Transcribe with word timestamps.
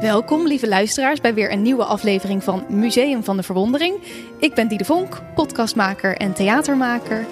Welkom, 0.00 0.46
lieve 0.46 0.68
luisteraars, 0.68 1.20
bij 1.20 1.34
weer 1.34 1.52
een 1.52 1.62
nieuwe 1.62 1.84
aflevering 1.84 2.44
van 2.44 2.64
Museum 2.68 3.24
van 3.24 3.36
de 3.36 3.42
Verwondering. 3.42 3.96
Ik 4.38 4.54
ben 4.54 4.68
Diede 4.68 4.84
Vonk, 4.84 5.20
podcastmaker 5.34 6.16
en 6.16 6.32
theatermaker. 6.32 7.26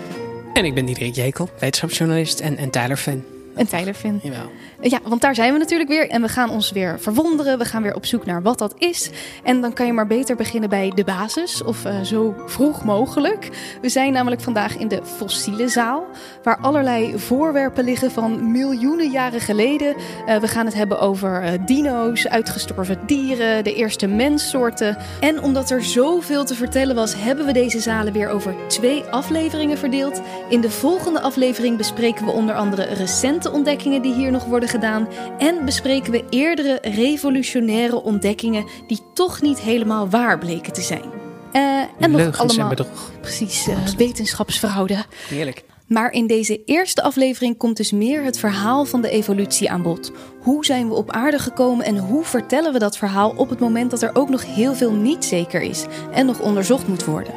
En 0.53 0.65
ik 0.65 0.75
ben 0.75 0.85
Diederik 0.85 1.15
Jekel, 1.15 1.49
wetenschapsjournalist 1.59 2.41
en, 2.41 2.57
en 2.57 2.71
Tyler-fan. 2.71 3.36
En 3.57 3.67
Tyler-fan. 3.67 4.21
Jawel. 4.23 4.51
Ja, 4.81 5.01
want 5.03 5.21
daar 5.21 5.35
zijn 5.35 5.53
we 5.53 5.59
natuurlijk 5.59 5.91
weer 5.91 6.09
en 6.11 6.23
we 6.23 6.29
gaan 6.29 6.51
ons 6.51 6.71
weer 6.71 7.01
verwonderen. 7.01 7.59
We 7.59 7.65
gaan 7.65 7.83
weer 7.83 7.95
op 7.95 8.07
zoek 8.07 8.27
naar 8.27 8.43
wat 8.43 8.59
dat 8.59 8.75
is. 8.79 9.11
En 9.43 9.61
dan 9.61 9.73
kan 9.73 9.87
je 9.87 9.93
maar 9.93 10.07
beter 10.07 10.37
beginnen 10.37 10.69
bij 10.69 10.93
de 10.95 11.05
basis, 11.05 11.63
of 11.63 11.85
uh, 11.85 12.01
zo 12.01 12.35
vroeg 12.47 12.85
mogelijk. 12.85 13.51
We 13.81 13.89
zijn 13.89 14.13
namelijk 14.13 14.43
vandaag 14.43 14.77
in 14.77 14.89
de 14.89 15.01
fossiele 15.17 15.69
zaal, 15.69 16.07
waar 16.43 16.59
allerlei 16.59 17.19
voorwerpen 17.19 17.85
liggen 17.85 18.11
van 18.11 18.51
miljoenen 18.51 19.11
jaren 19.11 19.41
geleden. 19.41 19.97
Uh, 19.97 20.37
we 20.37 20.49
gaan 20.49 20.67
het 20.67 20.75
hebben 20.75 21.01
over 21.01 21.43
uh, 21.43 21.51
dino's, 21.67 22.29
uitgestorven 22.29 22.99
dieren, 23.07 23.65
de 23.65 23.75
eerste 23.75 24.07
menssoorten. 24.07 24.97
En 25.21 25.43
omdat 25.43 25.71
er 25.71 25.85
zoveel 25.85 26.45
te 26.45 26.55
vertellen 26.55 26.95
was, 26.95 27.15
hebben 27.17 27.47
we 27.47 27.53
deze 27.53 27.81
zalen 27.81 28.13
weer 28.13 28.29
over 28.29 28.55
twee 28.67 29.03
afleveringen 29.03 29.79
verdeeld. 29.79 30.21
In 30.49 30.61
de 30.61 30.71
volgende 30.71 31.21
aflevering 31.21 31.77
bespreken 31.77 32.25
we 32.25 32.31
onder 32.31 32.55
andere 32.55 32.85
recente 32.85 33.46
ontdekkingen 33.53 34.03
die 34.03 34.15
hier 34.15 34.31
nog 34.31 34.45
worden 34.45 34.69
gedaan 34.69 35.09
en 35.39 35.65
bespreken 35.65 36.13
we 36.13 36.25
eerdere 36.31 36.79
revolutionaire 36.83 38.03
ontdekkingen 38.03 38.65
die 38.87 39.01
toch 39.15 39.43
niet 39.43 39.61
helemaal 39.61 40.09
waar 40.09 40.39
bleken 40.39 40.73
te 40.73 40.83
zijn. 40.83 41.05
Uh, 41.53 41.83
en 41.99 42.11
nog 42.11 42.39
allemaal. 42.39 42.75
Precies, 43.21 43.69
uh, 43.69 43.87
wetenschapsfraude. 43.97 45.05
Heerlijk. 45.29 45.65
Maar 45.87 46.13
in 46.13 46.27
deze 46.27 46.65
eerste 46.65 47.03
aflevering 47.03 47.57
komt 47.57 47.77
dus 47.77 47.93
meer 47.93 48.23
het 48.23 48.39
verhaal 48.39 48.85
van 48.85 49.03
de 49.03 49.11
evolutie 49.11 49.71
aan 49.71 49.83
bod. 49.83 50.13
Hoe 50.41 50.65
zijn 50.65 50.89
we 50.89 50.95
op 50.95 51.11
aarde 51.11 51.39
gekomen 51.39 51.85
en 51.85 51.99
hoe 51.99 52.25
vertellen 52.25 52.73
we 52.73 52.79
dat 52.79 52.97
verhaal 52.97 53.35
op 53.37 53.49
het 53.49 53.61
moment 53.61 53.91
dat 53.91 54.03
er 54.03 54.15
ook 54.15 54.29
nog 54.29 54.45
heel 54.55 54.75
veel 54.75 54.93
niet 54.93 55.25
zeker 55.25 55.63
is 55.63 55.85
en 56.13 56.27
nog 56.27 56.41
onderzocht 56.41 56.89
moet 56.89 57.05
worden? 57.05 57.35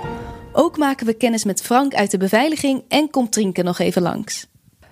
Ook 0.54 0.78
maken 0.78 1.06
we 1.06 1.14
kennis 1.14 1.44
met 1.44 1.62
Frank 1.62 1.94
uit 1.94 2.12
de 2.12 2.18
beveiliging 2.18 2.84
en 2.88 3.10
komt 3.10 3.32
Trinken 3.32 3.66
nog 3.66 3.80
even 3.80 4.02
langs. 4.02 4.49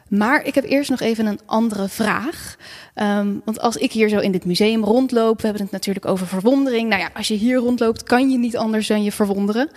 Maar 0.09 0.45
ik 0.45 0.55
heb 0.55 0.63
eerst 0.63 0.89
nog 0.89 1.00
even 1.00 1.25
een 1.25 1.39
andere 1.45 1.88
vraag. 1.88 2.55
Um, 2.95 3.41
want 3.45 3.59
als 3.59 3.75
ik 3.75 3.91
hier 3.91 4.09
zo 4.09 4.19
in 4.19 4.31
dit 4.31 4.45
museum 4.45 4.83
rondloop, 4.83 5.38
we 5.38 5.44
hebben 5.47 5.64
het 5.64 5.72
natuurlijk 5.72 6.05
over 6.05 6.27
verwondering. 6.27 6.89
Nou 6.89 7.02
ja, 7.02 7.09
als 7.14 7.27
je 7.27 7.33
hier 7.33 7.58
rondloopt, 7.58 8.03
kan 8.03 8.30
je 8.30 8.38
niet 8.38 8.58
anders 8.58 8.88
dan 8.88 9.03
je 9.03 9.11
verwonderen. 9.11 9.69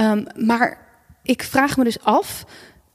Um, 0.00 0.26
maar 0.36 0.78
ik 1.22 1.42
vraag 1.42 1.76
me 1.76 1.84
dus 1.84 2.02
af 2.02 2.44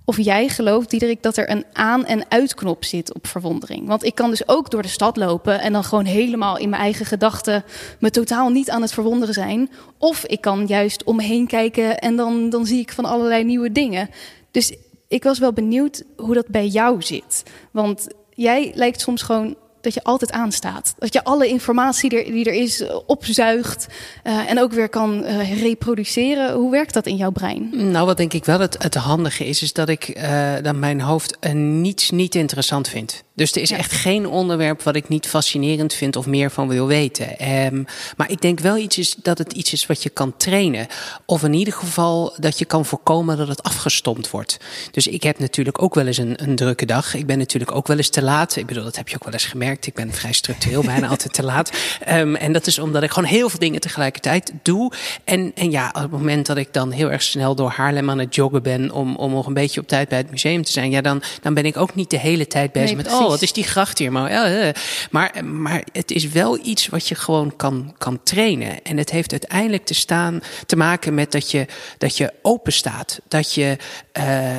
of 0.05 0.17
jij 0.17 0.47
gelooft, 0.47 0.89
Diederik, 0.89 1.23
dat 1.23 1.37
er 1.37 1.49
een 1.49 1.65
aan- 1.73 2.05
en 2.05 2.25
uitknop 2.29 2.85
zit 2.85 3.13
op 3.13 3.27
verwondering. 3.27 3.87
Want 3.87 4.03
ik 4.03 4.15
kan 4.15 4.29
dus 4.29 4.47
ook 4.47 4.71
door 4.71 4.81
de 4.81 4.87
stad 4.87 5.17
lopen 5.17 5.59
en 5.59 5.73
dan 5.73 5.83
gewoon 5.83 6.05
helemaal 6.05 6.57
in 6.57 6.69
mijn 6.69 6.81
eigen 6.81 7.05
gedachten 7.05 7.63
me 7.99 8.09
totaal 8.09 8.49
niet 8.49 8.69
aan 8.69 8.81
het 8.81 8.93
verwonderen 8.93 9.33
zijn. 9.33 9.69
Of 9.97 10.25
ik 10.25 10.41
kan 10.41 10.65
juist 10.65 11.03
om 11.03 11.15
me 11.15 11.23
heen 11.23 11.47
kijken 11.47 11.99
en 11.99 12.15
dan, 12.15 12.49
dan 12.49 12.65
zie 12.65 12.79
ik 12.79 12.91
van 12.91 13.05
allerlei 13.05 13.43
nieuwe 13.43 13.71
dingen. 13.71 14.09
Dus 14.51 14.73
ik 15.11 15.23
was 15.23 15.39
wel 15.39 15.53
benieuwd 15.53 16.03
hoe 16.17 16.33
dat 16.33 16.47
bij 16.47 16.67
jou 16.67 17.01
zit. 17.01 17.43
Want 17.71 18.07
jij 18.29 18.71
lijkt 18.75 19.01
soms 19.01 19.21
gewoon 19.21 19.55
dat 19.81 19.93
je 19.93 20.03
altijd 20.03 20.31
aanstaat. 20.31 20.95
Dat 20.97 21.13
je 21.13 21.23
alle 21.23 21.47
informatie 21.47 22.09
die 22.09 22.45
er 22.45 22.53
is 22.53 22.81
eh, 22.81 22.95
opzuigt 23.05 23.87
uh, 24.23 24.49
en 24.49 24.59
ook 24.59 24.71
weer 24.71 24.89
kan 24.89 25.23
uh, 25.23 25.61
reproduceren. 25.61 26.53
Hoe 26.53 26.71
werkt 26.71 26.93
dat 26.93 27.05
in 27.05 27.15
jouw 27.15 27.31
brein? 27.31 27.91
Nou, 27.91 28.05
wat 28.05 28.17
denk 28.17 28.33
ik 28.33 28.45
wel 28.45 28.59
het, 28.59 28.83
het 28.83 28.95
handige 28.95 29.45
is, 29.45 29.61
is 29.61 29.73
dat 29.73 29.89
ik 29.89 30.17
uh, 30.17 30.71
mijn 30.71 31.01
hoofd 31.01 31.53
niets 31.53 32.09
niet 32.09 32.35
interessant 32.35 32.87
vind. 32.87 33.23
Dus 33.41 33.51
er 33.51 33.61
is 33.61 33.69
ja. 33.69 33.77
echt 33.77 33.91
geen 33.91 34.27
onderwerp 34.27 34.81
wat 34.81 34.95
ik 34.95 35.09
niet 35.09 35.27
fascinerend 35.27 35.93
vind 35.93 36.15
of 36.15 36.25
meer 36.25 36.51
van 36.51 36.67
wil 36.67 36.87
weten. 36.87 37.49
Um, 37.65 37.85
maar 38.17 38.31
ik 38.31 38.41
denk 38.41 38.59
wel 38.59 38.77
iets 38.77 38.97
is 38.97 39.15
dat 39.15 39.37
het 39.37 39.53
iets 39.53 39.73
is 39.73 39.85
wat 39.85 40.03
je 40.03 40.09
kan 40.09 40.37
trainen. 40.37 40.87
Of 41.25 41.43
in 41.43 41.53
ieder 41.53 41.73
geval 41.73 42.33
dat 42.37 42.59
je 42.59 42.65
kan 42.65 42.85
voorkomen 42.85 43.37
dat 43.37 43.47
het 43.47 43.63
afgestompt 43.63 44.29
wordt. 44.29 44.57
Dus 44.91 45.07
ik 45.07 45.23
heb 45.23 45.39
natuurlijk 45.39 45.81
ook 45.81 45.95
wel 45.95 46.05
eens 46.05 46.17
een, 46.17 46.43
een 46.43 46.55
drukke 46.55 46.85
dag. 46.85 47.13
Ik 47.13 47.25
ben 47.25 47.37
natuurlijk 47.37 47.75
ook 47.75 47.87
wel 47.87 47.97
eens 47.97 48.09
te 48.09 48.21
laat. 48.21 48.55
Ik 48.55 48.65
bedoel, 48.65 48.83
dat 48.83 48.95
heb 48.95 49.07
je 49.07 49.15
ook 49.15 49.23
wel 49.23 49.33
eens 49.33 49.45
gemerkt. 49.45 49.87
Ik 49.87 49.93
ben 49.93 50.13
vrij 50.13 50.33
structureel 50.33 50.83
bijna 50.83 51.07
altijd 51.13 51.33
te 51.33 51.43
laat. 51.43 51.71
Um, 52.09 52.35
en 52.35 52.53
dat 52.53 52.67
is 52.67 52.79
omdat 52.79 53.03
ik 53.03 53.11
gewoon 53.11 53.29
heel 53.29 53.49
veel 53.49 53.59
dingen 53.59 53.81
tegelijkertijd 53.81 54.53
doe. 54.61 54.91
En, 55.23 55.51
en 55.55 55.71
ja, 55.71 55.87
op 55.87 56.01
het 56.01 56.11
moment 56.11 56.45
dat 56.45 56.57
ik 56.57 56.73
dan 56.73 56.91
heel 56.91 57.11
erg 57.11 57.21
snel 57.21 57.55
door 57.55 57.69
Haarlem 57.69 58.09
aan 58.09 58.19
het 58.19 58.35
joggen 58.35 58.63
ben 58.63 58.91
om, 58.91 59.15
om 59.15 59.31
nog 59.31 59.47
een 59.47 59.53
beetje 59.53 59.81
op 59.81 59.87
tijd 59.87 60.09
bij 60.09 60.17
het 60.17 60.31
museum 60.31 60.63
te 60.63 60.71
zijn, 60.71 60.91
ja, 60.91 61.01
dan, 61.01 61.21
dan 61.41 61.53
ben 61.53 61.65
ik 61.65 61.77
ook 61.77 61.95
niet 61.95 62.09
de 62.09 62.19
hele 62.19 62.47
tijd 62.47 62.71
bezig 62.71 62.95
nee, 62.95 63.03
met, 63.03 63.13
oh, 63.13 63.30
wat 63.31 63.41
is 63.41 63.53
die 63.53 63.63
gracht 63.63 63.97
hier? 63.97 64.11
Maar, 64.11 64.31
uh, 64.31 64.67
uh. 64.67 64.73
maar, 65.11 65.45
maar 65.45 65.83
het 65.91 66.11
is 66.11 66.27
wel 66.27 66.59
iets 66.65 66.87
wat 66.87 67.07
je 67.07 67.15
gewoon 67.15 67.55
kan, 67.55 67.95
kan 67.97 68.23
trainen. 68.23 68.83
En 68.83 68.97
het 68.97 69.09
heeft 69.09 69.31
uiteindelijk 69.31 69.85
te, 69.85 69.93
staan, 69.93 70.41
te 70.65 70.75
maken 70.75 71.13
met 71.13 71.31
dat 71.31 71.51
je, 71.51 71.65
dat 71.97 72.17
je 72.17 72.33
open 72.41 72.73
staat. 72.73 73.19
Dat 73.27 73.53
je 73.53 73.77
uh, 74.19 74.57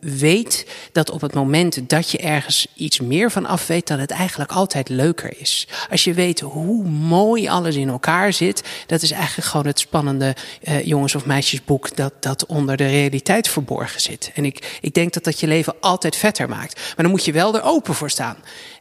weet 0.00 0.66
dat 0.92 1.10
op 1.10 1.20
het 1.20 1.34
moment 1.34 1.88
dat 1.88 2.10
je 2.10 2.18
ergens 2.18 2.66
iets 2.74 3.00
meer 3.00 3.30
van 3.30 3.46
af 3.46 3.66
weet, 3.66 3.86
dat 3.86 3.98
het 3.98 4.10
eigenlijk 4.10 4.52
altijd 4.52 4.88
leuker 4.88 5.40
is. 5.40 5.68
Als 5.90 6.04
je 6.04 6.14
weet 6.14 6.40
hoe 6.40 6.84
mooi 6.88 7.48
alles 7.48 7.74
in 7.74 7.88
elkaar 7.88 8.32
zit, 8.32 8.62
dat 8.86 9.02
is 9.02 9.10
eigenlijk 9.10 9.48
gewoon 9.48 9.66
het 9.66 9.78
spannende 9.78 10.36
jongens- 10.84 11.14
of 11.14 11.24
meisjesboek 11.24 11.96
dat, 11.96 12.12
dat 12.20 12.46
onder 12.46 12.76
de 12.76 12.86
realiteit 12.86 13.48
verborgen 13.48 14.00
zit. 14.00 14.30
En 14.34 14.44
ik, 14.44 14.78
ik 14.80 14.94
denk 14.94 15.12
dat 15.12 15.24
dat 15.24 15.40
je 15.40 15.46
leven 15.46 15.74
altijd 15.80 16.16
vetter 16.16 16.48
maakt. 16.48 16.76
Maar 16.76 16.94
dan 16.96 17.10
moet 17.10 17.24
je 17.24 17.32
wel 17.32 17.54
er 17.54 17.62
open 17.78 17.94
voor 17.94 18.10
staan. 18.10 18.36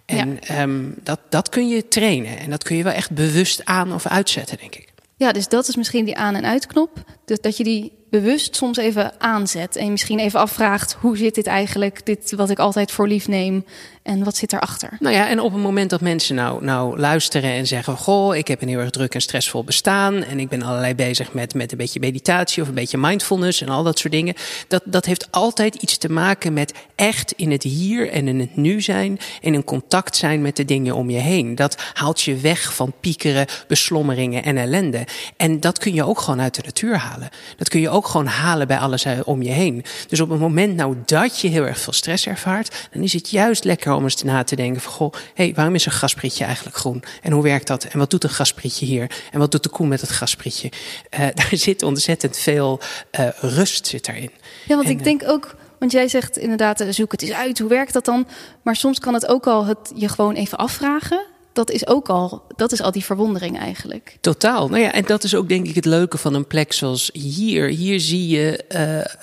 En 0.06 0.40
ja. 0.42 0.62
um, 0.62 0.96
dat, 1.04 1.20
dat 1.30 1.50
kun 1.50 1.68
je 1.68 1.88
trainen. 1.88 2.38
En 2.40 2.50
dat 2.50 2.64
kun 2.64 2.76
je 2.76 2.84
wel 2.84 2.94
echt 2.94 3.12
bewust 3.12 3.66
aan 3.66 3.94
of 3.94 4.08
uitzetten, 4.08 4.58
denk 4.58 4.76
ik. 4.76 4.94
Ja, 5.16 5.32
dus 5.32 5.48
dat 5.48 5.68
is 5.68 5.76
misschien 5.76 6.06
die 6.06 6.16
aan- 6.18 6.36
en 6.36 6.46
uitknop. 6.46 7.04
Dus 7.28 7.40
dat 7.42 7.58
je 7.58 7.64
die 7.64 7.92
bewust 8.10 8.56
soms 8.56 8.78
even 8.78 9.22
aanzet. 9.22 9.76
En 9.76 9.92
misschien 9.92 10.20
even 10.20 10.40
afvraagt: 10.40 10.98
hoe 11.00 11.18
zit 11.18 11.36
dit 11.36 11.48
eigenlijk? 11.48 12.06
Dit 12.06 12.34
wat 12.36 12.50
ik 12.50 12.60
altijd 12.60 12.92
voor 12.92 13.08
lief 13.08 13.28
neem. 13.28 13.66
En 14.04 14.24
wat 14.24 14.36
zit 14.36 14.54
erachter? 14.54 14.98
Nou 15.00 15.16
ja, 15.16 15.30
en 15.30 15.40
op 15.40 15.54
het 15.54 15.62
moment 15.62 15.90
dat 15.90 16.02
mensen 16.02 16.36
nou, 16.36 16.64
nou 16.64 17.00
luisteren 17.00 17.52
en 17.52 17.68
zeggen: 17.68 17.98
Goh, 17.98 18.36
ik 18.36 18.48
heb 18.48 18.62
een 18.62 18.68
heel 18.68 18.80
erg 18.80 18.90
druk 18.90 19.14
en 19.14 19.22
stressvol 19.22 19.64
bestaan. 19.64 20.24
En 20.24 20.40
ik 20.40 20.50
ben 20.50 20.62
allerlei 20.62 20.96
bezig 20.96 21.34
met, 21.34 21.54
met 21.54 21.72
een 21.72 21.78
beetje 21.78 22.00
meditatie 22.00 22.62
of 22.62 22.68
een 22.68 22.74
beetje 22.74 22.98
mindfulness 22.98 23.62
en 23.62 23.70
al 23.70 23.84
dat 23.84 24.00
soort 24.00 24.14
dingen. 24.14 24.34
Dat, 24.68 24.82
dat 24.86 25.06
heeft 25.06 25.32
altijd 25.32 25.76
iets 25.76 25.98
te 25.98 26.10
maken 26.10 26.54
met 26.54 26.74
echt 26.96 27.32
in 27.32 27.52
het 27.52 27.64
hier 27.64 28.12
en 28.12 28.28
in 28.28 28.40
het 28.40 28.56
nu 28.56 28.82
zijn. 28.82 29.20
En 29.42 29.54
in 29.54 29.64
contact 29.64 30.16
zijn 30.16 30.42
met 30.42 30.56
de 30.56 30.66
dingen 30.66 30.96
om 30.96 31.10
je 31.10 31.20
heen. 31.20 31.56
Dat 31.56 31.78
haalt 31.94 32.22
je 32.22 32.36
weg 32.36 32.76
van 32.76 32.94
piekeren, 33.00 33.46
beslommeringen 33.68 34.44
en 34.44 34.58
ellende. 34.58 35.08
En 35.38 35.60
dat 35.60 35.78
kun 35.78 35.94
je 35.94 36.06
ook 36.06 36.20
gewoon 36.20 36.42
uit 36.42 36.56
de 36.56 36.62
natuur 36.66 36.98
halen. 36.98 37.17
Dat 37.58 37.70
kun 37.70 37.80
je 37.80 37.90
ook 37.90 38.08
gewoon 38.08 38.26
halen 38.26 38.68
bij 38.68 38.78
alles 38.78 39.06
om 39.24 39.42
je 39.42 39.50
heen. 39.50 39.86
Dus 40.08 40.20
op 40.20 40.30
het 40.30 40.40
moment 40.40 40.76
nou 40.76 40.96
dat 41.06 41.40
je 41.40 41.48
heel 41.48 41.66
erg 41.66 41.80
veel 41.80 41.94
stress 41.94 42.28
ervaart, 42.28 42.88
dan 42.92 43.02
is 43.02 43.14
het 43.14 43.30
juist 43.30 43.64
lekker 43.64 43.94
om 43.94 44.04
eens 44.04 44.24
na 44.24 44.44
te 44.44 44.56
denken 44.56 44.82
van, 44.82 44.92
goh, 44.92 45.14
hey, 45.34 45.54
waarom 45.56 45.76
is 45.76 45.86
een 45.86 45.92
grasprietje 45.92 46.46
eigenlijk 46.46 46.76
groen? 46.76 47.04
En 47.22 47.32
hoe 47.32 47.44
werkt 47.44 47.68
dat? 47.68 47.84
En 47.84 48.00
wat 48.00 48.10
doet 48.10 48.24
een 48.24 48.30
grasprietje 48.30 48.86
hier? 48.86 49.12
En 49.32 49.40
wat 49.40 49.52
doet 49.52 49.64
de 49.64 49.70
koe 49.70 49.88
met 49.88 50.02
het 50.02 50.10
grasprietje? 50.10 50.72
Uh, 51.20 51.20
daar 51.36 51.50
zit 51.52 51.84
ontzettend 51.84 52.38
veel 52.38 52.80
uh, 53.20 53.28
rust 53.40 53.88
zit 53.88 54.06
daarin. 54.06 54.32
Ja, 54.68 54.76
want 54.76 54.88
en, 54.88 54.92
ik 54.92 55.04
denk 55.04 55.24
ook, 55.26 55.56
want 55.80 55.92
jij 55.92 56.08
zegt 56.08 56.38
inderdaad, 56.38 56.86
zoek 56.90 57.12
het 57.12 57.22
eens 57.22 57.32
uit, 57.32 57.60
hoe 57.60 57.70
werkt 57.70 57.94
dat 57.94 58.06
dan? 58.06 58.28
Maar 58.64 58.76
soms 58.76 59.00
kan 59.00 59.14
het 59.14 59.28
ook 59.28 59.48
al 59.48 59.66
het 59.66 59.92
je 59.96 60.10
gewoon 60.10 60.34
even 60.34 60.58
afvragen 60.58 61.36
dat 61.58 61.72
is 61.72 61.88
ook 61.88 62.10
al, 62.10 62.42
dat 62.56 62.72
is 62.72 62.82
al 62.82 62.92
die 62.92 63.06
verwondering 63.06 63.60
eigenlijk. 63.60 64.18
Totaal. 64.22 64.68
Nou 64.68 64.82
ja, 64.82 64.92
en 64.92 65.04
dat 65.06 65.24
is 65.24 65.36
ook 65.36 65.50
denk 65.50 65.68
ik 65.68 65.76
het 65.76 65.86
leuke 65.86 66.18
van 66.18 66.34
een 66.34 66.48
plek 66.48 66.74
zoals 66.74 67.10
hier. 67.14 67.68
Hier 67.68 68.00
zie 68.00 68.28
je 68.28 68.64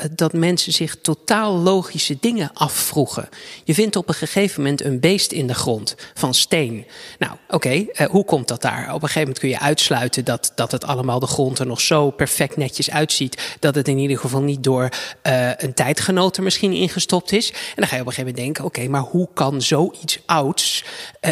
uh, 0.00 0.08
dat 0.16 0.32
mensen 0.32 0.72
zich 0.72 0.96
totaal 0.96 1.58
logische 1.58 2.16
dingen 2.20 2.50
afvroegen. 2.54 3.28
Je 3.64 3.74
vindt 3.74 3.96
op 3.96 4.08
een 4.08 4.14
gegeven 4.14 4.62
moment 4.62 4.84
een 4.84 5.00
beest 5.00 5.32
in 5.32 5.46
de 5.46 5.54
grond 5.54 5.94
van 6.14 6.34
steen. 6.34 6.86
Nou, 7.18 7.32
oké, 7.48 7.72
uh, 7.72 7.86
hoe 8.06 8.24
komt 8.24 8.48
dat 8.48 8.62
daar? 8.62 8.82
Op 8.82 8.94
een 8.94 9.00
gegeven 9.00 9.20
moment 9.20 9.38
kun 9.38 9.48
je 9.48 9.60
uitsluiten 9.60 10.24
dat, 10.24 10.52
dat 10.54 10.72
het 10.72 10.84
allemaal 10.84 11.18
de 11.18 11.26
grond 11.26 11.58
er 11.58 11.66
nog 11.66 11.80
zo 11.80 12.10
perfect 12.10 12.56
netjes 12.56 12.90
uitziet. 12.90 13.56
Dat 13.60 13.74
het 13.74 13.88
in 13.88 13.98
ieder 13.98 14.18
geval 14.18 14.42
niet 14.42 14.62
door 14.64 14.88
uh, 15.26 15.50
een 15.56 15.74
tijdgenoot 15.74 16.36
er 16.36 16.42
misschien 16.42 16.72
ingestopt 16.72 17.32
is. 17.32 17.50
En 17.50 17.56
dan 17.74 17.86
ga 17.86 17.94
je 17.94 18.00
op 18.00 18.06
een 18.06 18.12
gegeven 18.12 18.34
moment 18.34 18.36
denken: 18.36 18.64
oké, 18.64 18.88
maar 18.88 19.10
hoe 19.10 19.28
kan 19.34 19.62
zoiets 19.62 20.18
ouds, 20.26 20.84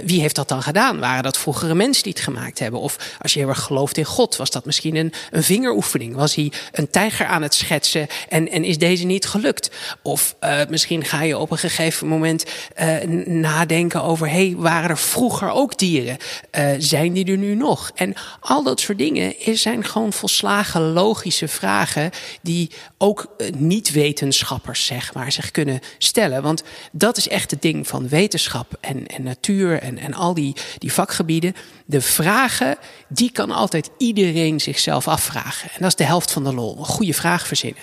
wie 0.04 0.20
heeft 0.20 0.36
dat 0.36 0.48
dan 0.48 0.62
gedaan? 0.62 0.91
Waren 1.00 1.22
dat 1.22 1.38
vroegere 1.38 1.74
mensen 1.74 2.02
die 2.02 2.12
het 2.12 2.22
gemaakt 2.22 2.58
hebben? 2.58 2.80
Of 2.80 3.16
als 3.20 3.32
je 3.32 3.38
heel 3.38 3.48
erg 3.48 3.60
gelooft 3.62 3.96
in 3.96 4.04
God, 4.04 4.36
was 4.36 4.50
dat 4.50 4.64
misschien 4.64 4.96
een, 4.96 5.12
een 5.30 5.42
vingeroefening? 5.42 6.14
Was 6.14 6.34
hij 6.34 6.52
een 6.72 6.90
tijger 6.90 7.26
aan 7.26 7.42
het 7.42 7.54
schetsen 7.54 8.06
en, 8.28 8.50
en 8.50 8.64
is 8.64 8.78
deze 8.78 9.04
niet 9.04 9.26
gelukt? 9.26 9.70
Of 10.02 10.36
uh, 10.40 10.60
misschien 10.68 11.04
ga 11.04 11.22
je 11.22 11.38
op 11.38 11.50
een 11.50 11.58
gegeven 11.58 12.08
moment 12.08 12.44
uh, 12.80 13.02
nadenken 13.26 14.02
over: 14.02 14.30
hey, 14.30 14.54
waren 14.56 14.90
er 14.90 14.98
vroeger 14.98 15.50
ook 15.50 15.78
dieren? 15.78 16.16
Uh, 16.58 16.70
zijn 16.78 17.12
die 17.12 17.24
er 17.24 17.36
nu 17.36 17.54
nog? 17.54 17.90
En 17.94 18.14
al 18.40 18.62
dat 18.62 18.80
soort 18.80 18.98
dingen 18.98 19.34
zijn 19.52 19.84
gewoon 19.84 20.12
volslagen 20.12 20.92
logische 20.92 21.48
vragen 21.48 22.10
die 22.42 22.70
ook 22.98 23.36
niet-wetenschappers 23.56 24.86
zeg 24.86 25.14
maar, 25.14 25.32
zich 25.32 25.50
kunnen 25.50 25.80
stellen. 25.98 26.42
Want 26.42 26.62
dat 26.92 27.16
is 27.16 27.28
echt 27.28 27.50
het 27.50 27.62
ding 27.62 27.86
van 27.86 28.08
wetenschap 28.08 28.76
en, 28.80 29.06
en 29.06 29.22
natuur 29.22 29.80
en, 29.80 29.98
en 29.98 30.14
al 30.14 30.34
die, 30.34 30.56
die 30.82 30.92
vakgebieden. 30.92 31.54
De 31.86 32.00
vragen, 32.00 32.76
die 33.08 33.32
kan 33.32 33.50
altijd 33.50 33.90
iedereen 33.98 34.60
zichzelf 34.60 35.08
afvragen. 35.08 35.70
En 35.70 35.76
dat 35.78 35.88
is 35.88 35.96
de 35.96 36.04
helft 36.04 36.32
van 36.32 36.44
de 36.44 36.54
lol. 36.54 36.78
Een 36.78 36.84
goede 36.84 37.14
vraag 37.14 37.46
verzinnen. 37.46 37.82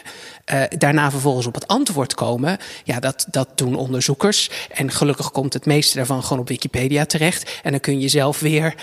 Uh, 0.54 0.64
daarna 0.78 1.12
vervolgens 1.12 1.48
op 1.48 1.54
het 1.54 1.68
antwoord 1.68 2.14
komen. 2.14 2.58
Ja, 2.84 3.00
dat, 3.00 3.26
dat 3.32 3.50
doen 3.56 3.76
onderzoekers. 3.76 4.50
En 4.74 4.92
gelukkig 4.92 5.32
komt 5.32 5.54
het 5.54 5.66
meeste 5.66 5.98
daarvan 5.98 6.24
gewoon 6.24 6.40
op 6.40 6.48
Wikipedia 6.48 7.06
terecht. 7.06 7.60
En 7.64 7.72
dan 7.72 7.80
kun 7.80 8.00
je 8.00 8.08
zelf 8.08 8.40
weer 8.40 8.76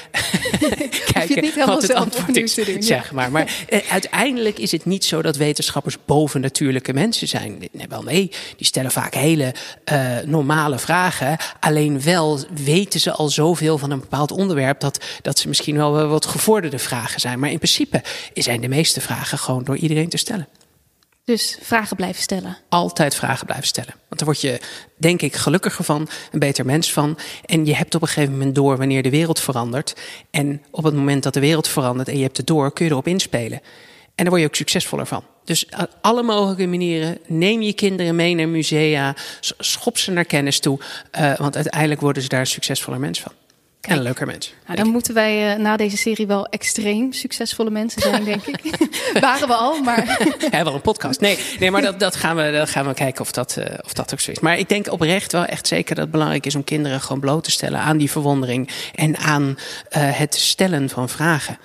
kijken 1.13 1.67
wat 1.67 1.83
het 1.83 1.95
antwoord 1.95 2.37
is. 2.37 2.55
Doen, 2.55 2.83
zeg 2.83 3.13
maar. 3.13 3.31
Maar 3.31 3.67
uh, 3.71 3.79
uiteindelijk 3.91 4.59
is 4.59 4.73
het 4.73 4.85
niet 4.85 5.05
zo 5.05 5.23
dat 5.23 5.37
wetenschappers 5.37 5.97
bovennatuurlijke 6.05 6.93
mensen 6.93 7.29
zijn. 7.29 7.59
Nee, 7.73 7.89
wel 7.89 8.03
nee, 8.03 8.31
die 8.57 8.67
stellen 8.67 8.91
vaak 8.91 9.15
hele 9.15 9.55
uh, 9.93 10.19
normale 10.25 10.79
vragen. 10.79 11.37
Alleen 11.61 12.03
wel 12.03 12.41
weten 12.65 13.01
ze 13.01 13.13
al 13.13 13.29
zoveel 13.29 13.79
van 13.79 13.91
een 13.91 14.01
bepaald 14.01 14.31
onderwerp 14.31 14.81
dat, 14.81 15.05
dat 15.23 15.39
ze 15.39 15.49
misschien 15.49 15.77
wel 15.77 16.07
wat 16.07 16.27
gevorderde 16.27 16.79
vragen 16.79 17.21
zijn. 17.21 17.39
Maar 17.39 17.51
in 17.51 17.59
principe 17.59 18.03
zijn 18.35 18.61
de 18.61 18.69
meeste 18.69 19.01
vragen 19.01 19.39
gewoon 19.39 19.65
door 19.65 19.77
iedereen 19.77 20.09
te 20.09 20.17
stellen. 20.17 20.49
Dus 21.27 21.59
vragen 21.61 21.97
blijven 21.97 22.23
stellen. 22.23 22.57
Altijd 22.69 23.15
vragen 23.15 23.47
blijven 23.47 23.67
stellen. 23.67 23.95
Want 23.95 24.17
daar 24.19 24.25
word 24.25 24.41
je, 24.41 24.61
denk 24.97 25.23
ik, 25.23 25.35
gelukkiger 25.35 25.85
van, 25.85 26.09
een 26.33 26.39
beter 26.39 26.65
mens 26.65 26.93
van. 26.93 27.19
En 27.45 27.67
je 27.67 27.75
hebt 27.75 27.95
op 27.95 28.03
een 28.03 28.09
gegeven 28.09 28.33
moment 28.33 28.55
door 28.55 28.77
wanneer 28.77 29.03
de 29.03 29.11
wereld 29.11 29.41
verandert. 29.41 29.95
En 30.31 30.63
op 30.71 30.85
het 30.85 30.95
moment 30.95 31.23
dat 31.23 31.35
de 31.35 31.41
wereld 31.41 31.69
verandert 31.69 32.09
en 32.09 32.17
je 32.17 32.23
hebt 32.23 32.37
het 32.37 32.47
door, 32.47 32.73
kun 32.73 32.85
je 32.85 32.91
erop 32.91 33.07
inspelen. 33.07 33.61
En 34.15 34.25
daar 34.25 34.29
word 34.29 34.41
je 34.41 34.47
ook 34.47 34.55
succesvoller 34.55 35.07
van. 35.07 35.25
Dus 35.45 35.67
alle 36.01 36.23
mogelijke 36.23 36.67
manieren. 36.67 37.19
Neem 37.27 37.63
je 37.63 37.73
kinderen 37.73 38.17
mee 38.17 38.35
naar 38.35 38.49
musea. 38.49 39.15
Schop 39.59 39.99
ze 39.99 40.11
naar 40.11 40.25
kennis 40.25 40.61
toe. 40.61 40.79
Uh, 41.19 41.37
want 41.37 41.55
uiteindelijk 41.55 42.01
worden 42.01 42.23
ze 42.23 42.29
daar 42.29 42.41
een 42.41 42.47
succesvoller 42.47 43.01
mens 43.01 43.21
van. 43.21 43.33
En 43.81 43.97
een 43.97 44.03
leuker 44.03 44.27
mens. 44.27 44.55
Nou, 44.65 44.79
dan 44.79 44.89
moeten 44.89 45.15
wij 45.15 45.55
uh, 45.55 45.63
na 45.63 45.77
deze 45.77 45.97
serie 45.97 46.27
wel 46.27 46.47
extreem 46.47 47.13
succesvolle 47.13 47.71
mensen 47.71 48.03
zijn, 48.03 48.25
denk 48.25 48.47
ik. 48.47 48.61
Waren 49.21 49.49
we 49.49 49.55
al, 49.55 49.83
maar. 49.83 50.27
ja, 50.51 50.65
wel 50.65 50.75
een 50.75 50.81
podcast. 50.81 51.21
Nee, 51.21 51.39
nee 51.59 51.71
maar 51.71 51.83
dat, 51.83 52.01
dat, 52.01 52.17
gaan 52.17 52.37
we, 52.37 52.51
dat 52.51 52.71
gaan 52.71 52.87
we 52.87 52.95
kijken 52.95 53.21
of 53.21 53.33
dat, 53.33 53.57
uh, 53.59 53.65
of 53.85 53.93
dat 53.93 54.13
ook 54.13 54.21
zo 54.21 54.31
is. 54.31 54.41
Maar 54.41 54.59
ik 54.59 54.69
denk 54.69 54.93
oprecht 54.93 55.33
wel 55.33 55.45
echt 55.45 55.67
zeker 55.67 55.95
dat 55.95 56.05
het 56.05 56.13
belangrijk 56.13 56.47
is 56.47 56.55
om 56.55 56.65
kinderen 56.65 57.01
gewoon 57.01 57.21
bloot 57.21 57.45
te 57.45 57.51
stellen 57.51 57.81
aan 57.81 57.97
die 57.97 58.11
verwondering 58.11 58.71
en 58.95 59.17
aan 59.17 59.43
uh, 59.49 59.57
het 59.91 60.35
stellen 60.35 60.89
van 60.89 61.09
vragen. 61.09 61.59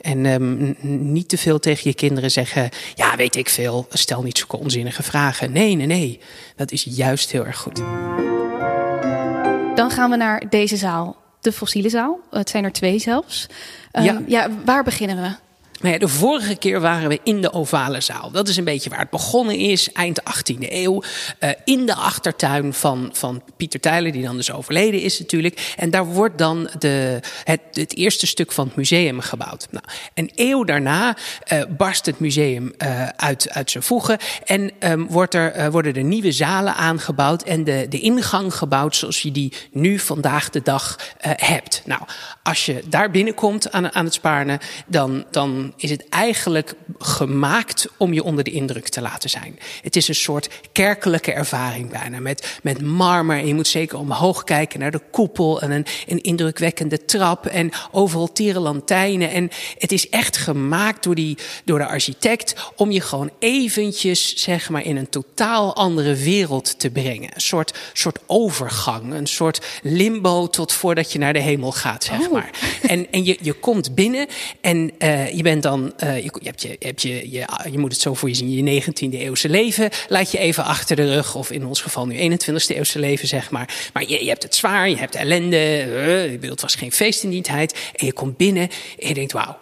En 0.00 0.26
um, 0.26 0.76
niet 1.12 1.28
te 1.28 1.38
veel 1.38 1.58
tegen 1.58 1.90
je 1.90 1.94
kinderen 1.94 2.30
zeggen: 2.30 2.68
Ja, 2.94 3.16
weet 3.16 3.36
ik 3.36 3.48
veel, 3.48 3.86
stel 3.90 4.22
niet 4.22 4.38
zulke 4.38 4.58
onzinnige 4.58 5.02
vragen. 5.02 5.52
Nee, 5.52 5.74
nee, 5.74 5.86
nee. 5.86 6.20
Dat 6.56 6.72
is 6.72 6.86
juist 6.90 7.30
heel 7.30 7.46
erg 7.46 7.58
goed. 7.58 7.76
Dan 9.74 9.90
gaan 9.90 10.10
we 10.10 10.16
naar 10.16 10.42
deze 10.48 10.76
zaal 10.76 11.16
de 11.40 11.52
fossiele 11.52 11.88
zaal. 11.88 12.20
Het 12.30 12.50
zijn 12.50 12.64
er 12.64 12.72
twee 12.72 12.98
zelfs. 12.98 13.46
Um, 13.92 14.02
ja. 14.02 14.22
ja, 14.26 14.48
waar 14.64 14.84
beginnen 14.84 15.16
we? 15.22 15.47
Nou 15.80 15.98
de 15.98 16.08
vorige 16.08 16.56
keer 16.56 16.80
waren 16.80 17.08
we 17.08 17.20
in 17.22 17.40
de 17.40 17.52
ovale 17.52 18.00
zaal. 18.00 18.30
Dat 18.30 18.48
is 18.48 18.56
een 18.56 18.64
beetje 18.64 18.90
waar 18.90 18.98
het 18.98 19.10
begonnen 19.10 19.56
is, 19.56 19.92
eind 19.92 20.20
18e 20.20 20.54
eeuw. 20.58 21.02
Uh, 21.40 21.50
in 21.64 21.86
de 21.86 21.94
achtertuin 21.94 22.74
van, 22.74 23.10
van 23.12 23.42
Pieter 23.56 23.80
Tijler, 23.80 24.12
die 24.12 24.22
dan 24.22 24.36
dus 24.36 24.52
overleden 24.52 25.00
is 25.00 25.18
natuurlijk. 25.18 25.74
En 25.76 25.90
daar 25.90 26.06
wordt 26.06 26.38
dan 26.38 26.70
de, 26.78 27.20
het, 27.44 27.60
het 27.72 27.96
eerste 27.96 28.26
stuk 28.26 28.52
van 28.52 28.66
het 28.66 28.76
museum 28.76 29.20
gebouwd. 29.20 29.68
Nou, 29.70 29.84
een 30.14 30.30
eeuw 30.34 30.64
daarna 30.64 31.16
uh, 31.52 31.62
barst 31.76 32.06
het 32.06 32.18
museum 32.20 32.72
uh, 32.78 33.08
uit, 33.08 33.50
uit 33.50 33.70
zijn 33.70 33.84
voegen. 33.84 34.18
En 34.44 34.70
um, 34.80 35.06
wordt 35.08 35.34
er, 35.34 35.70
worden 35.70 35.94
er 35.94 36.04
nieuwe 36.04 36.32
zalen 36.32 36.74
aangebouwd. 36.74 37.42
En 37.42 37.64
de, 37.64 37.86
de 37.88 38.00
ingang 38.00 38.54
gebouwd 38.54 38.96
zoals 38.96 39.22
je 39.22 39.32
die 39.32 39.52
nu 39.72 39.98
vandaag 39.98 40.50
de 40.50 40.62
dag 40.62 40.98
hebt. 41.20 41.82
Nou, 41.84 42.02
als 42.42 42.66
je 42.66 42.82
daar 42.88 43.10
binnenkomt 43.10 43.72
aan, 43.72 43.94
aan 43.94 44.04
het 44.04 44.14
Spaarne, 44.14 44.60
dan... 44.86 45.24
dan 45.30 45.67
is 45.76 45.90
het 45.90 46.08
eigenlijk 46.08 46.74
gemaakt 46.98 47.88
om 47.96 48.12
je 48.12 48.22
onder 48.22 48.44
de 48.44 48.50
indruk 48.50 48.88
te 48.88 49.00
laten 49.00 49.30
zijn. 49.30 49.58
Het 49.82 49.96
is 49.96 50.08
een 50.08 50.14
soort 50.14 50.48
kerkelijke 50.72 51.32
ervaring 51.32 51.90
bijna. 51.90 52.20
Met, 52.20 52.58
met 52.62 52.82
marmer. 52.82 53.38
En 53.38 53.46
je 53.46 53.54
moet 53.54 53.66
zeker 53.66 53.98
omhoog 53.98 54.44
kijken 54.44 54.80
naar 54.80 54.90
de 54.90 55.00
koepel. 55.10 55.60
En 55.60 55.70
een, 55.70 55.86
een 56.06 56.22
indrukwekkende 56.22 57.04
trap. 57.04 57.46
En 57.46 57.70
overal 57.90 58.32
tierenlantijnen. 58.32 59.30
En 59.30 59.50
het 59.78 59.92
is 59.92 60.08
echt 60.08 60.36
gemaakt 60.36 61.02
door, 61.02 61.14
die, 61.14 61.38
door 61.64 61.78
de 61.78 61.86
architect. 61.86 62.54
Om 62.76 62.90
je 62.90 63.00
gewoon 63.00 63.30
eventjes, 63.38 64.36
zeg 64.36 64.70
maar, 64.70 64.84
in 64.84 64.96
een 64.96 65.08
totaal 65.08 65.74
andere 65.74 66.14
wereld 66.14 66.78
te 66.78 66.90
brengen. 66.90 67.30
Een 67.34 67.40
soort, 67.40 67.78
soort 67.92 68.18
overgang. 68.26 69.12
Een 69.12 69.26
soort 69.26 69.66
limbo 69.82 70.46
tot 70.46 70.72
voordat 70.72 71.12
je 71.12 71.18
naar 71.18 71.32
de 71.32 71.40
hemel 71.40 71.72
gaat, 71.72 72.04
zeg 72.04 72.20
oh. 72.20 72.32
maar. 72.32 72.50
En, 72.82 73.10
en 73.10 73.24
je, 73.24 73.38
je 73.40 73.52
komt 73.52 73.94
binnen 73.94 74.26
en 74.60 74.90
uh, 74.98 75.32
je 75.32 75.42
bent 75.42 75.57
dan, 75.60 75.92
uh, 76.04 76.16
je, 76.16 76.22
je, 76.22 76.46
hebt 76.46 76.62
je, 76.62 76.68
je, 76.68 76.86
hebt 76.86 77.02
je, 77.02 77.30
je, 77.30 77.46
je 77.70 77.78
moet 77.78 77.92
het 77.92 78.00
zo 78.00 78.14
voor 78.14 78.28
je 78.28 78.34
zien, 78.34 78.50
je 78.50 78.82
19e 78.82 79.14
eeuwse 79.14 79.48
leven 79.48 79.90
laat 80.08 80.30
je 80.30 80.38
even 80.38 80.64
achter 80.64 80.96
de 80.96 81.14
rug. 81.14 81.34
Of 81.34 81.50
in 81.50 81.66
ons 81.66 81.80
geval 81.80 82.06
nu 82.06 82.36
21e 82.38 82.66
eeuwse 82.66 82.98
leven, 82.98 83.28
zeg 83.28 83.50
maar. 83.50 83.90
Maar 83.92 84.08
je, 84.08 84.24
je 84.24 84.28
hebt 84.28 84.42
het 84.42 84.54
zwaar, 84.54 84.88
je 84.88 84.96
hebt 84.96 85.14
ellende. 85.14 85.84
Uh, 85.86 86.24
ik 86.24 86.34
bedoel, 86.40 86.50
het 86.50 86.60
was 86.60 86.74
geen 86.74 86.92
feest 86.92 87.22
in 87.22 87.30
die 87.30 87.42
tijd. 87.42 87.78
En 87.94 88.06
je 88.06 88.12
komt 88.12 88.36
binnen 88.36 88.68
en 88.98 89.08
je 89.08 89.14
denkt, 89.14 89.32
wauw, 89.32 89.58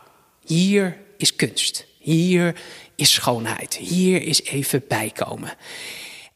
hier 0.46 0.96
is 1.16 1.36
kunst. 1.36 1.86
Hier 1.98 2.54
is 2.96 3.12
schoonheid. 3.12 3.76
Hier 3.76 4.22
is 4.22 4.42
even 4.42 4.84
bijkomen. 4.88 5.52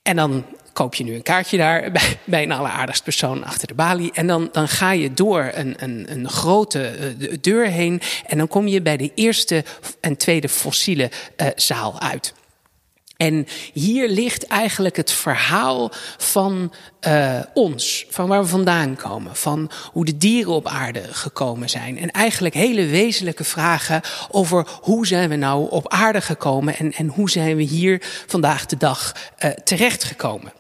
En 0.03 0.17
dan 0.17 0.45
koop 0.81 0.94
je 0.94 1.05
nu 1.05 1.15
een 1.15 1.23
kaartje 1.23 1.56
daar 1.56 1.91
bij, 1.93 2.19
bij 2.25 2.43
een 2.43 2.53
alleraardigst 2.53 3.05
persoon 3.05 3.44
achter 3.44 3.69
de 3.69 3.75
balie. 3.75 4.12
En 4.12 4.27
dan, 4.27 4.49
dan 4.53 4.69
ga 4.69 4.93
je 4.93 5.15
door 5.15 5.50
een, 5.55 5.75
een, 5.79 6.06
een 6.09 6.29
grote 6.29 7.15
uh, 7.19 7.37
deur 7.41 7.67
heen. 7.67 8.00
En 8.27 8.38
dan 8.38 8.49
kom 8.49 8.67
je 8.67 8.82
bij 8.82 8.97
de 8.97 9.12
eerste 9.15 9.65
en 10.00 10.17
tweede 10.17 10.49
fossiele 10.49 11.11
uh, 11.37 11.47
zaal 11.56 12.00
uit. 12.00 12.35
En 13.17 13.47
hier 13.73 14.09
ligt 14.09 14.47
eigenlijk 14.47 14.97
het 14.97 15.12
verhaal 15.12 15.91
van 16.17 16.73
uh, 17.06 17.41
ons, 17.55 18.06
van 18.11 18.29
waar 18.29 18.43
we 18.43 18.49
vandaan 18.49 18.97
komen, 18.97 19.37
van 19.37 19.71
hoe 19.93 20.05
de 20.05 20.17
dieren 20.17 20.53
op 20.53 20.67
aarde 20.67 21.03
gekomen 21.11 21.69
zijn. 21.69 21.99
En 21.99 22.11
eigenlijk 22.11 22.55
hele 22.55 22.87
wezenlijke 22.87 23.44
vragen 23.44 24.00
over 24.31 24.67
hoe 24.81 25.06
zijn 25.06 25.29
we 25.29 25.37
nou 25.37 25.71
op 25.71 25.88
aarde 25.88 26.21
gekomen 26.21 26.77
en, 26.77 26.93
en 26.93 27.06
hoe 27.06 27.31
zijn 27.31 27.56
we 27.56 27.62
hier 27.62 28.03
vandaag 28.27 28.67
de 28.67 28.77
dag 28.77 29.15
uh, 29.38 29.50
terechtgekomen. 29.50 30.53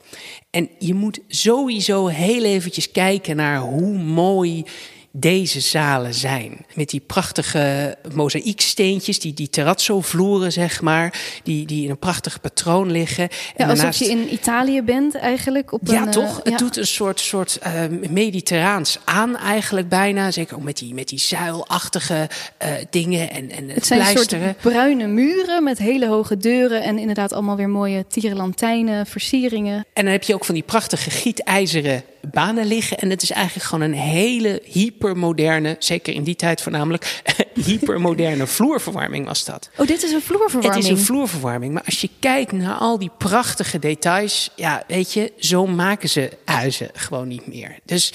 En 0.50 0.70
je 0.78 0.94
moet 0.94 1.20
sowieso 1.28 2.06
heel 2.06 2.44
eventjes 2.44 2.90
kijken 2.90 3.36
naar 3.36 3.60
hoe 3.60 3.98
mooi 3.98 4.64
deze 5.12 5.60
zalen 5.60 6.14
zijn. 6.14 6.66
Met 6.74 6.90
die 6.90 7.02
prachtige 7.06 7.96
mozaïeksteentjes, 8.14 9.20
die, 9.20 9.34
die 9.34 9.50
terrazzo-vloeren, 9.50 10.52
zeg 10.52 10.80
maar, 10.80 11.20
die, 11.42 11.66
die 11.66 11.84
in 11.84 11.90
een 11.90 11.98
prachtig 11.98 12.40
patroon 12.40 12.90
liggen. 12.90 13.28
Ja, 13.56 13.68
alsof 13.68 13.96
je 13.96 14.10
in 14.10 14.32
Italië 14.32 14.82
bent 14.82 15.14
eigenlijk. 15.14 15.72
Op 15.72 15.80
ja, 15.84 16.02
een, 16.02 16.10
toch? 16.10 16.30
Uh, 16.30 16.36
het 16.36 16.48
ja. 16.52 16.56
doet 16.56 16.76
een 16.76 16.86
soort, 16.86 17.20
soort 17.20 17.58
uh, 17.66 18.10
mediterraans 18.10 18.98
aan 19.04 19.36
eigenlijk 19.36 19.88
bijna. 19.88 20.30
Zeker 20.30 20.56
ook 20.56 20.62
met 20.62 20.78
die, 20.78 20.94
met 20.94 21.08
die 21.08 21.18
zuilachtige 21.18 22.28
uh, 22.62 22.68
dingen 22.90 23.30
en, 23.30 23.50
en 23.50 23.68
het 23.68 23.86
zijn 23.86 24.00
pleisteren. 24.00 24.56
soort 24.60 24.74
bruine 24.74 25.06
muren 25.06 25.64
met 25.64 25.78
hele 25.78 26.06
hoge 26.06 26.36
deuren 26.36 26.82
en 26.82 26.98
inderdaad 26.98 27.32
allemaal 27.32 27.56
weer 27.56 27.68
mooie 27.68 28.04
tierenlantijnen, 28.08 29.06
versieringen. 29.06 29.86
En 29.92 30.04
dan 30.04 30.12
heb 30.12 30.22
je 30.22 30.34
ook 30.34 30.44
van 30.44 30.54
die 30.54 30.64
prachtige 30.64 31.10
gietijzeren 31.10 32.02
banen 32.30 32.66
liggen. 32.66 32.98
En 32.98 33.10
het 33.10 33.22
is 33.22 33.30
eigenlijk 33.30 33.66
gewoon 33.66 33.84
een 33.84 33.98
hele 33.98 34.62
hypermoderne, 35.00 35.76
zeker 35.78 36.14
in 36.14 36.22
die 36.22 36.36
tijd 36.36 36.60
voornamelijk, 36.60 37.22
hypermoderne 37.66 38.46
vloerverwarming 38.46 39.26
was 39.26 39.44
dat. 39.44 39.70
Oh, 39.76 39.86
dit 39.86 40.02
is 40.02 40.12
een 40.12 40.22
vloerverwarming? 40.22 40.74
Het 40.74 40.92
is 40.92 40.98
een 40.98 41.04
vloerverwarming. 41.04 41.72
Maar 41.72 41.82
als 41.84 42.00
je 42.00 42.10
kijkt 42.18 42.52
naar 42.52 42.74
al 42.74 42.98
die 42.98 43.10
prachtige 43.18 43.78
details, 43.78 44.50
ja, 44.56 44.82
weet 44.86 45.12
je, 45.12 45.32
zo 45.38 45.66
maken 45.66 46.08
ze 46.08 46.30
huizen 46.44 46.90
gewoon 46.92 47.28
niet 47.28 47.46
meer. 47.46 47.78
Dus 47.84 48.12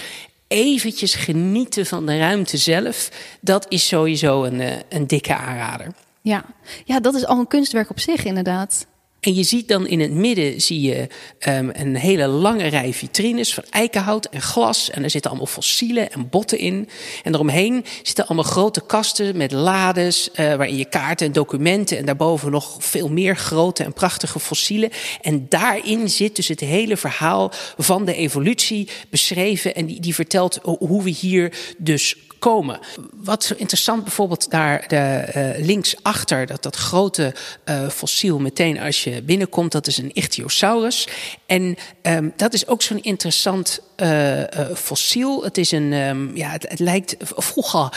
eventjes 0.47 1.15
genieten 1.15 1.85
van 1.85 2.05
de 2.05 2.17
ruimte 2.17 2.57
zelf, 2.57 3.09
dat 3.41 3.65
is 3.69 3.87
sowieso 3.87 4.43
een, 4.43 4.61
eh, 4.61 4.77
een 4.89 5.07
dikke 5.07 5.35
aanrader. 5.35 5.87
Ja. 6.21 6.45
ja, 6.85 6.99
dat 6.99 7.15
is 7.15 7.25
al 7.25 7.39
een 7.39 7.47
kunstwerk 7.47 7.89
op 7.89 7.99
zich 7.99 8.25
inderdaad. 8.25 8.85
En 9.25 9.33
je 9.33 9.43
ziet 9.43 9.67
dan 9.67 9.87
in 9.87 9.99
het 9.99 10.11
midden 10.11 10.61
zie 10.61 10.81
je 10.81 11.07
um, 11.47 11.69
een 11.73 11.95
hele 11.95 12.27
lange 12.27 12.67
rij 12.67 12.93
vitrines 12.93 13.53
van 13.53 13.63
eikenhout 13.69 14.25
en 14.25 14.41
glas. 14.41 14.89
En 14.89 15.03
er 15.03 15.09
zitten 15.09 15.31
allemaal 15.31 15.49
fossielen 15.49 16.11
en 16.11 16.29
botten 16.29 16.57
in. 16.57 16.89
En 17.23 17.33
eromheen 17.33 17.85
zitten 18.03 18.25
allemaal 18.25 18.51
grote 18.51 18.85
kasten 18.85 19.37
met 19.37 19.51
lades, 19.51 20.29
uh, 20.29 20.35
waarin 20.35 20.77
je 20.77 20.85
kaarten 20.85 21.27
en 21.27 21.31
documenten 21.31 21.97
en 21.97 22.05
daarboven 22.05 22.51
nog 22.51 22.75
veel 22.79 23.09
meer 23.09 23.37
grote 23.37 23.83
en 23.83 23.93
prachtige 23.93 24.39
fossielen. 24.39 24.89
En 25.21 25.45
daarin 25.49 26.09
zit 26.09 26.35
dus 26.35 26.47
het 26.47 26.59
hele 26.59 26.97
verhaal 26.97 27.51
van 27.77 28.05
de 28.05 28.15
evolutie 28.15 28.89
beschreven. 29.09 29.75
En 29.75 29.85
die, 29.85 29.99
die 29.99 30.15
vertelt 30.15 30.59
hoe 30.63 31.03
we 31.03 31.09
hier 31.09 31.53
dus 31.77 32.15
komen. 32.51 32.79
Wat 33.13 33.53
interessant 33.57 34.03
bijvoorbeeld 34.03 34.49
daar 34.49 34.83
de, 34.87 35.25
uh, 35.57 35.65
linksachter, 35.65 36.45
dat, 36.45 36.63
dat 36.63 36.75
grote 36.75 37.33
uh, 37.65 37.89
fossiel 37.89 38.39
meteen 38.39 38.79
als 38.79 39.03
je 39.03 39.21
binnenkomt, 39.21 39.71
dat 39.71 39.87
is 39.87 39.97
een 39.97 40.11
Ichthyosaurus. 40.13 41.07
En 41.45 41.77
um, 42.01 42.33
dat 42.35 42.53
is 42.53 42.67
ook 42.67 42.81
zo'n 42.81 43.01
interessant 43.01 43.79
uh, 43.97 44.41
fossiel. 44.75 45.43
Het 45.43 45.57
is 45.57 45.71
een, 45.71 45.93
um, 45.93 46.35
ja, 46.35 46.49
het, 46.49 46.69
het, 46.69 46.79
lijkt, 46.79 47.15
vroeger 47.19 47.89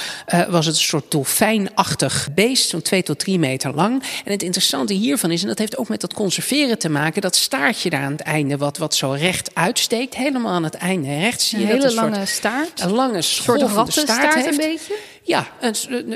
was 0.48 0.66
het 0.66 0.74
een 0.74 0.80
soort 0.80 1.10
dolfijnachtig 1.10 2.28
beest, 2.34 2.68
zo'n 2.68 2.82
twee 2.82 3.02
tot 3.02 3.18
drie 3.18 3.38
meter 3.38 3.74
lang. 3.74 4.02
En 4.24 4.32
het 4.32 4.42
interessante 4.42 4.92
hiervan 4.94 5.30
is, 5.30 5.42
en 5.42 5.48
dat 5.48 5.58
heeft 5.58 5.76
ook 5.76 5.88
met 5.88 6.00
dat 6.00 6.14
conserveren 6.14 6.78
te 6.78 6.88
maken, 6.88 7.22
dat 7.22 7.36
staartje 7.36 7.90
daar 7.90 8.02
aan 8.02 8.12
het 8.12 8.20
einde, 8.20 8.56
wat, 8.56 8.76
wat 8.78 8.94
zo 8.94 9.10
recht 9.10 9.50
uitsteekt, 9.54 10.14
helemaal 10.14 10.52
aan 10.52 10.64
het 10.64 10.74
einde 10.74 11.18
rechts 11.18 11.48
zie 11.48 11.58
je 11.58 11.64
een 11.64 11.70
hele 11.70 11.82
dat 11.82 11.94
lange 11.94 12.14
soort, 12.14 12.28
staart. 12.28 12.80
Een 12.80 12.92
lange 12.92 13.22
soort 13.22 13.62
rattenstaart 13.62 14.37
heeft. 14.44 14.64
een 14.64 14.70
beetje. 14.70 14.96
Ja, 15.22 15.46
een, 15.60 15.74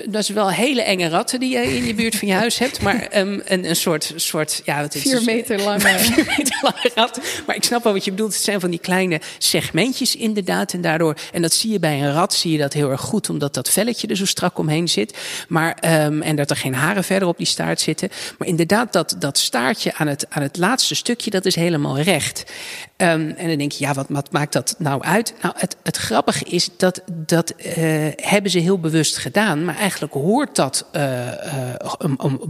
dat 0.09 0.23
is 0.23 0.29
wel 0.29 0.51
hele 0.51 0.83
enge 0.83 1.09
ratten 1.09 1.41
die 1.41 1.51
je 1.51 1.77
in 1.77 1.85
je 1.85 1.95
buurt 1.95 2.17
van 2.17 2.29
je 2.29 2.35
huis 2.35 2.59
hebt. 2.59 2.81
Maar 2.81 3.09
um, 3.17 3.43
een, 3.45 3.69
een 3.69 3.77
soort, 3.77 4.13
soort 4.17 4.63
ja, 4.65 4.81
het 4.81 4.95
is 4.95 5.03
vier 5.03 5.23
meter 5.23 5.63
lange. 5.63 5.99
vier 5.99 6.35
meter 6.37 6.59
lange 6.63 6.91
rat. 6.95 7.21
Maar 7.47 7.57
ik 7.57 7.65
snap 7.65 7.83
wel 7.85 7.93
wat 7.93 8.05
je 8.05 8.11
bedoelt. 8.11 8.33
Het 8.35 8.43
zijn 8.43 8.61
van 8.61 8.71
die 8.71 8.79
kleine 8.79 9.21
segmentjes 9.39 10.17
inderdaad. 10.17 10.73
En 10.73 10.81
daardoor, 10.81 11.17
en 11.33 11.43
dat 11.43 11.53
zie 11.53 11.73
je 11.73 11.79
bij 11.79 12.03
een 12.03 12.13
rat, 12.13 12.35
zie 12.35 12.53
je 12.53 12.59
dat 12.59 12.73
heel 12.73 12.91
erg 12.91 13.01
goed, 13.01 13.29
omdat 13.29 13.55
dat 13.55 13.71
velletje 13.71 14.07
er 14.07 14.17
zo 14.17 14.27
strak 14.27 14.59
omheen 14.59 14.89
zit. 14.89 15.19
Maar, 15.49 16.05
um, 16.05 16.23
en 16.23 16.37
dat 16.37 16.51
er 16.51 16.57
geen 16.57 16.75
haren 16.75 17.05
verder 17.05 17.29
op 17.29 17.37
die 17.37 17.47
staart 17.47 17.81
zitten. 17.81 18.09
Maar 18.39 18.49
inderdaad, 18.49 18.93
dat, 18.93 19.17
dat 19.19 19.39
staartje 19.39 19.95
aan 19.95 20.07
het, 20.07 20.27
aan 20.29 20.43
het 20.43 20.57
laatste 20.57 20.95
stukje, 20.95 21.31
dat 21.31 21.45
is 21.45 21.55
helemaal 21.55 22.01
recht. 22.01 22.45
Um, 22.97 23.31
en 23.37 23.49
dan 23.49 23.59
denk 23.59 23.73
je, 23.73 23.85
ja, 23.85 23.95
wat, 23.95 24.07
wat 24.09 24.33
maakt 24.33 24.53
dat 24.53 24.75
nou 24.79 25.03
uit? 25.03 25.35
Nou, 25.43 25.55
het, 25.59 25.77
het 25.83 25.97
grappige 25.97 26.45
is 26.45 26.69
dat, 26.77 27.03
dat 27.13 27.53
uh, 27.59 27.75
hebben 28.17 28.51
ze 28.51 28.59
heel 28.59 28.79
bewust 28.79 29.17
gedaan. 29.17 29.65
Maar 29.65 29.77
eigenlijk 29.77 30.13
hoort 30.13 30.57
dat 30.57 30.87
uh, 30.93 31.29
um, 31.99 32.17
um, 32.25 32.41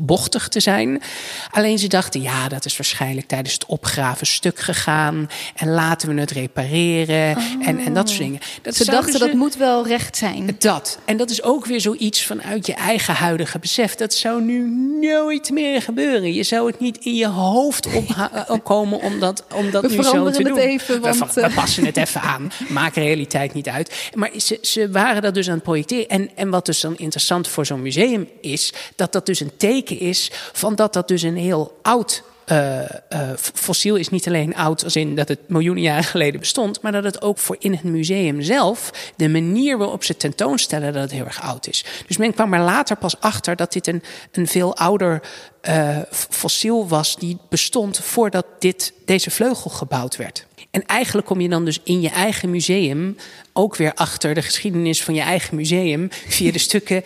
bochtig 0.00 0.48
te 0.48 0.60
zijn. 0.60 1.02
Alleen 1.50 1.78
ze 1.78 1.88
dachten, 1.88 2.22
ja, 2.22 2.48
dat 2.48 2.64
is 2.64 2.76
waarschijnlijk 2.76 3.26
tijdens 3.26 3.54
het 3.54 3.66
opgraven 3.66 4.26
stuk 4.26 4.58
gegaan. 4.58 5.28
En 5.54 5.70
laten 5.70 6.14
we 6.14 6.20
het 6.20 6.30
repareren. 6.30 7.36
Oh. 7.36 7.68
En, 7.68 7.78
en 7.78 7.94
dat 7.94 8.08
soort 8.08 8.20
dingen. 8.20 8.40
Dat 8.62 8.74
ze 8.74 8.84
dachten, 8.84 9.12
ze, 9.12 9.18
dat 9.18 9.32
moet 9.32 9.56
wel 9.56 9.86
recht 9.86 10.16
zijn. 10.16 10.56
Dat. 10.58 10.98
En 11.04 11.16
dat 11.16 11.30
is 11.30 11.42
ook 11.42 11.66
weer 11.66 11.80
zoiets 11.80 12.26
vanuit 12.26 12.66
je 12.66 12.74
eigen 12.74 13.14
huidige 13.14 13.58
besef. 13.58 13.94
Dat 13.94 14.14
zou 14.14 14.42
nu 14.42 14.70
nooit 15.00 15.50
meer 15.50 15.82
gebeuren. 15.82 16.32
Je 16.32 16.42
zou 16.42 16.66
het 16.66 16.80
niet 16.80 16.98
in 17.04 17.14
je 17.14 17.28
hoofd 17.28 17.88
opkomen 18.48 19.00
om 19.00 19.20
dat, 19.20 19.44
om 19.54 19.70
dat 19.70 19.83
nu 19.90 20.02
zo 20.02 20.30
te 20.30 20.42
doen. 20.42 20.58
Even, 20.58 21.00
want, 21.00 21.34
we, 21.34 21.40
we 21.40 21.50
passen 21.54 21.84
het 21.84 21.96
even 21.96 22.20
aan. 22.20 22.52
Maak 22.68 22.94
realiteit 22.94 23.54
niet 23.54 23.68
uit. 23.68 24.10
Maar 24.14 24.30
ze, 24.36 24.58
ze 24.62 24.90
waren 24.90 25.22
dat 25.22 25.34
dus 25.34 25.48
aan 25.48 25.54
het 25.54 25.62
projecteren. 25.62 26.08
En, 26.08 26.30
en 26.34 26.50
wat 26.50 26.66
dus 26.66 26.80
dan 26.80 26.96
interessant 26.96 27.48
voor 27.48 27.66
zo'n 27.66 27.82
museum 27.82 28.28
is, 28.40 28.72
dat 28.96 29.12
dat 29.12 29.26
dus 29.26 29.40
een 29.40 29.56
teken 29.56 29.98
is 29.98 30.30
van 30.52 30.74
dat 30.74 30.92
dat 30.92 31.08
dus 31.08 31.22
een 31.22 31.36
heel 31.36 31.78
oud 31.82 32.22
uh, 32.52 32.80
uh, 32.80 32.88
fossiel 33.36 33.96
is 33.96 34.08
niet 34.08 34.26
alleen 34.26 34.54
oud 34.54 34.84
als 34.84 34.96
in 34.96 35.14
dat 35.14 35.28
het 35.28 35.48
miljoenen 35.48 35.82
jaren 35.82 36.04
geleden 36.04 36.40
bestond, 36.40 36.80
maar 36.80 36.92
dat 36.92 37.04
het 37.04 37.22
ook 37.22 37.38
voor 37.38 37.56
in 37.58 37.72
het 37.72 37.82
museum 37.82 38.42
zelf, 38.42 38.90
de 39.16 39.28
manier 39.28 39.78
waarop 39.78 40.04
ze 40.04 40.16
tentoonstellen, 40.16 40.92
dat 40.92 41.02
het 41.02 41.12
heel 41.12 41.24
erg 41.24 41.42
oud 41.42 41.66
is. 41.66 41.84
Dus 42.06 42.16
men 42.16 42.34
kwam 42.34 42.54
er 42.54 42.60
later 42.60 42.96
pas 42.96 43.20
achter 43.20 43.56
dat 43.56 43.72
dit 43.72 43.86
een, 43.86 44.02
een 44.32 44.46
veel 44.46 44.76
ouder 44.76 45.22
uh, 45.68 45.98
fossiel 46.10 46.88
was 46.88 47.16
die 47.16 47.38
bestond 47.48 47.98
voordat 47.98 48.46
dit, 48.58 48.92
deze 49.04 49.30
vleugel 49.30 49.70
gebouwd 49.70 50.16
werd. 50.16 50.46
En 50.74 50.86
eigenlijk 50.86 51.26
kom 51.26 51.40
je 51.40 51.48
dan 51.48 51.64
dus 51.64 51.80
in 51.84 52.00
je 52.00 52.08
eigen 52.08 52.50
museum 52.50 53.16
ook 53.52 53.76
weer 53.76 53.94
achter 53.94 54.34
de 54.34 54.42
geschiedenis 54.42 55.02
van 55.02 55.14
je 55.14 55.20
eigen 55.20 55.56
museum 55.56 56.08
via 56.28 56.52
de 56.52 56.58
stukken 56.58 57.02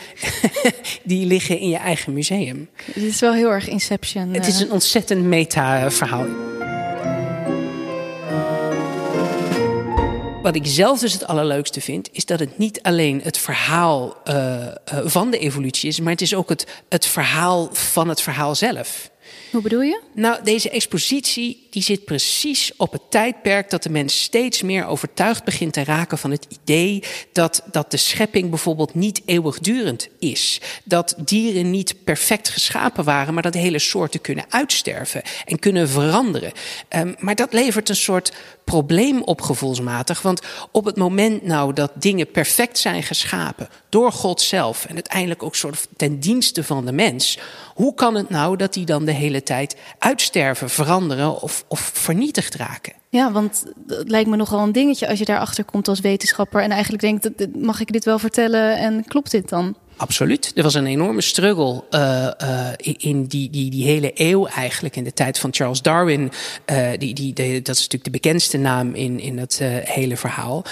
die 1.03 1.27
liggen 1.27 1.59
in 1.59 1.69
je 1.69 1.77
eigen 1.77 2.13
museum. 2.13 2.69
Het 2.85 3.03
is 3.03 3.21
wel 3.21 3.33
heel 3.33 3.51
erg 3.51 3.69
Inception. 3.69 4.35
Het 4.35 4.47
is 4.47 4.61
een 4.61 4.71
ontzettend 4.71 5.25
meta-verhaal. 5.25 6.27
Wat 10.43 10.55
ik 10.55 10.67
zelf 10.67 10.99
dus 10.99 11.13
het 11.13 11.27
allerleukste 11.27 11.81
vind, 11.81 12.09
is 12.13 12.25
dat 12.25 12.41
het 12.41 12.59
niet 12.59 12.83
alleen 12.83 13.21
het 13.23 13.39
verhaal 13.39 14.17
uh, 14.25 14.35
uh, 14.35 14.69
van 15.05 15.31
de 15.31 15.39
evolutie 15.39 15.89
is, 15.89 16.01
maar 16.01 16.13
het 16.13 16.21
is 16.21 16.35
ook 16.35 16.49
het, 16.49 16.67
het 16.89 17.07
verhaal 17.07 17.69
van 17.73 18.09
het 18.09 18.21
verhaal 18.21 18.55
zelf. 18.55 19.11
Hoe 19.51 19.63
bedoel 19.63 19.83
je? 19.83 20.01
Nou, 20.15 20.43
deze 20.45 20.71
expositie 20.71 21.67
die 21.71 21.83
zit 21.83 22.05
precies 22.05 22.73
op 22.77 22.93
het 22.93 23.11
tijdperk 23.11 23.71
dat 23.71 23.83
de 23.83 23.91
mens 23.91 24.23
steeds 24.23 24.63
meer 24.63 24.87
overtuigd 24.87 25.45
begint 25.45 25.73
te 25.73 25.85
raken 25.85 26.19
van 26.19 26.31
het 26.31 26.47
idee 26.63 27.03
dat, 27.33 27.63
dat 27.71 27.91
de 27.91 27.97
schepping 27.97 28.49
bijvoorbeeld 28.51 28.95
niet 28.95 29.23
eeuwigdurend 29.25 30.09
is. 30.19 30.61
Dat 30.85 31.15
dieren 31.25 31.71
niet 31.71 32.05
perfect 32.05 32.49
geschapen 32.49 33.05
waren, 33.05 33.35
maar 33.35 33.43
dat 33.43 33.55
hele 33.55 33.79
soorten 33.79 34.21
kunnen 34.21 34.45
uitsterven 34.49 35.23
en 35.45 35.59
kunnen 35.59 35.89
veranderen. 35.89 36.53
Um, 36.97 37.15
maar 37.19 37.35
dat 37.35 37.53
levert 37.53 37.89
een 37.89 37.97
soort 37.97 38.33
probleem 38.69 39.23
op 39.23 39.41
gevoelsmatig. 39.41 40.23
Want 40.23 40.43
op 40.71 40.85
het 40.85 40.97
moment 40.97 41.43
nou 41.43 41.73
dat 41.73 41.91
dingen 41.95 42.31
perfect 42.31 42.79
zijn 42.79 43.03
geschapen 43.03 43.69
door 43.89 44.13
God 44.13 44.41
zelf 44.41 44.85
en 44.85 44.95
uiteindelijk 44.95 45.43
ook 45.43 45.55
soort 45.55 45.89
ten 45.97 46.21
dienste 46.21 46.65
van 46.65 46.87
de 46.87 46.93
mens, 46.93 47.39
hoe 47.75 47.95
kan 47.95 48.15
het 48.15 48.29
nou 48.31 48.57
dat 48.57 48.73
die 48.73 48.87
dan 48.87 49.05
de 49.05 49.13
hele 49.13 49.43
tijd 49.43 49.77
uitsterven, 49.99 50.71
veranderen 50.71 51.43
of, 51.43 51.65
of 51.69 51.91
vernietigd 51.95 52.55
raken? 52.55 52.93
Ja, 53.09 53.33
want 53.33 53.65
het 53.87 54.09
lijkt 54.09 54.29
me 54.29 54.37
nogal 54.37 54.63
een 54.63 54.73
dingetje 54.73 55.09
als 55.09 55.19
je 55.19 55.25
daarachter 55.25 55.65
komt 55.65 55.89
als 55.89 56.01
wetenschapper 56.01 56.63
en 56.63 56.71
eigenlijk 56.71 57.03
denkt: 57.03 57.57
mag 57.57 57.81
ik 57.81 57.93
dit 57.93 58.05
wel 58.05 58.19
vertellen 58.19 58.79
en 58.79 59.05
klopt 59.05 59.31
dit 59.31 59.49
dan? 59.49 59.77
Absoluut. 59.99 60.53
Er 60.55 60.63
was 60.63 60.75
een 60.75 60.87
enorme 60.87 61.21
struggle 61.21 61.85
uh, 61.91 62.31
uh, 62.43 62.69
in 62.97 63.25
die, 63.25 63.51
die, 63.51 63.71
die 63.71 63.85
hele 63.85 64.11
eeuw 64.15 64.47
eigenlijk. 64.47 64.97
In 64.97 65.05
de 65.05 65.13
tijd 65.13 65.39
van 65.39 65.55
Charles 65.55 65.83
Darwin. 65.83 66.31
Uh, 66.71 66.89
die, 66.99 67.15
die, 67.15 67.33
dat 67.63 67.75
is 67.75 67.83
natuurlijk 67.83 68.05
de 68.05 68.11
bekendste 68.11 68.59
naam 68.59 68.95
in, 68.95 69.21
in 69.21 69.39
het 69.39 69.59
hele 69.85 70.17
verhaal. 70.17 70.65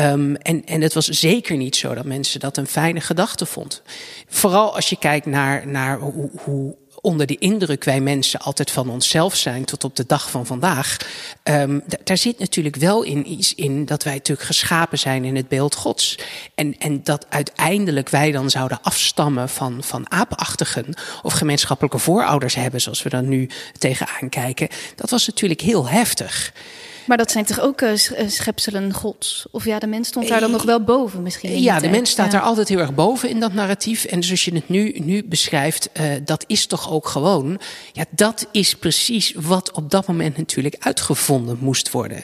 Um, 0.00 0.36
en, 0.36 0.64
en 0.64 0.80
het 0.80 0.94
was 0.94 1.06
zeker 1.06 1.56
niet 1.56 1.76
zo 1.76 1.94
dat 1.94 2.04
mensen 2.04 2.40
dat 2.40 2.56
een 2.56 2.66
fijne 2.66 3.00
gedachte 3.00 3.46
vonden. 3.46 3.78
Vooral 4.28 4.74
als 4.74 4.88
je 4.88 4.96
kijkt 4.98 5.26
naar, 5.26 5.66
naar 5.66 5.98
hoe, 5.98 6.30
hoe 6.44 6.76
onder 7.04 7.26
de 7.26 7.38
indruk 7.38 7.84
wij 7.84 8.00
mensen 8.00 8.40
altijd 8.40 8.70
van 8.70 8.90
onszelf 8.90 9.36
zijn 9.36 9.64
tot 9.64 9.84
op 9.84 9.96
de 9.96 10.04
dag 10.06 10.30
van 10.30 10.46
vandaag. 10.46 10.96
Um, 11.44 11.82
daar 12.04 12.18
zit 12.18 12.38
natuurlijk 12.38 12.76
wel 12.76 13.02
in 13.02 13.30
iets 13.30 13.54
in 13.54 13.84
dat 13.84 14.02
wij 14.02 14.12
natuurlijk 14.12 14.46
geschapen 14.46 14.98
zijn 14.98 15.24
in 15.24 15.36
het 15.36 15.48
beeld 15.48 15.74
Gods. 15.74 16.18
En, 16.54 16.78
en 16.78 17.02
dat 17.02 17.26
uiteindelijk 17.28 18.08
wij 18.08 18.32
dan 18.32 18.50
zouden 18.50 18.78
afstammen 18.82 19.48
van, 19.48 19.82
van 19.82 20.10
aapachtigen 20.10 20.94
of 21.22 21.32
gemeenschappelijke 21.32 21.98
voorouders 21.98 22.54
hebben, 22.54 22.80
zoals 22.80 23.02
we 23.02 23.08
dan 23.08 23.28
nu 23.28 23.48
tegenaan 23.78 24.28
kijken. 24.28 24.68
Dat 24.96 25.10
was 25.10 25.26
natuurlijk 25.26 25.60
heel 25.60 25.88
heftig. 25.88 26.52
Maar 27.06 27.16
dat 27.16 27.30
zijn 27.30 27.44
toch 27.44 27.60
ook 27.60 27.80
uh, 27.80 27.90
schepselen 28.26 28.92
gods? 28.92 29.46
Of 29.50 29.64
ja, 29.64 29.78
de 29.78 29.86
mens 29.86 30.08
stond 30.08 30.28
daar 30.28 30.40
dan 30.40 30.50
nog 30.50 30.62
wel 30.62 30.80
boven 30.80 31.22
misschien? 31.22 31.62
Ja, 31.62 31.80
de 31.80 31.88
mens 31.88 32.10
staat 32.10 32.32
ja. 32.32 32.32
daar 32.32 32.40
altijd 32.40 32.68
heel 32.68 32.78
erg 32.78 32.94
boven 32.94 33.28
in 33.28 33.40
dat 33.40 33.52
narratief. 33.52 34.04
En 34.04 34.22
zoals 34.22 34.44
je 34.44 34.54
het 34.54 34.68
nu, 34.68 34.98
nu 35.04 35.24
beschrijft, 35.24 35.90
uh, 36.00 36.06
dat 36.24 36.44
is 36.46 36.66
toch 36.66 36.90
ook 36.92 37.08
gewoon... 37.08 37.60
Ja, 37.92 38.04
dat 38.10 38.46
is 38.52 38.74
precies 38.74 39.32
wat 39.36 39.72
op 39.72 39.90
dat 39.90 40.06
moment 40.06 40.36
natuurlijk 40.36 40.76
uitgevonden 40.78 41.58
moest 41.60 41.90
worden. 41.90 42.22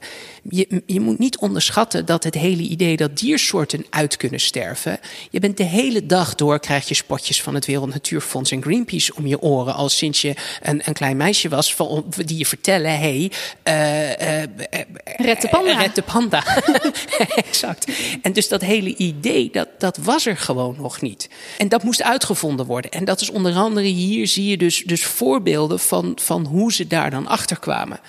Je, 0.49 0.83
je 0.87 1.01
moet 1.01 1.19
niet 1.19 1.39
onderschatten 1.39 2.07
dat 2.07 2.25
het 2.25 2.35
hele 2.35 2.63
idee 2.63 2.97
dat 2.97 3.19
diersoorten 3.19 3.87
uit 3.91 4.17
kunnen 4.17 4.41
sterven... 4.41 4.99
Je 5.31 5.41
bent 5.41 5.57
de 5.57 5.65
hele 5.65 6.07
dag 6.07 6.35
door, 6.35 6.61
krijg 6.61 6.89
je 6.89 6.95
spotjes 6.95 7.43
van 7.43 7.55
het 7.55 7.67
Wereld 7.67 7.93
Natuurfonds 7.93 8.51
en 8.51 8.63
Greenpeace 8.63 9.15
om 9.15 9.27
je 9.27 9.41
oren... 9.41 9.75
al 9.75 9.89
sinds 9.89 10.21
je 10.21 10.35
een, 10.63 10.83
een 10.85 10.95
klein 10.95 11.17
meisje 11.17 11.49
was, 11.49 11.75
van, 11.75 12.05
die 12.25 12.39
je 12.39 12.47
vertellen... 12.47 12.99
hey, 12.99 13.31
uh, 13.65 14.70
Red 15.17 15.41
de 15.41 15.49
panda. 15.49 15.79
Red 15.79 15.95
de 15.95 16.03
panda. 16.03 16.45
exact. 17.45 17.93
En 18.23 18.33
dus 18.33 18.49
dat 18.49 18.61
hele 18.61 18.97
idee, 18.97 19.49
dat, 19.53 19.69
dat 19.79 19.97
was 19.97 20.27
er 20.27 20.37
gewoon 20.37 20.77
nog 20.79 21.01
niet. 21.01 21.29
En 21.59 21.69
dat 21.69 21.83
moest 21.83 22.03
uitgevonden 22.03 22.67
worden. 22.67 22.91
En 22.91 23.05
dat 23.05 23.21
is 23.21 23.31
onder 23.31 23.55
andere 23.55 23.87
hier 23.87 24.27
zie 24.27 24.47
je 24.47 24.57
dus, 24.57 24.83
dus 24.83 25.05
voorbeelden 25.05 25.79
van, 25.79 26.13
van 26.23 26.47
hoe 26.47 26.73
ze 26.73 26.87
daar 26.87 27.11
dan 27.11 27.27
achter 27.27 27.59
kwamen. 27.59 28.01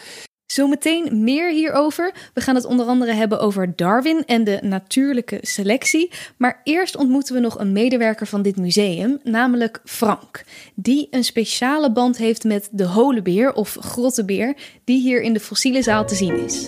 Zometeen 0.51 1.23
meer 1.23 1.51
hierover. 1.51 2.13
We 2.33 2.41
gaan 2.41 2.55
het 2.55 2.65
onder 2.65 2.85
andere 2.85 3.13
hebben 3.13 3.39
over 3.39 3.75
Darwin 3.75 4.25
en 4.25 4.43
de 4.43 4.59
natuurlijke 4.61 5.37
selectie. 5.41 6.11
Maar 6.37 6.61
eerst 6.63 6.95
ontmoeten 6.95 7.35
we 7.35 7.41
nog 7.41 7.59
een 7.59 7.71
medewerker 7.71 8.27
van 8.27 8.41
dit 8.41 8.57
museum, 8.57 9.19
namelijk 9.23 9.81
Frank. 9.85 10.43
Die 10.75 11.07
een 11.11 11.23
speciale 11.23 11.91
band 11.91 12.17
heeft 12.17 12.43
met 12.43 12.69
de 12.71 12.85
holenbeer 12.85 13.53
of 13.53 13.77
grottebeer, 13.79 14.55
die 14.83 15.01
hier 15.01 15.21
in 15.21 15.33
de 15.33 15.39
fossiele 15.39 15.81
zaal 15.81 16.05
te 16.05 16.15
zien 16.15 16.43
is. 16.45 16.67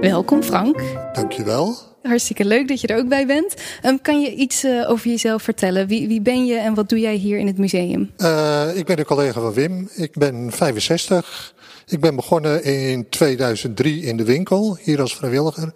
Welkom 0.00 0.42
Frank. 0.42 0.82
Dankjewel. 1.12 1.76
Hartstikke 2.02 2.44
leuk 2.44 2.68
dat 2.68 2.80
je 2.80 2.86
er 2.86 2.98
ook 2.98 3.08
bij 3.08 3.26
bent. 3.26 3.54
Um, 3.84 4.00
kan 4.00 4.20
je 4.20 4.34
iets 4.34 4.64
uh, 4.64 4.90
over 4.90 5.10
jezelf 5.10 5.42
vertellen? 5.42 5.86
Wie, 5.86 6.08
wie, 6.08 6.20
ben 6.20 6.46
je 6.46 6.56
en 6.56 6.74
wat 6.74 6.88
doe 6.88 7.00
jij 7.00 7.14
hier 7.14 7.38
in 7.38 7.46
het 7.46 7.58
museum? 7.58 8.10
Uh, 8.18 8.76
ik 8.76 8.86
ben 8.86 8.98
een 8.98 9.04
collega 9.04 9.40
van 9.40 9.52
Wim. 9.52 9.88
Ik 9.94 10.12
ben 10.12 10.52
65. 10.52 11.54
Ik 11.86 12.00
ben 12.00 12.16
begonnen 12.16 12.64
in 12.64 13.08
2003 13.08 14.02
in 14.02 14.16
de 14.16 14.24
winkel, 14.24 14.78
hier 14.82 15.00
als 15.00 15.16
vrijwilliger. 15.16 15.72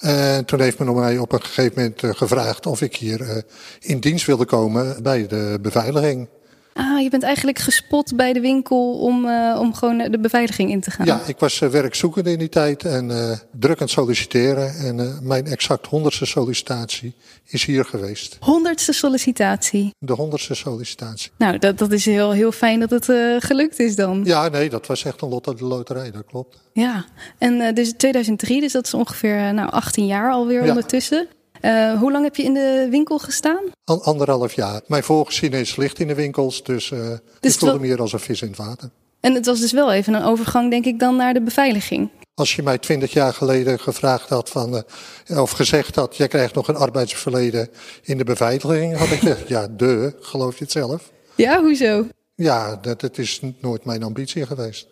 En 0.00 0.44
toen 0.44 0.60
heeft 0.60 0.78
men 0.78 0.94
mij 0.94 1.18
op 1.18 1.32
een 1.32 1.42
gegeven 1.42 1.72
moment 1.76 2.02
eh, 2.02 2.10
gevraagd 2.14 2.66
of 2.66 2.80
ik 2.80 2.96
hier 2.96 3.20
eh, 3.20 3.42
in 3.80 4.00
dienst 4.00 4.26
wilde 4.26 4.44
komen 4.44 5.02
bij 5.02 5.26
de 5.26 5.58
beveiliging. 5.62 6.28
Ah, 6.72 7.02
je 7.02 7.10
bent 7.10 7.22
eigenlijk 7.22 7.58
gespot 7.58 8.16
bij 8.16 8.32
de 8.32 8.40
winkel 8.40 8.98
om, 8.98 9.24
uh, 9.24 9.56
om 9.60 9.74
gewoon 9.74 9.98
de 9.98 10.18
beveiliging 10.18 10.70
in 10.70 10.80
te 10.80 10.90
gaan. 10.90 11.06
Ja, 11.06 11.20
ik 11.26 11.38
was 11.38 11.60
uh, 11.60 11.68
werkzoekende 11.68 12.32
in 12.32 12.38
die 12.38 12.48
tijd 12.48 12.84
en 12.84 13.10
uh, 13.10 13.32
druk 13.52 13.76
aan 13.76 13.82
het 13.82 13.90
solliciteren. 13.90 14.74
En 14.74 15.18
mijn 15.22 15.46
exact 15.46 15.86
honderdste 15.86 16.26
sollicitatie 16.26 17.14
is 17.46 17.64
hier 17.64 17.84
geweest. 17.84 18.36
Honderdste 18.40 18.92
sollicitatie? 18.92 19.94
De 19.98 20.12
honderdste 20.12 20.54
sollicitatie. 20.54 21.30
Nou, 21.38 21.58
dat, 21.58 21.78
dat 21.78 21.92
is 21.92 22.04
heel, 22.04 22.30
heel 22.30 22.52
fijn 22.52 22.80
dat 22.80 22.90
het 22.90 23.04
gelukt 23.44 23.78
is 23.78 23.96
dan. 23.96 24.20
Ja, 24.24 24.48
nee, 24.48 24.70
dat 24.70 24.86
was 24.86 25.04
echt 25.04 25.20
een 25.20 25.28
lot 25.28 25.48
uit 25.48 25.58
de 25.58 25.64
loterij, 25.64 26.10
dat 26.10 26.24
klopt. 26.26 26.56
Ja, 26.72 27.04
en 27.38 27.74
dus 27.74 27.92
2003, 27.96 28.60
dus 28.60 28.72
dat 28.72 28.86
is 28.86 28.94
ongeveer 28.94 29.54
nou, 29.54 29.70
18 29.70 30.06
jaar 30.06 30.32
alweer 30.32 30.62
ja. 30.62 30.68
ondertussen. 30.68 31.28
Uh, 31.62 31.98
hoe 31.98 32.12
lang 32.12 32.24
heb 32.24 32.36
je 32.36 32.42
in 32.42 32.54
de 32.54 32.86
winkel 32.90 33.18
gestaan? 33.18 33.62
Al, 33.84 34.04
anderhalf 34.04 34.52
jaar. 34.52 34.80
Mijn 34.86 35.02
voorgezien 35.02 35.52
is 35.52 35.76
licht 35.76 35.98
in 35.98 36.06
de 36.06 36.14
winkels, 36.14 36.62
dus, 36.62 36.90
uh, 36.90 36.98
dus 37.40 37.52
ik 37.52 37.58
voelde 37.58 37.78
wel... 37.78 37.88
meer 37.88 38.00
als 38.00 38.12
een 38.12 38.20
vis 38.20 38.42
in 38.42 38.48
het 38.48 38.56
water. 38.56 38.90
En 39.20 39.34
het 39.34 39.46
was 39.46 39.60
dus 39.60 39.72
wel 39.72 39.92
even 39.92 40.14
een 40.14 40.22
overgang, 40.22 40.70
denk 40.70 40.84
ik, 40.84 40.98
dan 40.98 41.16
naar 41.16 41.34
de 41.34 41.42
beveiliging. 41.42 42.10
Als 42.34 42.56
je 42.56 42.62
mij 42.62 42.78
twintig 42.78 43.12
jaar 43.12 43.34
geleden 43.34 43.80
gevraagd 43.80 44.28
had 44.28 44.50
van, 44.50 44.84
uh, 45.26 45.40
of 45.40 45.50
gezegd 45.50 45.94
had, 45.94 46.16
jij 46.16 46.28
krijgt 46.28 46.54
nog 46.54 46.68
een 46.68 46.76
arbeidsverleden 46.76 47.68
in 48.02 48.18
de 48.18 48.24
beveiliging, 48.24 48.96
had 48.96 49.08
ik 49.08 49.18
gezegd, 49.18 49.48
ja, 49.48 49.68
de, 49.76 50.16
geloof 50.20 50.58
je 50.58 50.64
het 50.64 50.72
zelf? 50.72 51.10
Ja, 51.34 51.60
hoezo? 51.60 52.06
Ja, 52.34 52.76
dat, 52.76 53.00
dat 53.00 53.18
is 53.18 53.40
nooit 53.60 53.84
mijn 53.84 54.02
ambitie 54.02 54.46
geweest. 54.46 54.86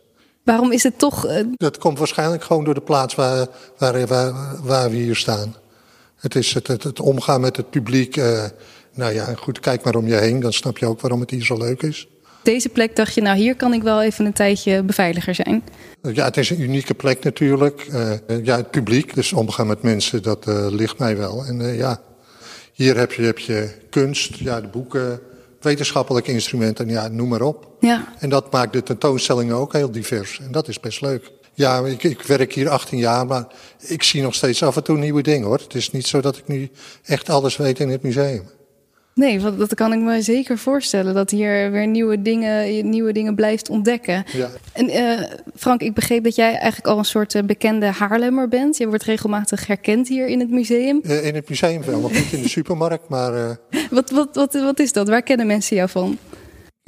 Waarom 0.44 0.72
is 0.72 0.82
het 0.82 0.98
toch... 0.98 1.26
Dat 1.54 1.78
komt 1.78 1.98
waarschijnlijk 1.98 2.42
gewoon 2.44 2.64
door 2.64 2.74
de 2.74 2.80
plaats 2.80 3.14
waar, 3.14 3.46
waar, 3.78 4.06
waar, 4.06 4.32
waar 4.62 4.90
we 4.90 4.96
hier 4.96 5.16
staan. 5.16 5.54
Het 6.18 6.34
is 6.34 6.54
het, 6.54 6.66
het, 6.66 6.82
het 6.82 7.00
omgaan 7.00 7.40
met 7.40 7.56
het 7.56 7.70
publiek. 7.70 8.16
Uh, 8.16 8.44
nou 8.94 9.14
ja, 9.14 9.34
goed, 9.34 9.60
kijk 9.60 9.84
maar 9.84 9.94
om 9.94 10.06
je 10.06 10.14
heen, 10.14 10.40
dan 10.40 10.52
snap 10.52 10.78
je 10.78 10.86
ook 10.86 11.00
waarom 11.00 11.20
het 11.20 11.30
hier 11.30 11.44
zo 11.44 11.56
leuk 11.56 11.82
is. 11.82 12.08
Deze 12.42 12.68
plek 12.68 12.96
dacht 12.96 13.14
je, 13.14 13.20
nou 13.20 13.36
hier 13.36 13.56
kan 13.56 13.72
ik 13.72 13.82
wel 13.82 14.02
even 14.02 14.24
een 14.24 14.32
tijdje 14.32 14.82
beveiliger 14.82 15.34
zijn. 15.34 15.62
Ja, 16.02 16.24
het 16.24 16.36
is 16.36 16.50
een 16.50 16.60
unieke 16.60 16.94
plek 16.94 17.24
natuurlijk. 17.24 17.86
Uh, 17.92 18.44
ja, 18.44 18.56
het 18.56 18.70
publiek, 18.70 19.14
dus 19.14 19.32
omgaan 19.32 19.66
met 19.66 19.82
mensen, 19.82 20.22
dat 20.22 20.46
uh, 20.48 20.66
ligt 20.70 20.98
mij 20.98 21.16
wel. 21.16 21.44
En 21.44 21.76
ja, 21.76 22.00
hier 22.72 22.96
heb 22.96 23.12
je, 23.12 23.22
heb 23.22 23.38
je 23.38 23.70
kunst, 23.90 24.34
ja, 24.34 24.60
de 24.60 24.68
boeken, 24.68 25.20
wetenschappelijke 25.60 26.32
instrumenten, 26.32 26.88
ja, 26.88 27.08
noem 27.08 27.28
maar 27.28 27.42
op. 27.42 27.68
Ja. 27.80 28.12
En 28.18 28.28
dat 28.28 28.52
maakt 28.52 28.72
de 28.72 28.82
tentoonstellingen 28.82 29.56
ook 29.56 29.72
heel 29.72 29.90
divers. 29.90 30.40
En 30.40 30.52
dat 30.52 30.68
is 30.68 30.80
best 30.80 31.00
leuk. 31.00 31.30
Ja, 31.58 31.86
ik, 31.86 32.02
ik, 32.02 32.22
werk 32.22 32.52
hier 32.52 32.68
18 32.68 32.98
jaar, 32.98 33.26
maar 33.26 33.46
ik 33.86 34.02
zie 34.02 34.22
nog 34.22 34.34
steeds 34.34 34.62
af 34.62 34.76
en 34.76 34.84
toe 34.84 34.98
nieuwe 34.98 35.22
dingen 35.22 35.46
hoor. 35.46 35.58
Het 35.58 35.74
is 35.74 35.90
niet 35.90 36.06
zo 36.06 36.20
dat 36.20 36.36
ik 36.36 36.48
nu 36.48 36.70
echt 37.04 37.28
alles 37.28 37.56
weet 37.56 37.78
in 37.78 37.88
het 37.88 38.02
museum. 38.02 38.42
Nee, 39.14 39.40
want 39.40 39.58
dat 39.58 39.74
kan 39.74 39.92
ik 39.92 39.98
me 39.98 40.22
zeker 40.22 40.58
voorstellen. 40.58 41.14
Dat 41.14 41.30
hier 41.30 41.70
weer 41.70 41.86
nieuwe 41.86 42.22
dingen, 42.22 42.88
nieuwe 42.88 43.12
dingen 43.12 43.34
blijft 43.34 43.68
ontdekken. 43.68 44.24
Ja. 44.32 44.48
En 44.72 44.90
uh, 44.90 45.20
Frank, 45.56 45.80
ik 45.80 45.94
begreep 45.94 46.24
dat 46.24 46.34
jij 46.34 46.54
eigenlijk 46.54 46.86
al 46.86 46.98
een 46.98 47.04
soort 47.04 47.34
uh, 47.34 47.42
bekende 47.42 47.86
Haarlemmer 47.86 48.48
bent. 48.48 48.76
Je 48.76 48.88
wordt 48.88 49.04
regelmatig 49.04 49.66
herkend 49.66 50.08
hier 50.08 50.26
in 50.26 50.40
het 50.40 50.50
museum. 50.50 51.00
Uh, 51.02 51.26
in 51.26 51.34
het 51.34 51.48
museum 51.48 51.84
wel, 51.84 52.00
nog 52.00 52.12
niet 52.12 52.32
in 52.32 52.42
de 52.42 52.48
supermarkt, 52.58 53.08
maar... 53.08 53.58
wat, 53.90 54.10
wat, 54.10 54.28
wat, 54.32 54.54
wat 54.54 54.80
is 54.80 54.92
dat? 54.92 55.08
Waar 55.08 55.22
kennen 55.22 55.46
mensen 55.46 55.76
jou 55.76 55.88
van? 55.88 56.18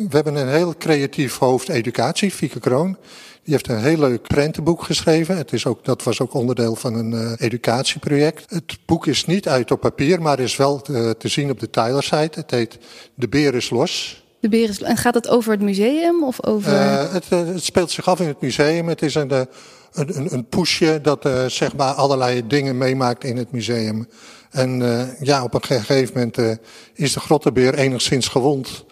We 0.09 0.14
hebben 0.16 0.35
een 0.35 0.49
heel 0.49 0.75
creatief 0.78 1.38
hoofd 1.38 1.69
educatie, 1.69 2.30
Fieke 2.30 2.61
Kroon. 2.61 2.97
Die 3.45 3.52
heeft 3.52 3.69
een 3.69 3.83
heel 3.83 3.99
leuk 3.99 4.23
prentenboek 4.23 4.83
geschreven. 4.83 5.37
Het 5.37 5.52
is 5.52 5.66
ook, 5.66 5.85
dat 5.85 6.02
was 6.02 6.21
ook 6.21 6.35
onderdeel 6.35 6.76
van 6.76 6.95
een 6.95 7.12
uh, 7.12 7.33
educatieproject. 7.37 8.45
Het 8.50 8.78
boek 8.87 9.07
is 9.07 9.26
niet 9.26 9.49
uit 9.49 9.71
op 9.71 9.80
papier, 9.80 10.23
maar 10.23 10.40
is 10.40 10.57
wel 10.57 10.80
te, 10.80 11.14
te 11.19 11.28
zien 11.28 11.50
op 11.50 11.61
de 11.61 11.71
Tyler-site. 11.71 12.38
Het 12.38 12.50
heet 12.50 12.78
De 13.14 13.28
Beer 13.28 13.54
is 13.54 13.71
los. 13.71 14.25
De 14.40 14.49
Beer 14.49 14.69
is 14.69 14.83
En 14.83 14.97
gaat 14.97 15.14
het 15.14 15.28
over 15.28 15.52
het 15.52 15.61
museum 15.61 16.25
of 16.25 16.45
over... 16.45 16.73
Uh, 16.73 17.12
het, 17.12 17.28
het, 17.28 17.64
speelt 17.64 17.90
zich 17.90 18.09
af 18.09 18.21
in 18.21 18.26
het 18.26 18.40
museum. 18.40 18.88
Het 18.88 19.02
is 19.02 19.14
een, 19.14 19.30
een, 19.30 19.47
een, 19.92 20.33
een 20.33 20.47
poesje 20.47 20.99
dat 21.02 21.28
zeg 21.47 21.76
maar 21.76 21.92
allerlei 21.92 22.47
dingen 22.47 22.78
meemaakt 22.78 23.25
in 23.25 23.37
het 23.37 23.52
museum. 23.52 24.08
En 24.50 24.82
ja, 25.21 25.43
op 25.43 25.54
een 25.54 25.63
gegeven 25.63 26.13
moment 26.15 26.58
is 26.95 27.13
de 27.13 27.21
grottenbeer 27.21 27.75
enigszins 27.75 28.28
gewond... 28.28 28.84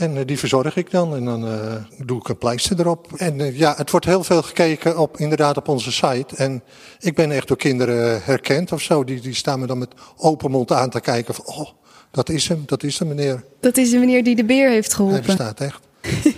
En 0.00 0.16
uh, 0.16 0.20
die 0.26 0.38
verzorg 0.38 0.76
ik 0.76 0.90
dan 0.90 1.14
en 1.14 1.24
dan 1.24 1.44
uh, 1.44 1.74
doe 2.04 2.18
ik 2.18 2.28
een 2.28 2.38
pleister 2.38 2.80
erop. 2.80 3.12
En 3.16 3.38
uh, 3.38 3.58
ja, 3.58 3.74
het 3.76 3.90
wordt 3.90 4.06
heel 4.06 4.24
veel 4.24 4.42
gekeken 4.42 4.98
op, 4.98 5.16
inderdaad 5.16 5.56
op 5.56 5.68
onze 5.68 5.92
site. 5.92 6.36
En 6.36 6.62
ik 6.98 7.14
ben 7.14 7.30
echt 7.30 7.48
door 7.48 7.56
kinderen 7.56 8.22
herkend 8.24 8.72
of 8.72 8.82
zo. 8.82 9.04
Die, 9.04 9.20
die 9.20 9.34
staan 9.34 9.60
me 9.60 9.66
dan 9.66 9.78
met 9.78 9.94
open 10.16 10.50
mond 10.50 10.72
aan 10.72 10.90
te 10.90 11.00
kijken 11.00 11.34
van, 11.34 11.44
oh, 11.46 11.68
dat 12.10 12.28
is 12.28 12.48
hem, 12.48 12.62
dat 12.66 12.82
is 12.82 12.96
de 12.96 13.04
meneer. 13.04 13.44
Dat 13.60 13.76
is 13.76 13.90
de 13.90 13.98
meneer 13.98 14.24
die 14.24 14.36
de 14.36 14.44
beer 14.44 14.70
heeft 14.70 14.94
geholpen. 14.94 15.18
Hij 15.18 15.26
bestaat 15.26 15.60
echt. 15.60 15.80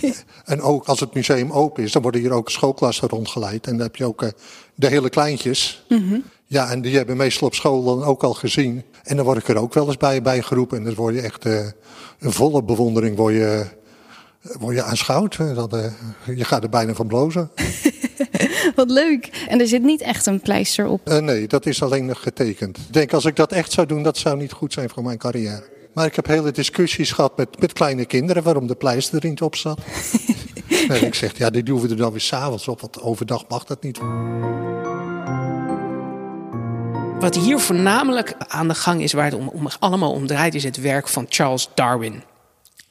en 0.45 0.61
ook 0.61 0.87
als 0.87 1.01
het 1.01 1.15
museum 1.15 1.53
open 1.53 1.83
is, 1.83 1.93
dan 1.93 2.03
worden 2.03 2.21
hier 2.21 2.33
ook 2.33 2.51
schoolklassen 2.51 3.09
rondgeleid. 3.09 3.67
En 3.67 3.73
dan 3.73 3.87
heb 3.87 3.97
je 3.97 4.05
ook 4.05 4.33
de 4.75 4.87
hele 4.87 5.09
kleintjes. 5.09 5.85
Mm 5.89 6.09
-hmm. 6.09 6.25
Ja, 6.47 6.71
en 6.71 6.83
die 6.83 6.97
hebben 6.97 7.17
meestal 7.17 7.47
op 7.47 7.55
school 7.55 7.85
dan 7.85 8.05
ook 8.05 8.23
al 8.23 8.35
gezien. 8.35 8.83
En 9.03 9.17
dan 9.17 9.25
word 9.25 9.39
ik 9.39 9.49
er 9.49 9.57
ook 9.57 9.75
wel 9.75 9.87
eens 9.87 9.97
bij, 9.97 10.23
bij 10.23 10.43
geroepen. 10.43 10.79
En 10.79 10.85
dan 10.85 10.95
word 10.95 11.15
je 11.15 11.21
echt 11.21 11.47
uh, 11.47 11.67
een 12.19 12.33
volle 12.33 12.63
bewondering 12.63 13.17
word 13.17 13.35
je, 13.35 13.67
word 14.59 14.75
je 14.75 14.83
aanschouwd. 14.83 15.37
Dat, 15.37 15.75
uh, 15.75 15.85
je 16.37 16.45
gaat 16.45 16.63
er 16.63 16.69
bijna 16.69 16.95
van 16.95 17.07
blozen. 17.07 17.51
Wat 18.77 18.91
leuk. 18.91 19.47
En 19.49 19.61
er 19.61 19.67
zit 19.67 19.83
niet 19.83 20.01
echt 20.01 20.27
een 20.27 20.41
pleister 20.41 20.87
op? 20.87 21.09
Uh, 21.09 21.19
nee, 21.19 21.47
dat 21.47 21.67
is 21.67 21.83
alleen 21.83 22.07
nog 22.07 22.23
getekend. 22.23 22.77
Ik 22.77 22.93
denk, 22.93 23.13
als 23.13 23.25
ik 23.25 23.37
dat 23.37 23.53
echt 23.53 23.73
zou 23.73 23.87
doen, 23.87 24.03
dat 24.03 24.17
zou 24.17 24.37
niet 24.37 24.53
goed 24.53 24.73
zijn 24.73 24.91
voor 24.91 25.03
mijn 25.03 25.19
carrière. 25.19 25.71
Maar 25.93 26.07
ik 26.07 26.17
heb 26.17 26.27
hele 26.27 26.51
discussies 26.51 27.13
gehad 27.13 27.37
met, 27.37 27.61
met 27.61 27.73
kleine 27.73 28.05
kinderen 28.05 28.43
waarom 28.43 28.67
de 28.67 28.75
pleister 28.75 29.23
er 29.23 29.29
niet 29.29 29.43
op 29.43 29.57
zat. 29.57 29.79
en 30.89 31.07
ik 31.07 31.15
zeg, 31.15 31.39
ja, 31.39 31.51
dit 31.51 31.67
doen 31.67 31.81
we 31.81 31.89
er 31.89 31.97
dan 31.97 32.11
weer 32.11 32.21
s'avonds 32.21 32.69
op, 32.69 32.81
want 32.81 33.01
overdag 33.01 33.45
mag 33.49 33.65
dat 33.65 33.83
niet. 33.83 33.99
Wat 37.23 37.35
hier 37.35 37.59
voornamelijk 37.59 38.35
aan 38.49 38.69
de 38.69 38.75
gang 38.75 39.03
is, 39.03 39.13
waar 39.13 39.25
het 39.25 39.35
om, 39.35 39.49
om 39.49 39.69
allemaal 39.79 40.13
om 40.13 40.27
draait, 40.27 40.55
is 40.55 40.65
het 40.65 40.81
werk 40.81 41.09
van 41.09 41.27
Charles 41.29 41.69
Darwin. 41.75 42.23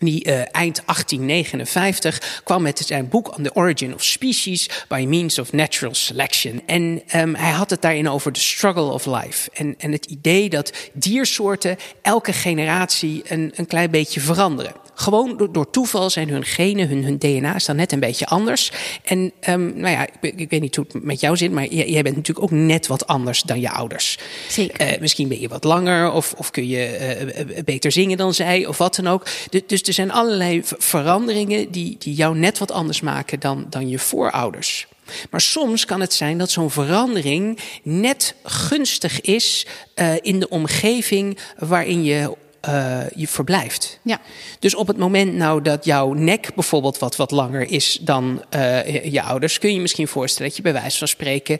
Die 0.02 0.28
uh, 0.28 0.34
eind 0.34 0.82
1859 0.86 2.42
kwam 2.44 2.62
met 2.62 2.80
zijn 2.86 3.10
boek 3.10 3.38
On 3.38 3.44
the 3.44 3.56
Origin 3.56 3.94
of 3.94 4.04
Species 4.04 4.70
by 4.88 5.06
Means 5.08 5.40
of 5.40 5.52
Natural 5.52 5.96
Selection. 5.96 6.62
En 6.66 7.02
um, 7.16 7.36
hij 7.36 7.52
had 7.52 7.70
het 7.70 7.82
daarin 7.82 8.10
over 8.10 8.32
the 8.32 8.40
struggle 8.40 8.92
of 8.92 9.06
life. 9.06 9.50
En, 9.54 9.76
en 9.78 9.92
het 9.92 10.06
idee 10.06 10.50
dat 10.50 10.74
diersoorten 10.94 11.78
elke 12.02 12.34
generatie 12.34 13.22
een, 13.28 13.52
een 13.56 13.68
klein 13.68 13.92
beetje 13.92 14.20
veranderen. 14.20 14.74
Gewoon 14.94 15.38
door, 15.38 15.52
door 15.52 15.70
toeval 15.70 16.10
zijn 16.10 16.30
hun 16.30 16.46
genen, 16.46 16.88
hun, 16.88 17.04
hun 17.04 17.18
DNA 17.18 17.56
is 17.56 17.66
dan 17.66 17.76
net 17.76 17.92
een 17.92 18.00
beetje 18.00 18.26
anders. 18.26 18.72
En 19.04 19.32
um, 19.50 19.74
nou 19.76 19.90
ja, 19.90 20.08
ik, 20.22 20.34
ik, 20.36 20.50
weet 20.50 20.62
niet 20.62 20.76
hoe 20.76 20.86
het 20.92 21.04
met 21.04 21.20
jou 21.20 21.38
zit, 21.38 21.52
maar 21.52 21.68
jij, 21.68 21.90
jij 21.90 22.02
bent 22.02 22.16
natuurlijk 22.16 22.46
ook 22.46 22.60
net 22.60 22.88
wat 22.88 23.08
anders 23.08 23.42
dan 23.42 23.60
je 23.60 23.70
ouders. 23.70 24.18
Zeker. 24.50 24.94
Uh, 24.94 25.00
misschien 25.00 25.28
ben 25.28 25.40
je 25.40 25.48
wat 25.48 25.64
langer 25.64 26.12
of, 26.12 26.34
of 26.38 26.52
kun 26.52 26.68
je 26.68 27.16
uh, 27.56 27.64
beter 27.64 27.92
zingen 27.92 28.18
dan 28.18 28.34
zij 28.34 28.66
of 28.66 28.78
wat 28.78 28.96
dan 28.96 29.08
ook. 29.08 29.26
Dus, 29.68 29.84
dus 29.84 29.91
er 29.92 29.98
zijn 29.98 30.12
allerlei 30.12 30.62
veranderingen 30.64 31.72
die, 31.72 31.96
die 32.00 32.14
jou 32.14 32.38
net 32.38 32.58
wat 32.58 32.72
anders 32.72 33.02
maken 33.02 33.40
dan, 33.40 33.66
dan 33.70 33.90
je 33.90 34.00
voorouders. 34.00 34.88
Maar 35.30 35.42
soms 35.42 35.86
kan 35.86 36.02
het 36.02 36.14
zijn 36.14 36.38
dat 36.38 36.50
zo'n 36.50 36.72
verandering 36.72 37.60
net 37.84 38.36
gunstig 38.44 39.22
is 39.22 39.66
uh, 39.96 40.14
in 40.22 40.40
de 40.40 40.50
omgeving 40.50 41.38
waarin 41.58 42.04
je 42.04 42.38
uh, 42.70 43.00
je 43.16 43.28
verblijft. 43.28 44.00
Ja. 44.04 44.22
Dus 44.60 44.76
op 44.76 44.88
het 44.88 44.98
moment 44.98 45.34
nou 45.34 45.62
dat 45.62 45.86
jouw 45.86 46.14
nek 46.14 46.56
bijvoorbeeld 46.56 47.00
wat, 47.00 47.16
wat 47.16 47.32
langer 47.32 47.72
is 47.72 48.00
dan 48.02 48.44
uh, 48.56 49.06
je 49.12 49.22
ouders, 49.22 49.60
kun 49.60 49.70
je 49.70 49.76
je 49.76 49.82
misschien 49.82 50.08
voorstellen 50.08 50.48
dat 50.48 50.58
je 50.58 50.64
bij 50.64 50.74
wijze 50.74 50.98
van 50.98 51.08
spreken 51.08 51.58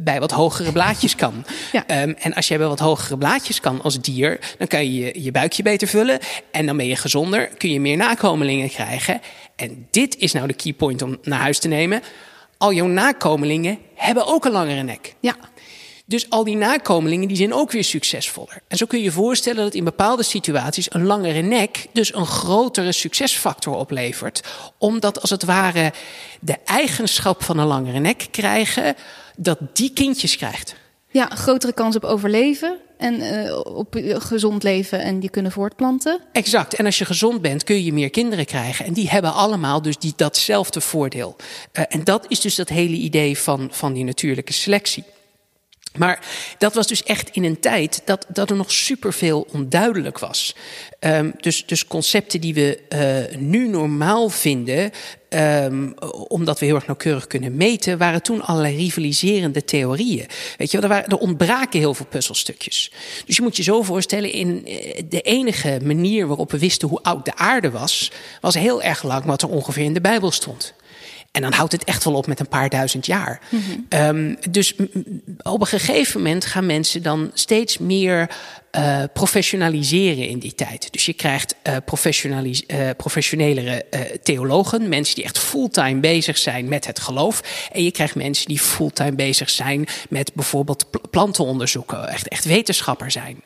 bij 0.00 0.20
wat 0.20 0.30
hogere 0.30 0.72
blaadjes 0.72 1.14
kan. 1.14 1.44
Ja. 1.72 2.02
Um, 2.02 2.14
en 2.18 2.34
als 2.34 2.48
jij 2.48 2.58
bij 2.58 2.66
wat 2.66 2.78
hogere 2.78 3.18
blaadjes 3.18 3.60
kan 3.60 3.82
als 3.82 4.00
dier, 4.00 4.38
dan 4.58 4.66
kan 4.66 4.92
je 4.92 5.22
je 5.22 5.30
buikje 5.30 5.62
beter 5.62 5.88
vullen 5.88 6.18
en 6.50 6.66
dan 6.66 6.76
ben 6.76 6.86
je 6.86 6.96
gezonder, 6.96 7.48
kun 7.48 7.70
je 7.70 7.80
meer 7.80 7.96
nakomelingen 7.96 8.68
krijgen. 8.68 9.20
En 9.56 9.86
dit 9.90 10.16
is 10.16 10.32
nou 10.32 10.46
de 10.46 10.54
key 10.54 10.72
point 10.72 11.02
om 11.02 11.18
naar 11.22 11.40
huis 11.40 11.58
te 11.58 11.68
nemen. 11.68 12.02
Al 12.58 12.72
jouw 12.72 12.86
nakomelingen 12.86 13.78
hebben 13.94 14.26
ook 14.26 14.44
een 14.44 14.52
langere 14.52 14.82
nek. 14.82 15.14
Ja. 15.20 15.36
Dus 16.08 16.30
al 16.30 16.44
die 16.44 16.56
nakomelingen 16.56 17.28
die 17.28 17.36
zijn 17.36 17.54
ook 17.54 17.72
weer 17.72 17.84
succesvoller. 17.84 18.62
En 18.68 18.76
zo 18.76 18.86
kun 18.86 18.98
je 18.98 19.04
je 19.04 19.10
voorstellen 19.10 19.64
dat 19.64 19.74
in 19.74 19.84
bepaalde 19.84 20.22
situaties 20.22 20.94
een 20.94 21.04
langere 21.04 21.40
nek 21.40 21.86
dus 21.92 22.14
een 22.14 22.26
grotere 22.26 22.92
succesfactor 22.92 23.76
oplevert. 23.76 24.42
Omdat 24.78 25.20
als 25.20 25.30
het 25.30 25.44
ware 25.44 25.92
de 26.40 26.56
eigenschap 26.64 27.42
van 27.42 27.58
een 27.58 27.66
langere 27.66 27.98
nek 27.98 28.26
krijgen, 28.30 28.94
dat 29.36 29.58
die 29.72 29.92
kindjes 29.92 30.36
krijgt. 30.36 30.74
Ja, 31.10 31.26
grotere 31.26 31.72
kans 31.72 31.96
op 31.96 32.04
overleven 32.04 32.78
en 32.98 33.20
uh, 33.20 33.60
op 33.64 33.96
gezond 34.02 34.62
leven 34.62 35.00
en 35.02 35.20
die 35.20 35.30
kunnen 35.30 35.52
voortplanten. 35.52 36.20
Exact. 36.32 36.74
En 36.74 36.84
als 36.84 36.98
je 36.98 37.04
gezond 37.04 37.42
bent, 37.42 37.64
kun 37.64 37.84
je 37.84 37.92
meer 37.92 38.10
kinderen 38.10 38.46
krijgen. 38.46 38.84
En 38.84 38.92
die 38.92 39.08
hebben 39.08 39.34
allemaal 39.34 39.82
dus 39.82 39.98
die, 39.98 40.12
datzelfde 40.16 40.80
voordeel. 40.80 41.36
Uh, 41.72 41.84
en 41.88 42.04
dat 42.04 42.24
is 42.28 42.40
dus 42.40 42.54
dat 42.54 42.68
hele 42.68 42.96
idee 42.96 43.38
van, 43.38 43.68
van 43.72 43.92
die 43.92 44.04
natuurlijke 44.04 44.52
selectie. 44.52 45.04
Maar 45.96 46.20
dat 46.58 46.74
was 46.74 46.86
dus 46.86 47.02
echt 47.02 47.30
in 47.30 47.44
een 47.44 47.60
tijd 47.60 48.02
dat, 48.04 48.26
dat 48.28 48.50
er 48.50 48.56
nog 48.56 48.72
superveel 48.72 49.46
onduidelijk 49.52 50.18
was. 50.18 50.54
Um, 51.00 51.32
dus, 51.40 51.66
dus 51.66 51.86
concepten 51.86 52.40
die 52.40 52.54
we 52.54 52.80
uh, 53.32 53.38
nu 53.38 53.68
normaal 53.68 54.28
vinden, 54.28 54.90
um, 55.28 55.94
omdat 56.28 56.58
we 56.58 56.66
heel 56.66 56.74
erg 56.74 56.86
nauwkeurig 56.86 57.26
kunnen 57.26 57.56
meten, 57.56 57.98
waren 57.98 58.22
toen 58.22 58.42
allerlei 58.42 58.76
rivaliserende 58.76 59.64
theorieën. 59.64 60.26
Weet 60.56 60.70
je, 60.70 60.80
er, 60.80 60.88
waren, 60.88 61.10
er 61.10 61.18
ontbraken 61.18 61.78
heel 61.78 61.94
veel 61.94 62.06
puzzelstukjes. 62.06 62.92
Dus 63.26 63.36
je 63.36 63.42
moet 63.42 63.56
je 63.56 63.62
zo 63.62 63.82
voorstellen, 63.82 64.32
in 64.32 64.66
eh, 64.66 65.02
de 65.08 65.20
enige 65.20 65.80
manier 65.82 66.26
waarop 66.26 66.50
we 66.50 66.58
wisten 66.58 66.88
hoe 66.88 67.02
oud 67.02 67.24
de 67.24 67.36
aarde 67.36 67.70
was, 67.70 68.10
was 68.40 68.54
heel 68.54 68.82
erg 68.82 69.02
lang 69.02 69.24
wat 69.24 69.42
er 69.42 69.48
ongeveer 69.48 69.84
in 69.84 69.94
de 69.94 70.00
Bijbel 70.00 70.30
stond. 70.30 70.74
En 71.38 71.44
dan 71.44 71.52
houdt 71.52 71.72
het 71.72 71.84
echt 71.84 72.04
wel 72.04 72.14
op 72.14 72.26
met 72.26 72.40
een 72.40 72.48
paar 72.48 72.68
duizend 72.68 73.06
jaar. 73.06 73.40
Mm 73.48 73.86
um, 73.88 74.36
dus 74.50 74.74
op 75.42 75.60
een 75.60 75.66
gegeven 75.66 76.22
moment 76.22 76.44
gaan 76.44 76.66
mensen 76.66 77.02
dan 77.02 77.30
steeds 77.34 77.78
meer 77.78 78.30
uh, 78.76 79.02
professionaliseren 79.12 80.28
in 80.28 80.38
die 80.38 80.54
tijd. 80.54 80.92
Dus 80.92 81.06
je 81.06 81.12
krijgt 81.12 81.54
uh, 81.68 81.74
uh, 81.74 82.88
professionelere 82.96 83.84
theologen, 84.22 84.88
mensen 84.88 85.14
die 85.14 85.24
echt 85.24 85.38
fulltime 85.38 86.00
bezig 86.00 86.38
zijn 86.38 86.68
met 86.68 86.86
het 86.86 87.00
geloof. 87.00 87.42
En 87.72 87.84
je 87.84 87.90
krijgt 87.90 88.14
mensen 88.14 88.46
die 88.46 88.58
fulltime 88.58 89.12
bezig 89.12 89.50
zijn 89.50 89.86
met 90.08 90.34
bijvoorbeeld 90.34 90.86
plantenonderzoeken, 91.10 92.08
echt, 92.08 92.28
echt 92.28 92.44
wetenschapper 92.44 93.10
zijn. 93.10 93.42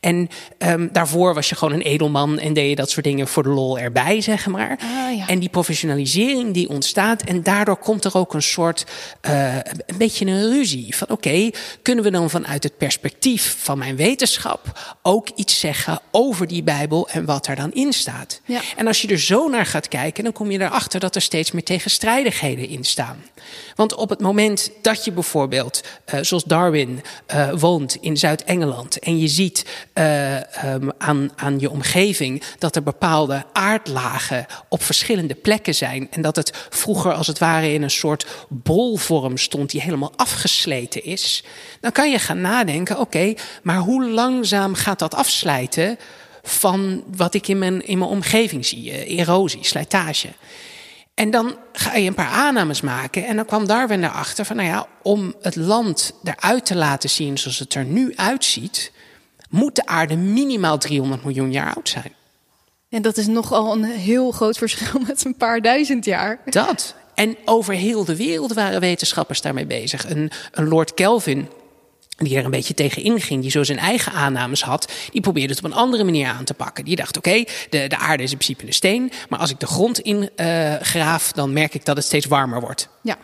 En 0.00 0.28
um, 0.58 0.88
daarvoor 0.92 1.34
was 1.34 1.48
je 1.48 1.54
gewoon 1.54 1.74
een 1.74 1.80
edelman 1.80 2.38
en 2.38 2.52
deed 2.52 2.68
je 2.68 2.76
dat 2.76 2.90
soort 2.90 3.04
dingen 3.04 3.28
voor 3.28 3.42
de 3.42 3.48
lol 3.48 3.78
erbij, 3.78 4.20
zeg 4.20 4.46
maar. 4.46 4.78
Ah, 4.80 5.16
ja. 5.16 5.28
En 5.28 5.38
die 5.38 5.48
professionalisering 5.48 6.54
die 6.54 6.68
ontstaat 6.68 7.22
en 7.22 7.42
daardoor 7.42 7.76
komt 7.76 8.04
er 8.04 8.16
ook 8.16 8.34
een 8.34 8.42
soort, 8.42 8.86
een 9.20 9.96
beetje 9.98 10.26
een 10.26 10.50
ruzie 10.50 10.96
van 10.96 11.08
oké, 11.10 11.28
okay, 11.28 11.54
kunnen 11.82 12.04
we 12.04 12.10
dan 12.10 12.30
vanuit 12.30 12.62
het 12.62 12.76
perspectief 12.76 13.56
van 13.58 13.78
mijn 13.78 13.96
wetenschap 13.96 14.63
ook 15.02 15.28
iets 15.34 15.60
zeggen 15.60 16.00
over 16.10 16.46
die 16.46 16.62
Bijbel 16.62 17.08
en 17.08 17.24
wat 17.24 17.46
er 17.46 17.56
dan 17.56 17.72
in 17.72 17.92
staat. 17.92 18.40
Ja. 18.44 18.60
En 18.76 18.86
als 18.86 19.02
je 19.02 19.08
er 19.08 19.20
zo 19.20 19.48
naar 19.48 19.66
gaat 19.66 19.88
kijken, 19.88 20.24
dan 20.24 20.32
kom 20.32 20.50
je 20.50 20.60
erachter 20.60 21.00
dat 21.00 21.14
er 21.14 21.22
steeds 21.22 21.52
meer 21.52 21.64
tegenstrijdigheden 21.64 22.68
in 22.68 22.84
staan. 22.84 23.22
Want 23.74 23.94
op 23.94 24.08
het 24.08 24.20
moment 24.20 24.70
dat 24.82 25.04
je 25.04 25.12
bijvoorbeeld, 25.12 25.82
uh, 26.14 26.20
zoals 26.22 26.44
Darwin, 26.44 27.02
uh, 27.34 27.52
woont 27.52 27.96
in 28.00 28.16
Zuid-Engeland 28.16 28.98
en 28.98 29.18
je 29.18 29.28
ziet 29.28 29.64
uh, 29.94 30.36
um, 30.36 30.92
aan, 30.98 31.30
aan 31.36 31.60
je 31.60 31.70
omgeving 31.70 32.42
dat 32.58 32.76
er 32.76 32.82
bepaalde 32.82 33.44
aardlagen 33.52 34.46
op 34.68 34.82
verschillende 34.82 35.34
plekken 35.34 35.74
zijn 35.74 36.08
en 36.10 36.22
dat 36.22 36.36
het 36.36 36.52
vroeger 36.70 37.12
als 37.12 37.26
het 37.26 37.38
ware 37.38 37.72
in 37.72 37.82
een 37.82 37.90
soort 37.90 38.26
bolvorm 38.48 39.36
stond 39.36 39.70
die 39.70 39.80
helemaal 39.80 40.12
afgesleten 40.16 41.04
is, 41.04 41.44
dan 41.80 41.92
kan 41.92 42.10
je 42.10 42.18
gaan 42.18 42.40
nadenken: 42.40 42.98
oké, 42.98 43.16
okay, 43.16 43.36
maar 43.62 43.78
hoe 43.78 44.04
langzaam 44.54 44.84
gaat 44.84 44.98
dat 44.98 45.14
afslijten 45.14 45.98
van 46.42 47.02
wat 47.16 47.34
ik 47.34 47.48
in 47.48 47.58
mijn, 47.58 47.86
in 47.86 47.98
mijn 47.98 48.10
omgeving 48.10 48.66
zie? 48.66 49.06
erosie, 49.06 49.64
slijtage. 49.64 50.28
En 51.14 51.30
dan 51.30 51.56
ga 51.72 51.94
je 51.94 52.08
een 52.08 52.14
paar 52.14 52.30
aannames 52.30 52.80
maken. 52.80 53.26
En 53.26 53.36
dan 53.36 53.44
kwam 53.44 53.66
Darwin 53.66 54.04
erachter 54.04 54.44
van, 54.44 54.56
nou 54.56 54.68
ja, 54.68 54.86
om 55.02 55.34
het 55.40 55.56
land 55.56 56.12
eruit 56.22 56.66
te 56.66 56.76
laten 56.76 57.10
zien 57.10 57.38
zoals 57.38 57.58
het 57.58 57.74
er 57.74 57.84
nu 57.84 58.12
uitziet, 58.16 58.92
moet 59.50 59.76
de 59.76 59.86
aarde 59.86 60.16
minimaal 60.16 60.78
300 60.78 61.24
miljoen 61.24 61.52
jaar 61.52 61.74
oud 61.74 61.88
zijn. 61.88 62.12
En 62.88 63.02
dat 63.02 63.16
is 63.16 63.26
nogal 63.26 63.72
een 63.72 63.84
heel 63.84 64.30
groot 64.30 64.58
verschil 64.58 65.00
met 65.06 65.24
een 65.24 65.36
paar 65.36 65.60
duizend 65.60 66.04
jaar. 66.04 66.40
Dat. 66.44 66.94
En 67.14 67.36
over 67.44 67.74
heel 67.74 68.04
de 68.04 68.16
wereld 68.16 68.52
waren 68.52 68.80
wetenschappers 68.80 69.40
daarmee 69.40 69.66
bezig. 69.66 70.10
Een, 70.10 70.30
een 70.52 70.68
Lord 70.68 70.94
Kelvin, 70.94 71.48
die 72.16 72.36
er 72.36 72.44
een 72.44 72.50
beetje 72.50 72.74
tegen 72.74 73.02
inging, 73.02 73.42
die 73.42 73.50
zo 73.50 73.62
zijn 73.62 73.78
eigen 73.78 74.12
aannames 74.12 74.62
had, 74.62 74.92
die 75.10 75.20
probeerde 75.20 75.54
het 75.54 75.64
op 75.64 75.70
een 75.70 75.76
andere 75.76 76.04
manier 76.04 76.28
aan 76.28 76.44
te 76.44 76.54
pakken. 76.54 76.84
Die 76.84 76.96
dacht: 76.96 77.16
oké, 77.16 77.44
de, 77.70 77.86
de 77.88 77.98
aarde 77.98 78.22
is 78.22 78.30
in 78.30 78.36
principe 78.36 78.66
een 78.66 78.72
steen, 78.72 79.12
maar 79.28 79.38
als 79.38 79.50
ik 79.50 79.60
de 79.60 79.66
grond 79.66 79.98
in 79.98 80.30
uh, 80.36 80.74
graaf, 80.74 81.32
dan 81.32 81.52
merk 81.52 81.74
ik 81.74 81.84
dat 81.84 81.96
het 81.96 82.04
steeds 82.04 82.26
warmer 82.26 82.60
wordt. 82.60 82.88
Ja. 83.02 83.16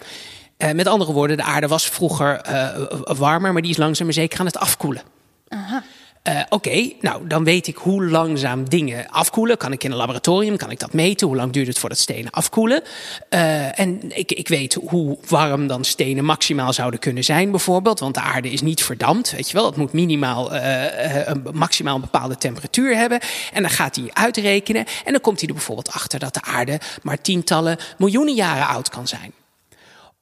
Uh, 0.58 0.70
met 0.70 0.86
andere 0.86 1.12
woorden, 1.12 1.36
de 1.36 1.42
aarde 1.42 1.68
was 1.68 1.86
vroeger 1.86 2.46
uh, 2.48 3.16
warmer, 3.18 3.52
maar 3.52 3.62
die 3.62 3.70
is 3.70 3.76
langzaam 3.76 4.06
maar 4.06 4.14
zeker 4.14 4.40
aan 4.40 4.46
het 4.46 4.58
afkoelen. 4.58 5.02
Aha. 5.48 5.82
Uh, 6.30 6.40
Oké, 6.48 6.92
nou 7.00 7.26
dan 7.26 7.44
weet 7.44 7.66
ik 7.66 7.76
hoe 7.76 8.04
langzaam 8.04 8.68
dingen 8.68 9.08
afkoelen. 9.08 9.56
Kan 9.56 9.72
ik 9.72 9.84
in 9.84 9.90
een 9.90 9.96
laboratorium, 9.96 10.56
kan 10.56 10.70
ik 10.70 10.78
dat 10.78 10.92
meten? 10.92 11.26
Hoe 11.26 11.36
lang 11.36 11.52
duurt 11.52 11.66
het 11.66 11.78
voordat 11.78 11.98
stenen 11.98 12.30
afkoelen? 12.30 12.82
Uh, 13.30 13.78
en 13.78 14.16
ik, 14.16 14.32
ik 14.32 14.48
weet 14.48 14.74
hoe 14.74 15.18
warm 15.28 15.66
dan 15.66 15.84
stenen 15.84 16.24
maximaal 16.24 16.72
zouden 16.72 17.00
kunnen 17.00 17.24
zijn 17.24 17.50
bijvoorbeeld. 17.50 18.00
Want 18.00 18.14
de 18.14 18.20
aarde 18.20 18.50
is 18.50 18.60
niet 18.60 18.82
verdampt, 18.82 19.30
weet 19.30 19.50
je 19.50 19.56
wel. 19.56 19.66
Het 19.66 19.76
moet 19.76 19.92
minimaal, 19.92 20.54
uh, 20.54 21.26
een, 21.26 21.46
maximaal 21.52 21.94
een 21.94 22.00
bepaalde 22.00 22.36
temperatuur 22.36 22.96
hebben. 22.96 23.20
En 23.52 23.62
dan 23.62 23.70
gaat 23.70 23.96
hij 23.96 24.10
uitrekenen. 24.12 24.84
En 25.04 25.12
dan 25.12 25.20
komt 25.20 25.38
hij 25.40 25.48
er 25.48 25.54
bijvoorbeeld 25.54 25.92
achter 25.92 26.18
dat 26.18 26.34
de 26.34 26.42
aarde 26.42 26.80
maar 27.02 27.20
tientallen 27.20 27.78
miljoenen 27.98 28.34
jaren 28.34 28.66
oud 28.66 28.88
kan 28.88 29.08
zijn. 29.08 29.32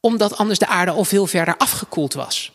Omdat 0.00 0.36
anders 0.36 0.58
de 0.58 0.66
aarde 0.66 0.90
al 0.90 1.04
veel 1.04 1.26
verder 1.26 1.56
afgekoeld 1.56 2.14
was. 2.14 2.52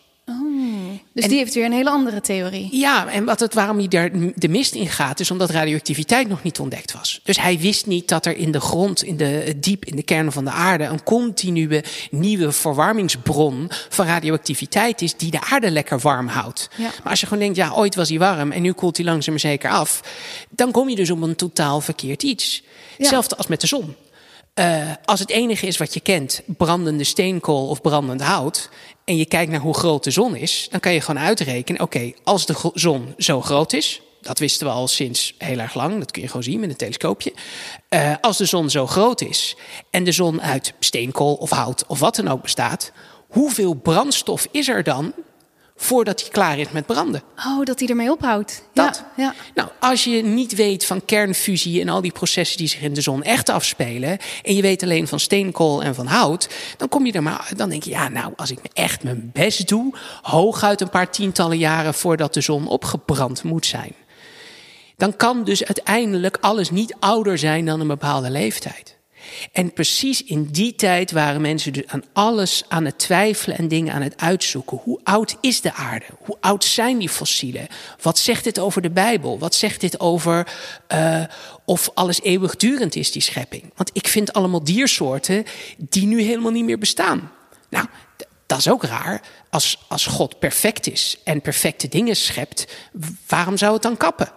Dus 1.14 1.28
die 1.28 1.38
heeft 1.38 1.54
weer 1.54 1.66
een 1.66 1.72
hele 1.72 1.90
andere 1.90 2.22
theorie. 2.22 2.68
Ja, 2.72 3.08
en 3.08 3.26
wat 3.26 3.40
het, 3.40 3.54
waarom 3.54 3.78
hij 3.78 3.88
daar 3.88 4.10
de 4.36 4.48
mist 4.48 4.76
in 4.76 4.88
gaat, 4.88 5.20
is 5.20 5.32
omdat 5.32 5.50
radioactiviteit 5.50 6.28
nog 6.28 6.44
niet 6.44 6.60
ontdekt 6.60 6.94
was. 6.94 7.20
Dus 7.24 7.40
hij 7.40 7.60
wist 7.60 7.86
niet 7.86 8.08
dat 8.08 8.26
er 8.26 8.38
in 8.38 8.52
de 8.52 8.60
grond, 8.60 9.04
in 9.04 9.18
de, 9.18 9.54
diep 9.58 9.86
in 9.86 9.96
de 9.96 10.04
kern 10.04 10.32
van 10.32 10.46
de 10.46 10.52
aarde, 10.52 10.84
een 10.84 11.04
continue 11.04 11.84
nieuwe 12.12 12.52
verwarmingsbron 12.52 13.72
van 13.90 14.06
radioactiviteit 14.06 15.02
is 15.02 15.16
die 15.16 15.32
de 15.32 15.42
aarde 15.42 15.72
lekker 15.72 16.00
warm 16.00 16.28
houdt. 16.28 16.70
Ja. 16.76 16.84
Maar 16.84 17.10
als 17.10 17.20
je 17.20 17.26
gewoon 17.26 17.44
denkt, 17.44 17.58
ja, 17.58 17.72
ooit 17.72 17.96
was 17.96 18.10
hij 18.10 18.20
warm 18.20 18.52
en 18.52 18.62
nu 18.62 18.72
koelt 18.72 18.98
hij 18.98 19.06
langzaam 19.06 19.34
maar 19.34 19.42
zeker 19.42 19.70
af, 19.70 20.02
dan 20.50 20.72
kom 20.72 20.90
je 20.90 20.96
dus 20.96 21.10
op 21.10 21.22
een 21.22 21.36
totaal 21.36 21.82
verkeerd 21.82 22.24
iets. 22.24 22.64
Hetzelfde 22.98 23.36
als 23.36 23.48
met 23.48 23.62
de 23.62 23.68
zon. 23.68 23.96
Uh, 24.60 24.92
als 25.06 25.20
het 25.20 25.30
enige 25.30 25.68
is 25.68 25.78
wat 25.78 25.94
je 25.94 26.00
kent, 26.00 26.42
brandende 26.46 27.04
steenkool 27.04 27.68
of 27.68 27.82
brandend 27.82 28.22
hout, 28.22 28.70
en 29.06 29.18
je 29.18 29.26
kijkt 29.26 29.52
naar 29.52 29.60
hoe 29.60 29.74
groot 29.74 30.04
de 30.04 30.12
zon 30.12 30.36
is, 30.36 30.68
dan 30.72 30.80
kan 30.80 30.94
je 30.94 31.02
gewoon 31.02 31.22
uitrekenen: 31.22 31.82
oké, 31.82 32.12
als 32.24 32.46
de 32.46 32.72
zon 32.74 33.14
zo 33.18 33.42
groot 33.42 33.74
is, 33.74 34.02
dat 34.22 34.40
wisten 34.40 34.68
we 34.68 34.74
al 34.74 34.88
sinds 34.88 35.34
heel 35.38 35.60
erg 35.60 35.74
lang, 35.74 36.00
dat 36.00 36.12
kun 36.12 36.22
je 36.22 36.28
gewoon 36.28 36.44
zien 36.44 36.60
met 36.60 36.70
een 36.70 36.76
telescoopje. 36.76 37.34
Uh, 37.90 38.16
als 38.22 38.38
de 38.38 38.46
zon 38.46 38.70
zo 38.70 38.88
groot 38.88 39.22
is 39.22 39.56
en 39.90 40.04
de 40.04 40.12
zon 40.12 40.42
uit 40.42 40.74
steenkool 40.80 41.34
of 41.34 41.50
hout 41.50 41.84
of 41.88 42.00
wat 42.00 42.16
dan 42.16 42.28
ook 42.28 42.42
bestaat, 42.42 42.92
hoeveel 43.28 43.74
brandstof 43.74 44.48
is 44.52 44.68
er 44.68 44.84
dan 44.84 45.14
voordat 45.76 46.22
hij 46.22 46.30
klaar 46.30 46.60
is 46.60 46.72
met 46.72 46.86
branden. 46.86 47.22
Oh, 47.48 47.64
dat 47.64 47.80
hij 47.80 47.88
ermee 47.88 48.12
ophoudt. 48.12 48.64
Dat. 48.74 49.04
Ja, 49.16 49.24
ja. 49.24 49.36
Nou, 49.54 49.70
als 49.80 50.04
je 50.04 50.24
niet 50.24 50.56
weet 50.56 50.86
van 50.86 51.06
kernfusie 51.06 51.82
en 51.82 51.90
al 51.90 52.02
die 52.02 52.12
processen 52.12 52.58
die 52.58 52.68
zich 52.68 52.82
in 52.82 52.94
de 52.94 53.02
zon 53.02 53.24
echt 53.24 53.50
afspelen, 53.50 54.18
en 54.44 54.56
je 54.56 54.62
weet 54.62 54.84
alleen 54.84 55.08
van 55.08 55.20
steenkool 55.20 55.84
en 55.84 55.96
van 55.96 56.08
hout, 56.08 56.50
dan 56.78 56.90
kom 56.90 57.06
je 57.06 57.12
er 57.12 57.24
maar, 57.24 57.52
dan 57.56 57.70
denk 57.70 57.84
je, 57.84 57.90
ja, 57.90 58.10
nou, 58.10 58.34
als 58.36 58.52
ik 58.52 58.60
echt 58.74 59.04
mijn 59.04 59.30
best 59.34 59.68
doe, 59.68 59.94
hooguit 60.22 60.82
een 60.82 60.90
paar 60.90 61.12
tientallen 61.12 61.58
jaren 61.58 61.94
voordat 61.94 62.34
de 62.34 62.42
zon 62.42 62.68
opgebrand 62.68 63.44
moet 63.44 63.66
zijn. 63.66 63.96
Dan 64.98 65.16
kan 65.16 65.44
dus 65.44 65.66
uiteindelijk 65.66 66.38
alles 66.42 66.70
niet 66.70 66.96
ouder 67.00 67.38
zijn 67.38 67.66
dan 67.66 67.80
een 67.80 67.88
bepaalde 67.88 68.30
leeftijd. 68.30 68.98
En 69.52 69.74
precies 69.74 70.24
in 70.24 70.46
die 70.52 70.76
tijd 70.76 71.12
waren 71.12 71.42
mensen 71.42 71.74
dus 71.74 71.88
aan 71.88 72.04
alles 72.14 72.64
aan 72.68 72.86
het 72.86 73.00
twijfelen 73.00 73.58
en 73.58 73.68
dingen 73.68 73.94
aan 73.94 74.02
het 74.02 74.18
uitzoeken. 74.18 74.80
Hoe 74.84 75.00
oud 75.04 75.38
is 75.42 75.62
de 75.62 75.74
aarde? 75.74 76.06
Hoe 76.18 76.38
oud 76.40 76.64
zijn 76.64 76.98
die 76.98 77.10
fossielen? 77.10 77.68
Wat 78.02 78.20
zegt 78.20 78.44
dit 78.44 78.60
over 78.60 78.82
de 78.82 78.90
Bijbel? 78.90 79.40
Wat 79.40 79.56
zegt 79.56 79.82
dit 79.82 80.00
over 80.00 80.48
uh, 80.94 81.24
of 81.66 81.90
alles 81.94 82.22
eeuwigdurend 82.22 82.96
is, 82.96 83.12
die 83.12 83.22
schepping? 83.22 83.72
Want 83.76 83.90
ik 83.94 84.08
vind 84.08 84.34
allemaal 84.34 84.64
diersoorten 84.64 85.46
die 85.78 86.06
nu 86.06 86.22
helemaal 86.22 86.52
niet 86.52 86.66
meer 86.66 86.78
bestaan. 86.78 87.32
Nou, 87.70 87.86
dat 88.46 88.58
is 88.58 88.70
ook 88.70 88.84
raar. 88.84 89.22
Als, 89.50 89.86
als 89.88 90.06
God 90.06 90.40
perfect 90.40 90.88
is 90.88 91.18
en 91.24 91.42
perfecte 91.42 91.88
dingen 91.88 92.16
schept, 92.16 92.68
waarom 93.28 93.58
zou 93.58 93.74
het 93.74 93.82
dan 93.82 93.98
kappen? 93.98 94.32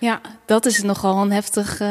Ja, 0.00 0.20
dat 0.46 0.66
is 0.66 0.82
nogal 0.82 1.22
een 1.22 1.32
heftig 1.32 1.80
uh, 1.80 1.88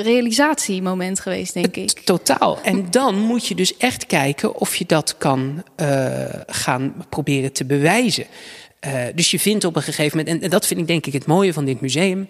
realisatiemoment 0.00 1.20
geweest, 1.20 1.54
denk 1.54 1.76
ik. 1.76 1.90
Totaal. 1.90 2.58
En 2.62 2.90
dan 2.90 3.18
moet 3.18 3.46
je 3.46 3.54
dus 3.54 3.76
echt 3.76 4.06
kijken 4.06 4.54
of 4.54 4.76
je 4.76 4.84
dat 4.86 5.14
kan 5.18 5.62
uh, 5.76 6.24
gaan 6.46 7.06
proberen 7.08 7.52
te 7.52 7.64
bewijzen. 7.64 8.26
Uh, 8.86 9.04
dus 9.14 9.30
je 9.30 9.38
vindt 9.38 9.64
op 9.64 9.76
een 9.76 9.82
gegeven 9.82 10.18
moment, 10.18 10.42
en 10.42 10.50
dat 10.50 10.66
vind 10.66 10.80
ik 10.80 10.86
denk 10.86 11.06
ik 11.06 11.12
het 11.12 11.26
mooie 11.26 11.52
van 11.52 11.64
dit 11.64 11.80
museum. 11.80 12.28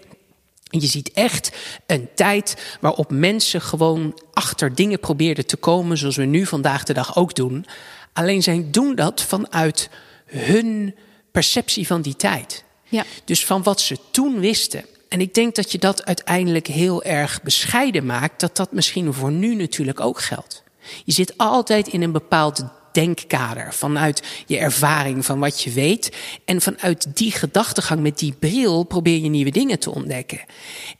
Je 0.64 0.86
ziet 0.86 1.12
echt 1.12 1.52
een 1.86 2.08
tijd 2.14 2.76
waarop 2.80 3.10
mensen 3.10 3.60
gewoon 3.60 4.20
achter 4.32 4.74
dingen 4.74 5.00
probeerden 5.00 5.46
te 5.46 5.56
komen, 5.56 5.98
zoals 5.98 6.16
we 6.16 6.24
nu 6.24 6.46
vandaag 6.46 6.84
de 6.84 6.92
dag 6.92 7.16
ook 7.16 7.34
doen. 7.34 7.66
Alleen 8.12 8.42
zij 8.42 8.66
doen 8.70 8.94
dat 8.94 9.22
vanuit 9.22 9.90
hun 10.26 10.94
perceptie 11.32 11.86
van 11.86 12.02
die 12.02 12.16
tijd. 12.16 12.64
Ja. 12.88 13.04
Dus 13.24 13.44
van 13.44 13.62
wat 13.62 13.80
ze 13.80 13.96
toen 14.10 14.40
wisten. 14.40 14.84
En 15.12 15.20
ik 15.20 15.34
denk 15.34 15.54
dat 15.54 15.72
je 15.72 15.78
dat 15.78 16.04
uiteindelijk 16.04 16.66
heel 16.66 17.02
erg 17.02 17.42
bescheiden 17.42 18.06
maakt, 18.06 18.40
dat 18.40 18.56
dat 18.56 18.72
misschien 18.72 19.12
voor 19.12 19.32
nu 19.32 19.54
natuurlijk 19.54 20.00
ook 20.00 20.20
geldt. 20.20 20.62
Je 21.04 21.12
zit 21.12 21.38
altijd 21.38 21.88
in 21.88 22.02
een 22.02 22.12
bepaald 22.12 22.64
denkkader, 22.92 23.74
vanuit 23.74 24.22
je 24.46 24.58
ervaring, 24.58 25.24
van 25.24 25.38
wat 25.38 25.62
je 25.62 25.70
weet. 25.70 26.16
En 26.44 26.60
vanuit 26.60 27.06
die 27.16 27.32
gedachtegang 27.32 28.00
met 28.00 28.18
die 28.18 28.34
bril 28.38 28.82
probeer 28.82 29.18
je 29.18 29.28
nieuwe 29.28 29.50
dingen 29.50 29.78
te 29.78 29.90
ontdekken. 29.90 30.40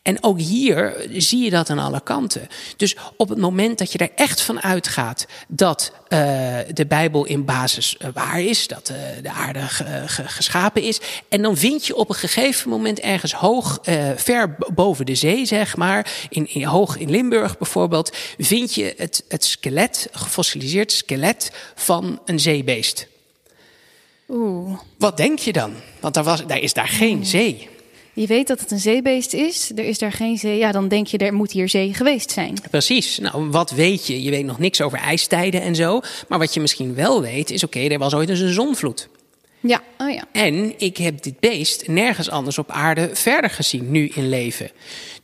En 0.03 0.23
ook 0.23 0.39
hier 0.39 1.07
zie 1.11 1.45
je 1.45 1.51
dat 1.51 1.71
aan 1.71 1.79
alle 1.79 2.03
kanten. 2.03 2.49
Dus 2.77 2.97
op 3.17 3.29
het 3.29 3.39
moment 3.39 3.79
dat 3.79 3.93
je 3.93 3.99
er 3.99 4.11
echt 4.15 4.41
van 4.41 4.63
uitgaat 4.63 5.27
dat 5.49 5.93
uh, 6.09 6.19
de 6.73 6.87
Bijbel 6.89 7.25
in 7.25 7.45
basis 7.45 7.97
uh, 7.99 8.09
waar 8.15 8.41
is, 8.41 8.67
dat 8.67 8.91
uh, 8.91 8.97
de 9.23 9.31
aarde 9.31 9.61
geschapen 10.27 10.83
is. 10.83 11.01
En 11.29 11.43
dan 11.43 11.57
vind 11.57 11.87
je 11.87 11.97
op 11.97 12.09
een 12.09 12.15
gegeven 12.15 12.71
moment 12.71 13.01
ergens 13.01 13.33
hoog, 13.33 13.79
ver 14.17 14.57
boven 14.75 15.07
de 15.07 15.15
zee, 15.15 15.47
zeg 15.47 15.77
maar, 15.77 16.13
in, 16.29 16.65
hoog 16.65 16.97
in 16.97 17.11
Limburg 17.11 17.59
bijvoorbeeld, 17.59 18.17
vind 18.39 18.75
je 18.75 18.95
het, 18.97 19.25
het 19.29 19.45
skelet, 19.45 20.09
gefossiliseerd 20.13 20.93
skelet 20.93 21.53
van 21.83 22.21
een 22.25 22.41
zeebeest. 22.41 23.07
Oeh. 24.29 24.79
Wat 24.99 25.17
denk 25.17 25.39
je 25.39 25.53
dan? 25.53 25.73
Want 26.01 26.15
daar, 26.15 26.25
was, 26.25 26.47
daar 26.47 26.61
is 26.61 26.73
daar 26.73 26.89
geen 26.89 27.27
zee. 27.27 27.69
Je 28.15 28.27
weet 28.27 28.47
dat 28.47 28.61
het 28.61 28.71
een 28.71 28.79
zeebeest 28.79 29.33
is, 29.33 29.71
er 29.75 29.85
is 29.85 29.99
daar 29.99 30.13
geen 30.13 30.39
zee. 30.39 30.59
Ja, 30.59 30.73
dan 30.73 30.89
denk 30.89 31.07
je, 31.07 31.19
er 31.19 31.35
moet 31.35 31.53
hier 31.53 31.69
zee 31.69 31.95
geweest 31.95 32.31
zijn. 32.31 32.55
Precies. 32.71 33.19
Nou, 33.19 33.51
wat 33.51 33.71
weet 33.71 34.07
je? 34.07 34.23
Je 34.23 34.31
weet 34.31 34.45
nog 34.45 34.59
niks 34.59 34.81
over 34.81 34.99
ijstijden 34.99 35.63
en 35.63 35.75
zo. 35.75 36.01
Maar 36.29 36.39
wat 36.39 36.55
je 36.55 36.61
misschien 36.61 36.95
wel 36.95 37.23
weet, 37.23 37.51
is 37.51 37.65
oké, 37.65 37.81
er 37.81 37.99
was 37.99 38.15
ooit 38.15 38.29
eens 38.29 38.41
een 38.41 38.53
zonvloed. 38.53 39.09
Ja, 39.61 39.83
oh 39.99 40.11
ja. 40.11 40.25
En 40.33 40.75
ik 40.79 40.97
heb 40.97 41.23
dit 41.23 41.41
beest 41.41 41.89
nergens 41.89 42.31
anders 42.31 42.59
op 42.59 42.71
aarde 42.71 43.11
verder 43.13 43.51
gezien, 43.51 43.91
nu 43.91 44.09
in 44.15 44.29
leven. 44.29 44.71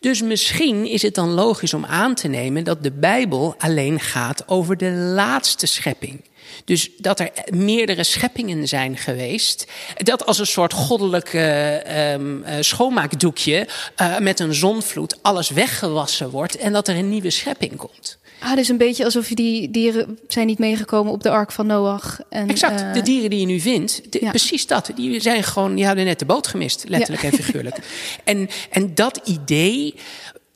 Dus 0.00 0.22
misschien 0.22 0.86
is 0.86 1.02
het 1.02 1.14
dan 1.14 1.30
logisch 1.30 1.74
om 1.74 1.84
aan 1.84 2.14
te 2.14 2.28
nemen 2.28 2.64
dat 2.64 2.82
de 2.82 2.92
Bijbel 2.92 3.54
alleen 3.58 4.00
gaat 4.00 4.48
over 4.48 4.76
de 4.76 4.90
laatste 4.90 5.66
schepping. 5.66 6.20
Dus 6.64 6.90
dat 6.96 7.20
er 7.20 7.30
meerdere 7.46 8.04
scheppingen 8.04 8.68
zijn 8.68 8.96
geweest. 8.96 9.66
Dat 9.96 10.26
als 10.26 10.38
een 10.38 10.46
soort 10.46 10.72
goddelijk 10.72 11.32
uh, 11.32 12.12
um, 12.12 12.44
schoonmaakdoekje 12.60 13.68
uh, 14.00 14.18
met 14.18 14.40
een 14.40 14.54
zonvloed 14.54 15.22
alles 15.22 15.50
weggewassen 15.50 16.30
wordt 16.30 16.56
en 16.56 16.72
dat 16.72 16.88
er 16.88 16.96
een 16.96 17.08
nieuwe 17.08 17.30
schepping 17.30 17.76
komt. 17.76 18.18
Ah, 18.40 18.54
dus 18.54 18.68
een 18.68 18.76
beetje 18.76 19.04
alsof 19.04 19.26
die 19.26 19.70
dieren 19.70 20.18
zijn 20.28 20.46
niet 20.46 20.58
meegekomen 20.58 21.12
op 21.12 21.22
de 21.22 21.30
ark 21.30 21.52
van 21.52 21.66
Noach. 21.66 22.20
En, 22.28 22.48
exact, 22.48 22.80
uh... 22.80 22.92
de 22.92 23.02
dieren 23.02 23.30
die 23.30 23.40
je 23.40 23.46
nu 23.46 23.60
vindt, 23.60 24.12
de, 24.12 24.18
ja. 24.22 24.30
precies 24.30 24.66
dat. 24.66 24.90
Die 24.94 25.20
zijn 25.20 25.42
gewoon, 25.42 25.74
die 25.74 25.86
hadden 25.86 26.04
net 26.04 26.18
de 26.18 26.24
boot 26.24 26.46
gemist, 26.46 26.84
letterlijk 26.88 27.22
ja. 27.22 27.30
en 27.30 27.36
figuurlijk. 27.36 27.76
en, 28.24 28.48
en 28.70 28.94
dat 28.94 29.20
idee 29.24 29.94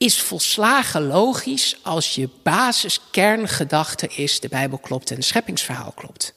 is 0.02 0.20
volslagen 0.20 1.06
logisch 1.06 1.76
als 1.82 2.14
je 2.14 2.28
basiskerngedachte 2.42 4.08
is: 4.16 4.40
de 4.40 4.48
Bijbel 4.48 4.78
klopt 4.78 5.10
en 5.10 5.16
het 5.16 5.24
scheppingsverhaal 5.24 5.92
klopt. 5.94 6.32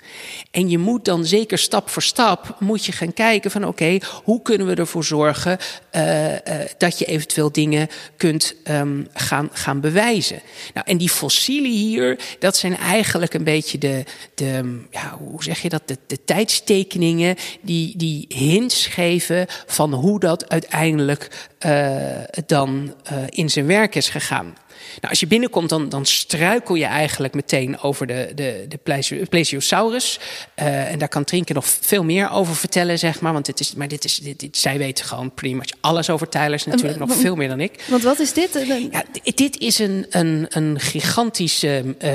En 0.51 0.69
je 0.69 0.78
moet 0.78 1.06
dan 1.06 1.25
zeker 1.25 1.58
stap 1.58 1.89
voor 1.89 2.01
stap 2.01 2.56
moet 2.60 2.86
je 2.86 2.91
gaan 2.91 3.13
kijken 3.13 3.51
van 3.51 3.65
oké, 3.65 3.97
hoe 4.23 4.41
kunnen 4.41 4.67
we 4.67 4.75
ervoor 4.75 5.04
zorgen 5.04 5.58
uh, 5.95 6.34
dat 6.77 6.99
je 6.99 7.05
eventueel 7.05 7.51
dingen 7.51 7.88
kunt 8.17 8.55
um, 8.69 9.08
gaan, 9.13 9.49
gaan 9.51 9.79
bewijzen. 9.79 10.41
Nou, 10.73 10.88
en 10.88 10.97
die 10.97 11.10
fossielen 11.10 11.71
hier, 11.71 12.19
dat 12.39 12.58
zijn 12.58 12.77
eigenlijk 12.77 13.34
een 13.34 13.43
beetje 13.43 13.77
de, 13.77 14.03
de 14.36 14.81
ja, 14.91 15.17
hoe 15.17 15.43
zeg 15.43 15.62
je 15.62 15.69
dat, 15.69 15.88
de, 15.88 15.97
de 16.08 16.23
tijdstekeningen 16.25 17.36
die, 17.62 17.97
die 17.97 18.25
hints 18.27 18.88
geven 18.88 19.45
van 19.65 19.93
hoe 19.93 20.19
dat 20.19 20.49
uiteindelijk 20.49 21.47
uh, 21.65 21.97
dan 22.45 22.95
in 23.29 23.49
zijn 23.49 23.65
werk 23.65 23.95
is 23.95 24.10
gegaan. 24.10 24.55
Nou, 24.95 25.10
als 25.10 25.19
je 25.19 25.27
binnenkomt, 25.27 25.69
dan, 25.69 25.89
dan 25.89 26.05
struikel 26.05 26.75
je 26.75 26.86
eigenlijk 26.86 27.34
meteen 27.34 27.79
over 27.79 28.08
de, 28.08 28.31
de, 28.36 28.65
de 28.69 29.25
plesiosaurus. 29.29 30.19
Uh, 30.60 30.91
en 30.91 30.99
daar 30.99 31.08
kan 31.08 31.23
Trinken 31.23 31.55
nog 31.55 31.65
veel 31.65 32.03
meer 32.03 32.31
over 32.31 32.55
vertellen, 32.55 32.99
zeg 32.99 33.21
maar. 33.21 33.34
Want 33.34 33.45
dit 33.45 33.60
is, 33.60 33.73
maar 33.73 33.88
dit 33.88 34.03
is, 34.03 34.17
dit, 34.17 34.39
dit, 34.39 34.58
zij 34.58 34.77
weten 34.77 35.05
gewoon 35.05 35.34
pretty 35.34 35.55
much 35.55 35.69
alles 35.79 36.10
over 36.10 36.29
Tylers 36.29 36.65
natuurlijk, 36.65 36.99
nog 36.99 37.15
veel 37.15 37.36
meer 37.36 37.47
dan 37.47 37.60
ik. 37.60 37.84
Want 37.88 38.03
wat 38.03 38.19
is 38.19 38.34
dit? 38.34 38.65
Ja, 38.91 39.03
dit 39.36 39.58
is 39.58 39.79
een, 39.79 40.05
een, 40.10 40.45
een 40.49 40.79
gigantische 40.79 41.95
uh, 42.03 42.12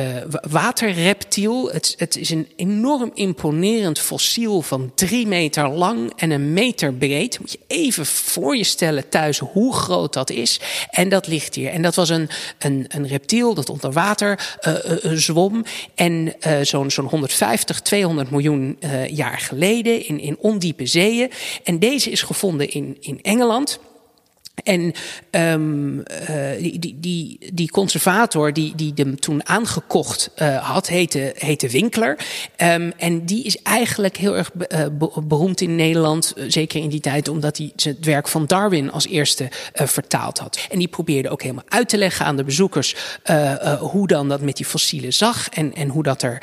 waterreptiel. 0.50 1.70
Het, 1.72 1.94
het 1.96 2.16
is 2.16 2.30
een 2.30 2.48
enorm 2.56 3.10
imponerend 3.14 3.98
fossiel 3.98 4.62
van 4.62 4.92
drie 4.94 5.26
meter 5.26 5.68
lang 5.68 6.12
en 6.16 6.30
een 6.30 6.52
meter 6.52 6.94
breed. 6.94 7.38
Moet 7.40 7.52
je 7.52 7.58
even 7.66 8.06
voor 8.06 8.56
je 8.56 8.64
stellen 8.64 9.08
thuis 9.08 9.38
hoe 9.38 9.74
groot 9.74 10.12
dat 10.12 10.30
is. 10.30 10.60
En 10.90 11.08
dat 11.08 11.26
ligt 11.26 11.54
hier. 11.54 11.70
En 11.70 11.82
dat 11.82 11.94
was 11.94 12.08
een, 12.08 12.28
een, 12.58 12.69
een 12.88 13.06
reptiel 13.06 13.54
dat 13.54 13.68
onder 13.68 13.92
water 13.92 14.56
uh, 14.68 14.74
uh, 15.04 15.12
zwom. 15.12 15.64
En 15.94 16.34
zo'n 16.62 16.90
zo'n 16.90 17.06
150, 17.06 17.80
200 17.80 18.30
miljoen 18.30 18.78
jaar 19.10 19.38
geleden 19.38 20.06
in, 20.06 20.20
in 20.20 20.36
ondiepe 20.38 20.86
zeeën. 20.86 21.30
En 21.64 21.78
deze 21.78 22.10
is 22.10 22.22
gevonden 22.22 22.70
in, 22.70 22.96
in 23.00 23.18
Engeland. 23.22 23.78
En 24.62 24.92
um, 25.30 25.98
uh, 25.98 26.58
die, 26.58 26.96
die, 27.00 27.38
die, 27.52 27.70
conservator 27.70 28.52
die, 28.52 28.74
die 28.74 28.92
hem 28.94 29.20
toen 29.20 29.46
aangekocht 29.46 30.30
uh, 30.36 30.56
had, 30.56 30.88
heette, 30.88 31.34
heette 31.36 31.68
Winkler. 31.68 32.18
Um, 32.56 32.92
en 32.96 33.26
die 33.26 33.44
is 33.44 33.62
eigenlijk 33.62 34.16
heel 34.16 34.36
erg 34.36 34.52
be, 34.52 34.70
uh, 34.74 35.08
beroemd 35.22 35.60
in 35.60 35.74
Nederland, 35.74 36.34
zeker 36.48 36.80
in 36.80 36.88
die 36.88 37.00
tijd, 37.00 37.28
omdat 37.28 37.56
hij 37.56 37.72
het 37.76 38.04
werk 38.04 38.28
van 38.28 38.46
Darwin 38.46 38.90
als 38.90 39.06
eerste 39.06 39.48
vertaald 39.72 40.38
had. 40.38 40.66
En 40.70 40.78
die 40.78 40.88
probeerde 40.88 41.28
ook 41.28 41.42
helemaal 41.42 41.64
uit 41.68 41.88
te 41.88 41.98
leggen 41.98 42.26
aan 42.26 42.36
de 42.36 42.44
bezoekers 42.44 42.94
hoe 43.78 44.06
dan 44.06 44.28
dat 44.28 44.40
met 44.40 44.56
die 44.56 44.66
fossielen 44.66 45.12
zag 45.12 45.48
en, 45.48 45.74
en 45.74 45.88
hoe 45.88 46.02
dat 46.02 46.22
er 46.22 46.42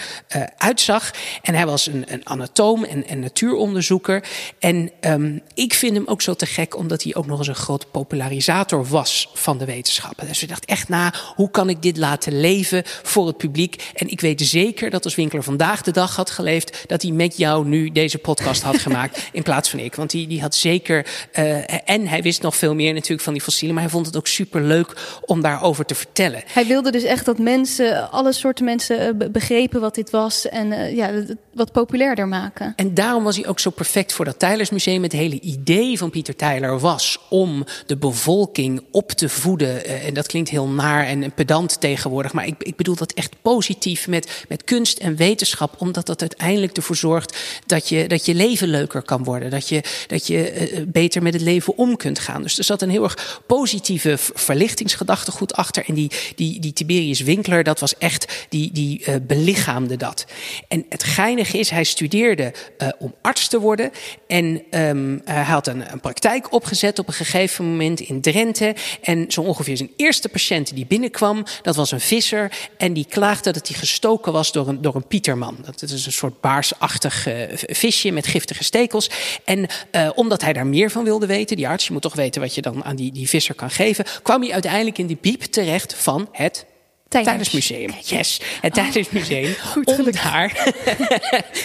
uitzag. 0.57 1.11
En 1.41 1.53
hij 1.53 1.65
was 1.65 1.87
een, 1.87 2.05
een 2.07 2.21
anatoom 2.27 2.83
en, 2.83 3.07
en 3.07 3.19
natuuronderzoeker. 3.19 4.23
En 4.59 4.91
um, 5.01 5.41
ik 5.53 5.73
vind 5.73 5.95
hem 5.95 6.07
ook 6.07 6.21
zo 6.21 6.33
te 6.33 6.45
gek, 6.45 6.77
omdat 6.77 7.03
hij 7.03 7.15
ook 7.15 7.25
nog 7.25 7.37
eens 7.37 7.47
een 7.47 7.55
groot 7.55 7.91
popularisator 8.07 8.85
was 8.85 9.29
van 9.33 9.57
de 9.57 9.65
wetenschappen. 9.65 10.27
Dus 10.27 10.39
we 10.39 10.47
dachten 10.47 10.67
echt 10.67 10.89
na, 10.89 11.13
hoe 11.35 11.51
kan 11.51 11.69
ik 11.69 11.81
dit 11.81 11.97
laten 11.97 12.39
leven 12.39 12.81
voor 12.85 13.27
het 13.27 13.37
publiek? 13.37 13.91
En 13.93 14.09
ik 14.09 14.21
weet 14.21 14.41
zeker 14.41 14.89
dat 14.89 15.03
als 15.03 15.15
Winkler 15.15 15.43
vandaag 15.43 15.81
de 15.81 15.91
dag 15.91 16.15
had 16.15 16.29
geleefd, 16.29 16.83
dat 16.87 17.01
hij 17.01 17.11
met 17.11 17.37
jou 17.37 17.67
nu 17.67 17.91
deze 17.91 18.17
podcast 18.17 18.61
had 18.61 18.77
gemaakt 18.77 19.27
in 19.31 19.43
plaats 19.43 19.69
van 19.69 19.79
ik. 19.79 19.95
Want 19.95 20.09
die, 20.09 20.27
die 20.27 20.41
had 20.41 20.55
zeker, 20.55 21.05
uh, 21.39 21.89
en 21.89 22.07
hij 22.07 22.21
wist 22.21 22.41
nog 22.41 22.55
veel 22.55 22.75
meer 22.75 22.93
natuurlijk 22.93 23.21
van 23.21 23.33
die 23.33 23.41
fossielen, 23.41 23.73
maar 23.73 23.83
hij 23.83 23.91
vond 23.91 24.05
het 24.05 24.17
ook 24.17 24.27
super 24.27 24.61
leuk 24.61 24.93
om 25.25 25.41
daarover 25.41 25.85
te 25.85 25.95
vertellen. 25.95 26.43
Hij 26.45 26.65
wilde 26.65 26.91
dus 26.91 27.03
echt 27.03 27.25
dat 27.25 27.37
mensen, 27.37 28.11
alle 28.11 28.33
soorten 28.33 28.65
mensen 28.65 28.99
eh, 28.99 29.29
begrepen 29.31 29.81
wat 29.81 29.95
dit 29.95 30.09
was 30.09 30.49
en 30.49 30.71
uh, 30.71 30.95
ja, 30.95 31.11
wat 31.53 31.71
populairder 31.71 32.27
maken. 32.27 32.73
En 32.75 32.93
daarom 32.93 33.23
was 33.23 33.35
hij 33.35 33.47
ook 33.47 33.59
zo 33.59 33.69
perfect 33.69 34.13
voor 34.13 34.25
dat 34.25 34.39
Tylersmuseum. 34.39 35.03
Het 35.03 35.11
hele 35.11 35.39
idee 35.39 35.97
van 35.97 36.09
Pieter 36.09 36.35
Tyler 36.35 36.79
was 36.79 37.19
om 37.29 37.65
de 37.87 37.97
bevolking 37.97 38.83
op 38.91 39.11
te 39.11 39.29
voeden. 39.29 39.85
En 39.85 40.13
dat 40.13 40.27
klinkt 40.27 40.49
heel 40.49 40.67
naar 40.67 41.05
en 41.05 41.31
pedant 41.31 41.81
tegenwoordig. 41.81 42.33
Maar 42.33 42.47
ik, 42.47 42.55
ik 42.57 42.75
bedoel 42.75 42.95
dat 42.95 43.13
echt 43.13 43.35
positief 43.41 44.07
met, 44.07 44.45
met 44.49 44.63
kunst 44.63 44.97
en 44.97 45.15
wetenschap. 45.15 45.75
Omdat 45.77 46.05
dat 46.05 46.21
uiteindelijk 46.21 46.77
ervoor 46.77 46.95
zorgt 46.95 47.37
dat 47.65 47.89
je, 47.89 48.07
dat 48.07 48.25
je 48.25 48.35
leven 48.35 48.67
leuker 48.67 49.01
kan 49.01 49.23
worden. 49.23 49.49
Dat 49.49 49.69
je, 49.69 49.83
dat 50.07 50.27
je 50.27 50.69
uh, 50.71 50.79
beter 50.87 51.21
met 51.21 51.33
het 51.33 51.41
leven 51.41 51.77
om 51.77 51.97
kunt 51.97 52.19
gaan. 52.19 52.41
Dus 52.41 52.57
er 52.57 52.63
zat 52.63 52.81
een 52.81 52.89
heel 52.89 53.03
erg 53.03 53.41
positieve 53.47 54.15
verlichtingsgedachte 54.17 55.31
goed 55.31 55.53
achter. 55.53 55.83
En 55.87 55.93
die, 55.93 56.11
die, 56.35 56.59
die 56.59 56.73
Tiberius 56.73 57.21
Winkler, 57.21 57.63
dat 57.63 57.79
was 57.79 57.97
echt, 57.97 58.45
die, 58.49 58.71
die 58.71 59.21
belichaamde 59.21 59.97
dat. 59.97 60.25
En 60.67 60.85
het 60.89 61.03
geinige 61.03 61.57
is, 61.57 61.69
hij 61.69 61.83
studeerde 61.83 62.53
om 62.99 63.13
arts 63.21 63.47
te 63.47 63.59
worden. 63.59 63.91
En 64.27 64.61
um, 64.71 65.21
hij 65.25 65.43
had 65.43 65.67
een, 65.67 65.91
een 65.91 65.99
praktijk 65.99 66.53
opgezet 66.53 66.99
op 66.99 67.07
een 67.07 67.13
gegeven 67.13 67.65
moment 67.65 67.75
in 67.81 68.21
Drenthe. 68.21 68.75
En 69.01 69.25
zo 69.31 69.41
ongeveer 69.41 69.77
zijn 69.77 69.91
eerste 69.95 70.29
patiënt 70.29 70.75
die 70.75 70.85
binnenkwam, 70.85 71.43
dat 71.61 71.75
was 71.75 71.91
een 71.91 71.99
visser. 71.99 72.51
En 72.77 72.93
die 72.93 73.05
klaagde 73.09 73.51
dat 73.51 73.67
hij 73.67 73.77
gestoken 73.77 74.31
was 74.31 74.51
door 74.51 74.67
een, 74.67 74.81
door 74.81 74.95
een 74.95 75.07
pieterman. 75.07 75.57
Dat 75.65 75.81
is 75.81 76.05
een 76.05 76.11
soort 76.11 76.41
baarsachtig 76.41 77.27
uh, 77.27 77.33
visje 77.53 78.11
met 78.11 78.27
giftige 78.27 78.63
stekels. 78.63 79.09
En 79.43 79.67
uh, 79.91 80.09
omdat 80.15 80.41
hij 80.41 80.53
daar 80.53 80.67
meer 80.67 80.91
van 80.91 81.03
wilde 81.03 81.25
weten, 81.25 81.55
die 81.55 81.67
arts, 81.67 81.87
je 81.87 81.93
moet 81.93 82.01
toch 82.01 82.15
weten 82.15 82.41
wat 82.41 82.55
je 82.55 82.61
dan 82.61 82.83
aan 82.83 82.95
die, 82.95 83.11
die 83.11 83.29
visser 83.29 83.55
kan 83.55 83.71
geven, 83.71 84.05
kwam 84.23 84.41
hij 84.41 84.53
uiteindelijk 84.53 84.97
in 84.97 85.07
de 85.07 85.15
piep 85.15 85.41
terecht 85.41 85.93
van 85.93 86.29
het 86.31 86.65
Tijdensmuseum. 87.09 87.89
Yes, 88.03 88.41
het 88.61 88.73
Tijdensmuseum. 88.73 89.51
Oh, 89.51 89.71
goed 89.73 89.99
om 89.99 90.11
daar. 90.11 90.73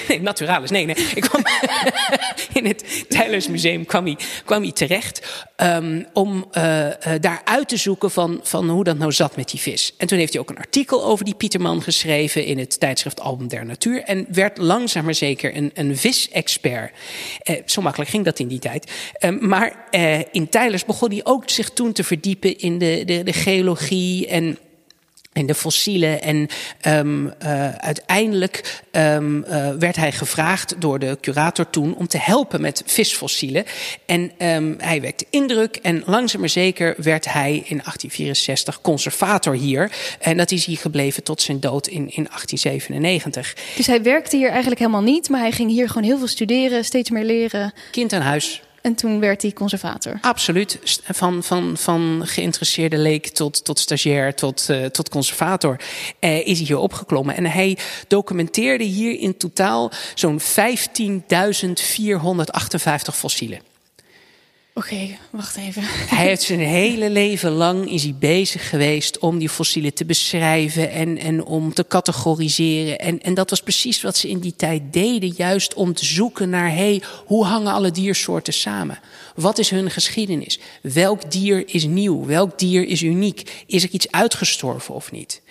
nee, 0.09 0.21
Naturalis. 0.29 0.71
Nee, 0.71 0.85
nee. 0.87 0.97
Ik 1.15 1.23
kwam 1.23 1.43
in 2.63 2.67
het 2.67 3.05
Tijdensmuseum 3.09 3.87
kwam 3.87 4.05
hij, 4.05 4.17
kwam 4.45 4.63
hij 4.63 4.73
terecht 4.73 5.47
um, 5.57 6.07
om 6.13 6.47
uh, 6.53 6.87
uh, 6.87 6.93
daar 7.21 7.41
uit 7.45 7.69
te 7.69 7.77
zoeken 7.77 8.11
van, 8.11 8.41
van 8.43 8.69
hoe 8.69 8.85
dat 8.85 8.99
nou 8.99 9.13
zat 9.13 9.37
met 9.37 9.51
die 9.51 9.61
vis. 9.61 9.95
En 9.97 10.07
toen 10.07 10.19
heeft 10.19 10.33
hij 10.33 10.43
ook 10.43 10.51
een 10.51 10.59
artikel 10.59 11.05
over 11.05 11.25
die 11.25 11.35
Pieterman 11.35 11.83
geschreven 11.83 12.45
in 12.45 12.59
het 12.59 12.81
tijdschrift 12.81 13.21
Album 13.21 13.49
der 13.49 13.67
Natuur. 13.67 14.03
En 14.03 14.27
werd 14.29 14.59
langzaam 14.59 15.05
maar 15.05 15.15
zeker 15.15 15.57
een, 15.57 15.71
een 15.75 15.97
visexpert. 15.97 16.93
Uh, 17.51 17.57
zo 17.67 17.83
makkelijk 17.83 18.11
ging 18.11 18.25
dat 18.25 18.39
in 18.39 18.49
die 18.49 18.59
tijd. 18.59 18.93
Um, 19.21 19.49
maar 19.49 19.89
in 20.31 20.49
Tylers 20.49 20.85
begon 20.85 21.11
hij 21.11 21.21
ook 21.25 21.51
zich 21.51 21.71
toen 21.71 21.93
te 21.93 22.05
verdiepen 22.05 22.59
in 22.59 22.79
de, 22.79 23.03
de, 23.05 23.23
de 23.23 23.33
geologie 23.33 24.27
en 24.27 24.59
en 25.33 25.47
de 25.47 25.55
fossielen. 25.55 26.23
En 26.23 26.49
um, 26.87 27.27
uh, 27.43 27.75
uiteindelijk 27.75 28.83
um, 28.93 29.45
uh, 29.49 29.71
werd 29.79 29.97
hij 29.97 30.13
gevraagd 30.13 30.75
door 30.79 30.99
de 30.99 31.19
curator 31.21 31.71
toen 31.71 31.95
om 31.95 32.07
te 32.07 32.19
helpen 32.19 32.61
met 32.61 32.83
visfossielen. 32.87 33.65
En 34.07 34.33
um, 34.39 34.77
hij 34.79 35.01
wekte 35.01 35.27
indruk 35.31 35.77
en 35.77 36.03
langzaam 36.07 36.41
maar 36.41 36.49
zeker 36.49 36.95
werd 36.97 37.33
hij 37.33 37.53
in 37.53 37.77
1864 37.77 38.81
conservator 38.81 39.55
hier. 39.55 39.93
En 40.21 40.37
dat 40.37 40.51
is 40.51 40.65
hier 40.65 40.79
gebleven 40.79 41.23
tot 41.23 41.43
zijn 41.43 41.61
dood 41.61 41.87
in, 41.87 42.11
in 42.11 42.25
1897. 42.25 43.57
Dus 43.77 43.87
hij 43.87 44.03
werkte 44.03 44.37
hier 44.37 44.51
eigenlijk 44.51 44.81
helemaal 44.81 45.03
niet, 45.03 45.29
maar 45.29 45.41
hij 45.41 45.53
ging 45.53 45.71
hier 45.71 45.89
gewoon 45.89 46.03
heel 46.03 46.19
veel 46.19 46.27
studeren, 46.27 46.85
steeds 46.85 47.11
meer 47.11 47.25
leren. 47.25 47.73
Kind 47.91 48.13
aan 48.13 48.21
huis. 48.21 48.63
En 48.83 48.95
toen 48.95 49.21
werd 49.21 49.43
hij 49.43 49.53
conservator. 49.53 50.19
Absoluut. 50.21 51.01
Van, 51.05 51.43
van, 51.43 51.77
van 51.77 52.23
geïnteresseerde 52.25 52.99
leek 52.99 53.29
tot, 53.29 53.65
tot 53.65 53.79
stagiair 53.79 54.35
tot, 54.35 54.67
uh, 54.71 54.85
tot 54.85 55.09
conservator 55.09 55.81
uh, 56.21 56.47
is 56.47 56.59
hij 56.59 56.67
hier 56.67 56.79
opgeklommen. 56.79 57.37
En 57.37 57.47
hij 57.47 57.79
documenteerde 58.09 58.85
hier 58.85 59.19
in 59.19 59.37
totaal 59.37 59.91
zo'n 60.15 60.41
15.458 60.41 60.45
fossielen. 63.13 63.72
Oké, 64.75 65.19
wacht 65.31 65.57
even. 65.57 65.83
Hij 65.85 66.27
heeft 66.27 66.43
zijn 66.43 66.61
hele 66.61 67.11
leven 67.11 67.51
lang 67.51 67.91
is 67.91 68.03
hij 68.03 68.15
bezig 68.19 68.69
geweest 68.69 69.19
om 69.19 69.39
die 69.39 69.49
fossielen 69.49 69.95
te 69.95 70.05
beschrijven 70.05 70.91
en, 70.91 71.19
en 71.19 71.45
om 71.45 71.75
te 71.75 71.87
categoriseren. 71.87 72.99
En, 72.99 73.23
en 73.23 73.35
dat 73.35 73.51
was 73.51 73.63
precies 73.63 74.03
wat 74.03 74.17
ze 74.17 74.29
in 74.29 74.39
die 74.39 74.57
tijd 74.57 74.83
deden, 74.91 75.35
juist 75.37 75.75
om 75.75 75.95
te 75.95 76.05
zoeken 76.05 76.51
naar 76.51 76.75
hey, 76.75 77.03
hoe 77.25 77.45
hangen 77.45 77.73
alle 77.73 77.91
diersoorten 77.91 78.53
samen? 78.53 78.99
Wat 79.35 79.59
is 79.59 79.71
hun 79.71 79.91
geschiedenis? 79.91 80.61
Welk 80.83 81.31
dier 81.31 81.69
is 81.69 81.85
nieuw? 81.85 82.27
Welk 82.27 82.59
dier 82.59 82.89
is 82.89 83.03
uniek? 83.03 83.65
Is 83.67 83.83
er 83.83 83.91
iets 83.91 84.11
uitgestorven 84.11 84.95
of 84.95 85.13
niet? 85.13 85.43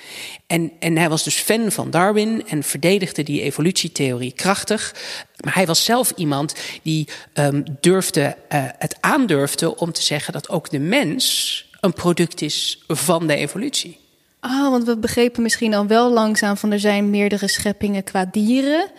En, 0.47 0.71
en 0.79 0.97
hij 0.97 1.09
was 1.09 1.23
dus 1.23 1.35
fan 1.35 1.71
van 1.71 1.91
Darwin 1.91 2.47
en 2.47 2.63
verdedigde 2.63 3.23
die 3.23 3.41
evolutietheorie 3.41 4.31
krachtig. 4.31 4.95
Maar 5.41 5.53
hij 5.53 5.65
was 5.65 5.83
zelf 5.83 6.11
iemand 6.15 6.55
die 6.83 7.07
um, 7.33 7.63
durfde, 7.79 8.21
uh, 8.21 8.63
het 8.77 8.97
aandurfde 8.99 9.77
om 9.77 9.91
te 9.91 10.01
zeggen 10.03 10.33
dat 10.33 10.49
ook 10.49 10.69
de 10.69 10.79
mens 10.79 11.69
een 11.79 11.93
product 11.93 12.41
is 12.41 12.83
van 12.87 13.27
de 13.27 13.35
evolutie. 13.35 13.99
Ah, 14.39 14.69
want 14.69 14.83
we 14.83 14.97
begrepen 14.97 15.41
misschien 15.41 15.73
al 15.73 15.87
wel 15.87 16.11
langzaam 16.11 16.57
van 16.57 16.71
er 16.71 16.79
zijn 16.79 17.09
meerdere 17.09 17.47
scheppingen 17.47 18.03
qua 18.03 18.25
dieren. 18.31 18.91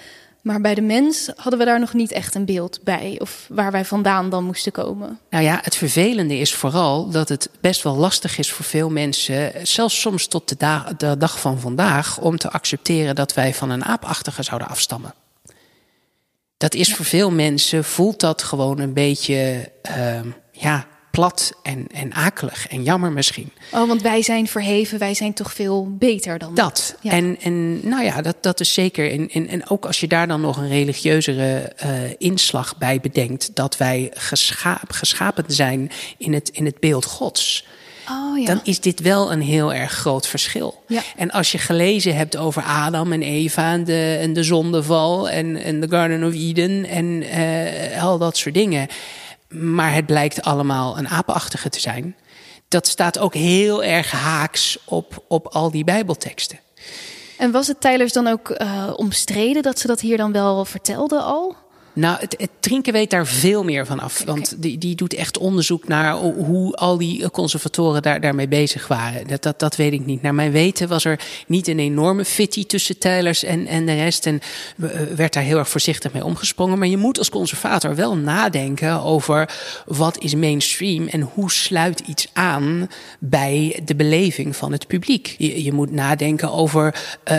Maar 0.42 0.60
bij 0.60 0.74
de 0.74 0.80
mens 0.80 1.30
hadden 1.36 1.58
we 1.58 1.64
daar 1.64 1.80
nog 1.80 1.92
niet 1.92 2.12
echt 2.12 2.34
een 2.34 2.44
beeld 2.44 2.80
bij. 2.84 3.16
Of 3.18 3.46
waar 3.48 3.72
wij 3.72 3.84
vandaan 3.84 4.30
dan 4.30 4.44
moesten 4.44 4.72
komen. 4.72 5.18
Nou 5.30 5.44
ja, 5.44 5.58
het 5.62 5.76
vervelende 5.76 6.38
is 6.38 6.54
vooral 6.54 7.10
dat 7.10 7.28
het 7.28 7.50
best 7.60 7.82
wel 7.82 7.96
lastig 7.96 8.38
is 8.38 8.52
voor 8.52 8.64
veel 8.64 8.90
mensen, 8.90 9.52
zelfs 9.62 10.00
soms 10.00 10.26
tot 10.26 10.48
de, 10.48 10.82
de 10.96 11.16
dag 11.18 11.40
van 11.40 11.60
vandaag, 11.60 12.18
om 12.18 12.38
te 12.38 12.50
accepteren 12.50 13.14
dat 13.14 13.34
wij 13.34 13.54
van 13.54 13.70
een 13.70 13.84
aapachtige 13.84 14.42
zouden 14.42 14.68
afstammen. 14.68 15.14
Dat 16.62 16.74
is 16.74 16.94
voor 16.94 17.04
veel 17.04 17.30
mensen, 17.30 17.84
voelt 17.84 18.20
dat 18.20 18.42
gewoon 18.42 18.78
een 18.78 18.92
beetje, 18.92 19.70
uh, 19.96 20.20
ja, 20.52 20.86
plat 21.10 21.52
en, 21.62 21.86
en 21.92 22.12
akelig 22.12 22.68
en 22.68 22.82
jammer 22.82 23.12
misschien. 23.12 23.52
Oh, 23.72 23.88
want 23.88 24.02
wij 24.02 24.22
zijn 24.22 24.46
verheven, 24.46 24.98
wij 24.98 25.14
zijn 25.14 25.32
toch 25.32 25.52
veel 25.52 25.96
beter 25.96 26.38
dan 26.38 26.54
dat. 26.54 26.96
Ja. 27.00 27.10
En, 27.10 27.38
en 27.40 27.88
nou 27.88 28.04
ja, 28.04 28.22
dat, 28.22 28.36
dat 28.40 28.60
is 28.60 28.72
zeker. 28.72 29.10
En, 29.10 29.28
en, 29.28 29.48
en 29.48 29.68
ook 29.68 29.86
als 29.86 30.00
je 30.00 30.08
daar 30.08 30.26
dan 30.26 30.40
nog 30.40 30.56
een 30.56 30.68
religieuzere 30.68 31.72
uh, 31.84 31.90
inslag 32.18 32.78
bij 32.78 33.00
bedenkt, 33.00 33.54
dat 33.54 33.76
wij 33.76 34.10
geschaap, 34.14 34.92
geschapen 34.92 35.44
zijn 35.46 35.90
in 36.18 36.32
het, 36.32 36.48
in 36.48 36.64
het 36.64 36.80
beeld 36.80 37.04
Gods. 37.04 37.66
Oh, 38.10 38.38
ja. 38.38 38.46
Dan 38.46 38.60
is 38.62 38.80
dit 38.80 39.00
wel 39.00 39.32
een 39.32 39.42
heel 39.42 39.74
erg 39.74 39.92
groot 39.92 40.26
verschil. 40.26 40.82
Ja. 40.88 41.02
En 41.16 41.30
als 41.30 41.52
je 41.52 41.58
gelezen 41.58 42.16
hebt 42.16 42.36
over 42.36 42.62
Adam 42.62 43.12
en 43.12 43.22
Eva 43.22 43.72
en 43.72 43.84
de, 43.84 44.18
en 44.20 44.32
de 44.32 44.42
zondeval 44.42 45.28
en, 45.28 45.56
en 45.56 45.80
de 45.80 45.88
Garden 45.88 46.24
of 46.24 46.32
Eden 46.32 46.84
en 46.84 47.22
uh, 47.22 48.02
al 48.02 48.18
dat 48.18 48.36
soort 48.36 48.54
dingen 48.54 48.88
maar 49.52 49.94
het 49.94 50.06
blijkt 50.06 50.42
allemaal 50.42 50.98
een 50.98 51.08
apenachtige 51.08 51.68
te 51.68 51.80
zijn. 51.80 52.16
Dat 52.68 52.86
staat 52.86 53.18
ook 53.18 53.34
heel 53.34 53.84
erg 53.84 54.10
haaks 54.10 54.78
op, 54.84 55.24
op 55.28 55.46
al 55.46 55.70
die 55.70 55.84
Bijbelteksten. 55.84 56.58
En 57.38 57.50
was 57.50 57.66
het 57.66 57.80
Tylers 57.80 58.12
dan 58.12 58.26
ook 58.26 58.50
uh, 58.50 58.90
omstreden 58.96 59.62
dat 59.62 59.78
ze 59.78 59.86
dat 59.86 60.00
hier 60.00 60.16
dan 60.16 60.32
wel 60.32 60.64
vertelden 60.64 61.24
al? 61.24 61.56
Nou, 61.94 62.20
het, 62.20 62.34
het 62.38 62.50
Trinken 62.60 62.92
weet 62.92 63.10
daar 63.10 63.26
veel 63.26 63.64
meer 63.64 63.86
van 63.86 64.00
af. 64.00 64.22
Want 64.24 64.62
die, 64.62 64.78
die 64.78 64.94
doet 64.94 65.14
echt 65.14 65.38
onderzoek 65.38 65.88
naar 65.88 66.14
hoe 66.16 66.74
al 66.74 66.98
die 66.98 67.30
conservatoren 67.30 68.02
daar, 68.02 68.20
daarmee 68.20 68.48
bezig 68.48 68.88
waren. 68.88 69.26
Dat, 69.26 69.42
dat, 69.42 69.58
dat 69.58 69.76
weet 69.76 69.92
ik 69.92 70.06
niet. 70.06 70.22
Naar 70.22 70.34
mijn 70.34 70.52
weten 70.52 70.88
was 70.88 71.04
er 71.04 71.20
niet 71.46 71.68
een 71.68 71.78
enorme 71.78 72.24
fitty 72.24 72.66
tussen 72.66 72.98
Tylers 72.98 73.44
en, 73.44 73.66
en 73.66 73.86
de 73.86 73.94
rest. 73.94 74.26
En 74.26 74.40
werd 75.16 75.32
daar 75.32 75.42
heel 75.42 75.58
erg 75.58 75.68
voorzichtig 75.68 76.12
mee 76.12 76.24
omgesprongen. 76.24 76.78
Maar 76.78 76.88
je 76.88 76.96
moet 76.96 77.18
als 77.18 77.30
conservator 77.30 77.94
wel 77.94 78.16
nadenken 78.16 79.02
over 79.02 79.50
wat 79.86 80.18
is 80.18 80.34
mainstream 80.34 81.06
en 81.06 81.20
hoe 81.20 81.50
sluit 81.50 82.00
iets 82.00 82.28
aan 82.32 82.88
bij 83.18 83.80
de 83.84 83.94
beleving 83.94 84.56
van 84.56 84.72
het 84.72 84.86
publiek. 84.86 85.34
Je, 85.38 85.62
je 85.62 85.72
moet 85.72 85.90
nadenken 85.90 86.52
over. 86.52 86.86
Uh, 86.86 87.38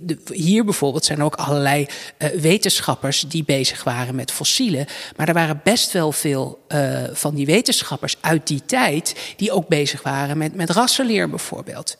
de, 0.00 0.18
hier 0.32 0.64
bijvoorbeeld 0.64 1.04
zijn 1.04 1.22
ook 1.22 1.34
allerlei 1.34 1.86
uh, 2.18 2.28
wetenschappers 2.28 3.24
die 3.28 3.44
bezig 3.44 3.73
waren 3.82 4.14
met 4.14 4.32
fossielen. 4.32 4.86
Maar 5.16 5.28
er 5.28 5.34
waren 5.34 5.60
best 5.64 5.92
wel 5.92 6.12
veel 6.12 6.64
uh, 6.68 7.02
van 7.12 7.34
die 7.34 7.46
wetenschappers 7.46 8.16
uit 8.20 8.46
die 8.46 8.64
tijd 8.66 9.34
die 9.36 9.52
ook 9.52 9.68
bezig 9.68 10.02
waren 10.02 10.38
met, 10.38 10.54
met 10.54 10.70
rassenleer 10.70 11.30
bijvoorbeeld. 11.30 11.96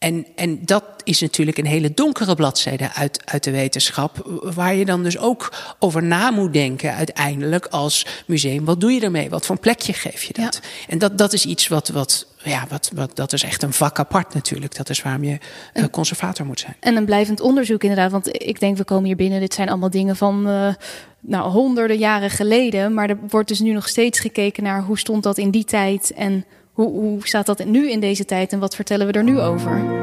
En, 0.00 0.26
en 0.34 0.58
dat 0.64 0.84
is 1.04 1.20
natuurlijk 1.20 1.58
een 1.58 1.66
hele 1.66 1.94
donkere 1.94 2.34
bladzijde 2.34 2.92
uit, 2.94 3.22
uit 3.24 3.44
de 3.44 3.50
wetenschap, 3.50 4.40
waar 4.54 4.74
je 4.74 4.84
dan 4.84 5.02
dus 5.02 5.18
ook 5.18 5.52
over 5.78 6.02
na 6.02 6.30
moet 6.30 6.52
denken 6.52 6.94
uiteindelijk 6.94 7.66
als 7.66 8.06
museum. 8.26 8.64
Wat 8.64 8.80
doe 8.80 8.92
je 8.92 9.00
ermee? 9.00 9.30
Wat 9.30 9.46
voor 9.46 9.54
een 9.54 9.60
plekje 9.60 9.92
geef 9.92 10.22
je 10.22 10.32
dat? 10.32 10.60
Ja. 10.62 10.68
En 10.88 10.98
dat, 10.98 11.18
dat 11.18 11.32
is 11.32 11.46
iets 11.46 11.68
wat, 11.68 11.88
wat, 11.88 12.26
ja, 12.44 12.66
wat, 12.68 12.90
wat, 12.94 13.16
dat 13.16 13.32
is 13.32 13.42
echt 13.42 13.62
een 13.62 13.72
vak 13.72 13.98
apart 13.98 14.34
natuurlijk. 14.34 14.76
Dat 14.76 14.90
is 14.90 15.02
waarom 15.02 15.24
je 15.24 15.38
uh, 15.74 15.84
conservator 15.90 16.46
moet 16.46 16.60
zijn. 16.60 16.76
En 16.80 16.96
een 16.96 17.04
blijvend 17.04 17.40
onderzoek 17.40 17.82
inderdaad, 17.82 18.10
want 18.10 18.42
ik 18.42 18.60
denk 18.60 18.76
we 18.76 18.84
komen 18.84 19.04
hier 19.04 19.16
binnen, 19.16 19.40
dit 19.40 19.54
zijn 19.54 19.68
allemaal 19.68 19.90
dingen 19.90 20.16
van... 20.16 20.48
Uh, 20.48 20.74
nou, 21.22 21.50
honderden 21.50 21.98
jaren 21.98 22.30
geleden, 22.30 22.94
maar 22.94 23.08
er 23.08 23.18
wordt 23.28 23.48
dus 23.48 23.60
nu 23.60 23.72
nog 23.72 23.88
steeds 23.88 24.20
gekeken 24.20 24.62
naar 24.62 24.82
hoe 24.82 24.98
stond 24.98 25.22
dat 25.22 25.38
in 25.38 25.50
die 25.50 25.64
tijd 25.64 26.12
en 26.12 26.44
hoe, 26.80 27.00
hoe 27.00 27.26
staat 27.26 27.46
dat 27.46 27.64
nu 27.64 27.90
in 27.90 28.00
deze 28.00 28.24
tijd 28.24 28.52
en 28.52 28.58
wat 28.58 28.74
vertellen 28.74 29.06
we 29.06 29.12
er 29.12 29.24
nu 29.24 29.40
over? 29.40 29.98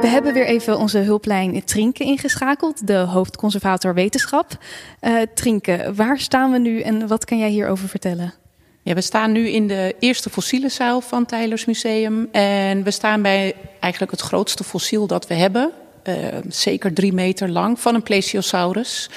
We 0.00 0.10
hebben 0.10 0.32
weer 0.32 0.46
even 0.46 0.78
onze 0.78 0.98
hulplijn 0.98 1.64
Trinke 1.64 2.04
ingeschakeld, 2.04 2.86
de 2.86 2.96
hoofdconservator 2.96 3.94
wetenschap. 3.94 4.58
Uh, 5.00 5.20
Trinke, 5.34 5.92
waar 5.94 6.18
staan 6.18 6.52
we 6.52 6.58
nu 6.58 6.80
en 6.80 7.06
wat 7.06 7.24
kan 7.24 7.38
jij 7.38 7.48
hierover 7.48 7.88
vertellen? 7.88 8.34
Ja, 8.82 8.94
we 8.94 9.00
staan 9.00 9.32
nu 9.32 9.48
in 9.48 9.66
de 9.66 9.94
eerste 9.98 10.30
fossiele 10.30 10.68
zaal 10.68 11.00
van 11.00 11.26
Tylers 11.26 11.64
Museum. 11.64 12.28
En 12.32 12.82
we 12.82 12.90
staan 12.90 13.22
bij 13.22 13.54
eigenlijk 13.80 14.12
het 14.12 14.20
grootste 14.20 14.64
fossiel 14.64 15.06
dat 15.06 15.26
we 15.26 15.34
hebben. 15.34 15.70
Uh, 16.08 16.14
zeker 16.48 16.92
drie 16.92 17.12
meter 17.12 17.48
lang, 17.48 17.80
van 17.80 17.94
een 17.94 18.02
plesiosaurus. 18.02 19.10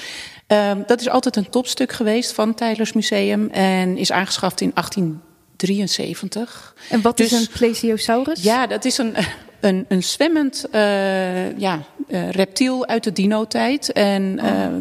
Uh, 0.52 0.72
dat 0.86 1.00
is 1.00 1.08
altijd 1.08 1.36
een 1.36 1.50
topstuk 1.50 1.92
geweest 1.92 2.32
van 2.32 2.54
Tylers 2.54 2.92
Museum 2.92 3.50
en 3.50 3.96
is 3.96 4.12
aangeschaft 4.12 4.60
in 4.60 4.70
1873. 4.74 6.74
En 6.90 7.00
wat 7.00 7.16
dus, 7.16 7.32
is 7.32 7.40
een 7.40 7.48
plesiosaurus? 7.52 8.42
Ja, 8.42 8.66
dat 8.66 8.84
is 8.84 8.98
een, 8.98 9.14
een, 9.60 9.84
een 9.88 10.02
zwemmend 10.02 10.64
uh, 10.72 11.58
ja, 11.58 11.82
uh, 12.08 12.30
reptiel 12.30 12.86
uit 12.86 13.04
de 13.04 13.12
dino-tijd. 13.12 13.92
En 13.92 14.40
oh. 14.42 14.74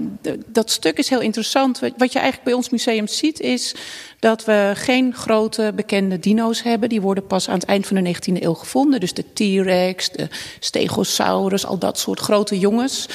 dat 0.47 0.71
stuk 0.71 0.97
is 0.97 1.09
heel 1.09 1.21
interessant. 1.21 1.79
Wat 1.79 2.13
je 2.13 2.19
eigenlijk 2.19 2.43
bij 2.43 2.53
ons 2.53 2.69
museum 2.69 3.07
ziet 3.07 3.39
is 3.39 3.75
dat 4.19 4.45
we 4.45 4.71
geen 4.75 5.13
grote 5.13 5.71
bekende 5.75 6.19
dino's 6.19 6.63
hebben. 6.63 6.89
Die 6.89 7.01
worden 7.01 7.27
pas 7.27 7.49
aan 7.49 7.59
het 7.59 7.65
eind 7.65 7.87
van 7.87 8.03
de 8.03 8.15
19e 8.15 8.41
eeuw 8.41 8.53
gevonden. 8.53 8.99
Dus 8.99 9.13
de 9.13 9.25
T-Rex, 9.33 10.09
de 10.09 10.27
Stegosaurus, 10.59 11.65
al 11.65 11.77
dat 11.77 11.99
soort 11.99 12.19
grote 12.19 12.59
jongens. 12.59 13.05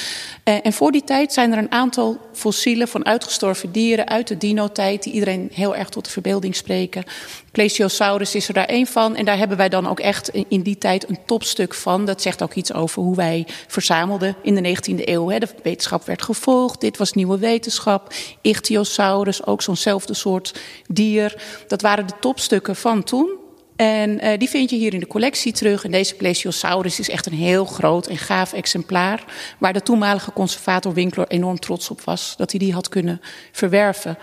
Uh, 0.45 0.55
en 0.62 0.73
voor 0.73 0.93
die 0.93 1.05
tijd 1.05 1.33
zijn 1.33 1.53
er 1.53 1.59
een 1.59 1.73
aantal 1.73 2.19
fossielen 2.33 2.88
van 2.88 3.07
uitgestorven 3.07 3.73
dieren 3.73 4.09
uit 4.09 4.29
de 4.29 4.37
dino-tijd... 4.37 5.03
die 5.03 5.12
iedereen 5.12 5.51
heel 5.53 5.77
erg 5.77 5.88
tot 5.88 6.05
de 6.05 6.11
verbeelding 6.11 6.57
spreken. 6.57 7.05
Plesiosaurus 7.53 8.35
is 8.35 8.49
er 8.49 8.55
daar 8.55 8.67
één 8.67 8.87
van. 8.87 9.17
En 9.17 9.25
daar 9.25 9.38
hebben 9.38 9.57
wij 9.57 9.69
dan 9.69 9.88
ook 9.88 10.00
echt 10.00 10.29
in 10.48 10.63
die 10.63 10.79
tijd 10.79 11.09
een 11.09 11.19
topstuk 11.27 11.75
van. 11.75 12.05
Dat 12.05 12.23
zegt 12.23 12.42
ook 12.42 12.55
iets 12.55 12.73
over 12.73 13.03
hoe 13.03 13.17
wij 13.17 13.46
verzamelden 13.67 14.37
in 14.42 14.55
de 14.55 14.77
19e 14.77 15.05
eeuw. 15.05 15.29
Hè. 15.29 15.38
De 15.38 15.48
wetenschap 15.63 16.05
werd 16.05 16.23
gevolgd, 16.23 16.81
dit 16.81 16.96
was 16.96 17.13
nieuwe 17.13 17.38
wetenschap. 17.38 18.15
Ichthyosaurus, 18.40 19.46
ook 19.46 19.63
zo'nzelfde 19.63 20.15
soort 20.15 20.61
dier. 20.87 21.42
Dat 21.67 21.83
waren 21.83 22.07
de 22.07 22.15
topstukken 22.21 22.77
van 22.77 23.03
toen. 23.03 23.40
En 23.77 24.25
uh, 24.25 24.38
die 24.38 24.48
vind 24.48 24.71
je 24.71 24.77
hier 24.77 24.94
in 24.94 25.00
de 25.00 25.07
collectie 25.07 25.53
terug. 25.53 25.85
En 25.85 25.90
deze 25.90 26.15
Plesiosaurus 26.15 26.98
is 26.98 27.09
echt 27.09 27.27
een 27.27 27.33
heel 27.33 27.65
groot 27.65 28.07
en 28.07 28.19
gaaf 28.19 28.53
exemplaar. 28.53 29.25
Waar 29.59 29.73
de 29.73 29.83
toenmalige 29.83 30.33
conservator 30.33 30.94
Winkler 30.94 31.27
enorm 31.29 31.59
trots 31.59 31.90
op 31.90 32.00
was 32.00 32.35
dat 32.37 32.50
hij 32.50 32.61
die 32.61 32.73
had 32.73 32.88
kunnen 32.88 33.21
verwerven. 33.53 34.19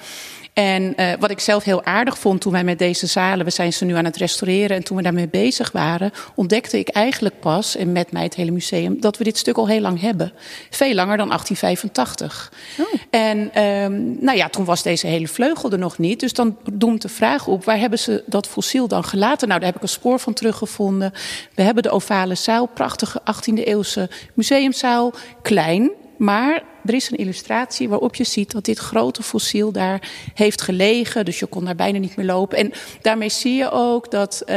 En 0.54 0.94
uh, 0.98 1.12
wat 1.20 1.32
ik 1.32 1.40
zelf 1.40 1.64
heel 1.64 1.84
aardig 1.84 2.18
vond 2.18 2.42
toen 2.42 2.52
wij 2.52 2.64
met 2.64 2.80
deze 2.80 3.08
zalen, 3.08 3.46
we 3.46 3.52
zijn 3.52 3.74
ze 3.74 3.86
nu 3.86 3.96
aan 3.96 4.06
het 4.06 4.18
restaureren 4.18 4.76
en 4.78 4.84
toen 4.84 4.98
we 4.98 5.04
daarmee 5.04 5.28
bezig 5.28 5.72
waren, 5.72 6.12
ontdekte 6.36 6.80
ik 6.80 6.90
eigenlijk 6.90 7.40
pas, 7.40 7.76
en 7.76 7.92
met 7.92 8.12
mij 8.12 8.24
het 8.24 8.36
hele 8.36 8.52
museum, 8.52 9.02
dat 9.02 9.18
we 9.18 9.24
dit 9.24 9.38
stuk 9.38 9.58
al 9.58 9.68
heel 9.68 9.82
lang 9.82 10.02
hebben. 10.02 10.34
Veel 10.70 10.94
langer 10.94 11.18
dan 11.18 11.28
1885. 11.28 12.54
Oh. 12.80 12.86
En 13.10 13.64
um, 13.64 14.18
nou 14.20 14.38
ja, 14.38 14.50
toen 14.50 14.66
was 14.66 14.84
deze 14.84 15.08
hele 15.08 15.28
vleugel 15.28 15.72
er 15.72 15.78
nog 15.78 15.98
niet. 15.98 16.20
Dus 16.20 16.34
dan 16.34 16.58
doemt 16.74 17.02
de 17.02 17.10
vraag 17.10 17.48
op, 17.48 17.64
waar 17.64 17.80
hebben 17.80 18.00
ze 18.00 18.24
dat 18.26 18.48
fossiel 18.48 18.88
dan 18.88 19.04
gelaten? 19.04 19.48
Nou, 19.48 19.60
daar 19.60 19.70
heb 19.70 19.78
ik 19.78 19.84
een 19.84 19.90
spoor 19.90 20.20
van 20.20 20.34
teruggevonden. 20.34 21.14
We 21.56 21.62
hebben 21.62 21.84
de 21.84 21.90
ovale 21.90 22.36
zaal, 22.36 22.66
prachtige 22.66 23.22
18e 23.22 23.64
eeuwse 23.64 24.10
museumzaal, 24.34 25.14
klein, 25.42 25.92
maar 26.18 26.64
er 26.86 26.94
is 26.94 27.12
een 27.12 27.18
illustratie 27.18 27.90
waarop 27.90 28.16
je 28.16 28.24
ziet 28.24 28.52
dat 28.52 28.66
dit 28.66 28.78
grote 28.78 29.24
fossiel 29.24 29.72
daar 29.72 30.10
heeft 30.34 30.62
gelegen. 30.62 31.26
Dus 31.26 31.40
je 31.40 31.46
kon 31.46 31.66
daar 31.66 31.76
bijna 31.76 32.00
niet 32.00 32.16
meer 32.16 32.26
lopen. 32.26 32.58
En 32.58 32.72
daarmee 33.02 33.30
zie 33.30 33.56
je 33.56 33.72
ook 33.72 34.12
dat 34.12 34.44
uh, 34.46 34.56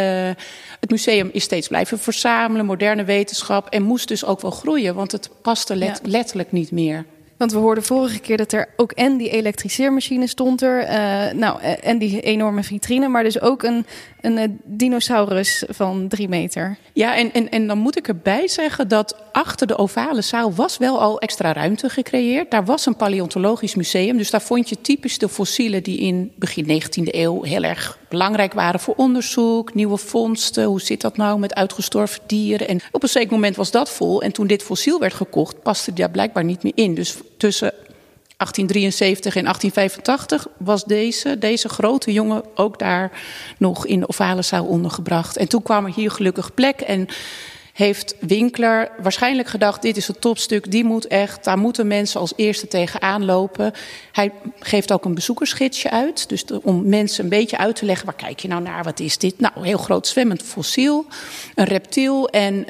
het 0.81 0.91
museum 0.91 1.31
is 1.33 1.45
steeds 1.45 1.69
blijven 1.69 1.99
verzamelen, 1.99 2.67
moderne 2.67 3.05
wetenschap. 3.05 3.69
En 3.69 3.83
moest 3.83 4.09
dus 4.09 4.25
ook 4.25 4.41
wel 4.41 4.51
groeien, 4.51 4.95
want 4.95 5.13
het 5.13 5.31
paste 5.43 5.77
let 5.77 6.01
ja. 6.03 6.11
letterlijk 6.11 6.53
niet 6.53 6.71
meer. 6.71 7.05
Want 7.37 7.55
we 7.55 7.61
hoorden 7.61 7.85
vorige 7.85 8.19
keer 8.19 8.37
dat 8.37 8.53
er 8.53 8.69
ook 8.77 8.93
en 8.93 9.17
die 9.17 9.31
elektriceermachine 9.31 10.27
stond 10.27 10.63
er. 10.63 10.83
Uh, 10.83 11.33
nou, 11.41 11.63
en 11.63 11.99
die 11.99 12.21
enorme 12.21 12.63
vitrine, 12.63 13.09
maar 13.09 13.23
dus 13.23 13.41
ook 13.41 13.63
een, 13.63 13.87
een 14.23 14.39
uh, 14.39 14.45
dinosaurus 14.65 15.65
van 15.69 16.09
drie 16.09 16.29
meter. 16.29 16.77
Ja, 16.93 17.17
en, 17.17 17.33
en, 17.33 17.51
en 17.51 17.67
dan 17.67 17.79
moet 17.79 17.97
ik 17.97 18.09
erbij 18.09 18.49
zeggen 18.49 18.89
dat 18.89 19.17
achter 19.33 19.67
de 19.67 19.79
ovale 19.79 20.23
zaal 20.23 20.55
was 20.55 20.79
wel 20.79 21.01
al 21.01 21.21
extra 21.21 21.53
ruimte 21.53 21.89
gecreëerd. 21.89 22.51
Daar 22.51 22.65
was 22.65 22.87
een 22.87 22.97
paleontologisch 22.97 23.75
museum. 23.75 24.17
Dus 24.17 24.31
daar 24.31 24.43
vond 24.43 24.69
je 24.69 24.81
typisch 24.81 25.19
de 25.19 25.29
fossielen 25.29 25.83
die 25.83 25.99
in 25.99 26.33
begin 26.37 26.83
19e 26.83 27.15
eeuw 27.15 27.43
heel 27.43 27.63
erg 27.63 27.99
belangrijk 28.09 28.53
waren 28.53 28.81
voor 28.81 28.95
onderzoek. 28.97 29.75
Nieuwe 29.75 29.97
vondsten. 29.97 30.65
Hoe 30.65 30.81
zit 30.81 31.01
dat 31.01 31.17
nou 31.17 31.39
met 31.39 31.55
uitgestorven 31.55 32.21
dieren? 32.27 32.69
En 32.69 32.81
op 32.91 33.03
een 33.03 33.09
zeker 33.09 33.33
moment 33.33 33.57
was 33.57 33.71
dat 33.71 33.91
vol. 33.91 34.23
En 34.23 34.33
toen 34.33 34.47
dit 34.47 34.63
fossiel 34.63 34.99
werd 34.99 35.15
gekocht, 35.15 35.63
paste 35.63 35.93
daar 35.93 36.11
blijkbaar 36.11 36.45
niet 36.45 36.63
meer 36.63 36.73
in. 36.75 36.95
Dus 36.95 37.17
tussen 37.37 37.73
1873 38.43 39.37
en 39.37 39.43
1885 39.43 40.47
was 40.57 40.85
deze, 40.85 41.39
deze 41.39 41.69
grote 41.69 42.13
jongen 42.13 42.45
ook 42.55 42.79
daar 42.79 43.11
nog 43.59 43.87
in 43.87 44.01
de 44.01 44.09
ovale 44.09 44.43
zaal 44.43 44.65
ondergebracht. 44.65 45.37
En 45.37 45.49
toen 45.49 45.63
kwam 45.63 45.85
er 45.85 45.93
hier 45.95 46.11
gelukkig 46.11 46.55
plek 46.55 46.81
en 46.81 47.09
heeft 47.73 48.15
Winkler 48.21 48.91
waarschijnlijk 49.03 49.49
gedacht: 49.49 49.83
dit 49.83 49.97
is 49.97 50.07
het 50.07 50.21
topstuk, 50.21 50.71
die 50.71 50.85
moet 50.85 51.07
echt, 51.07 51.45
daar 51.45 51.59
moeten 51.59 51.87
mensen 51.87 52.21
als 52.21 52.33
eerste 52.37 52.69
tegenaan 52.69 53.25
lopen. 53.25 53.73
Hij 54.13 54.33
geeft 54.61 54.93
ook 54.93 55.05
een 55.05 55.15
bezoekersgidsje 55.15 55.91
uit, 55.91 56.29
dus 56.29 56.45
om 56.63 56.89
mensen 56.89 57.25
een 57.25 57.31
beetje 57.31 57.59
uit 57.59 57.77
te 57.77 57.85
leggen: 57.85 58.07
waar 58.07 58.15
kijk 58.15 58.41
je 58.41 58.49
nou 58.49 58.63
naar, 58.63 58.85
wat 58.85 59.01
is 59.01 59.19
dit? 59.19 59.41
Nou, 59.41 59.53
een 59.57 59.63
heel 59.63 59.79
groot 59.79 60.07
zwemmend 60.07 60.43
fossiel, 60.43 61.07
een 61.55 61.65
reptiel. 61.65 62.29
En 62.29 62.55
uh, 62.55 62.67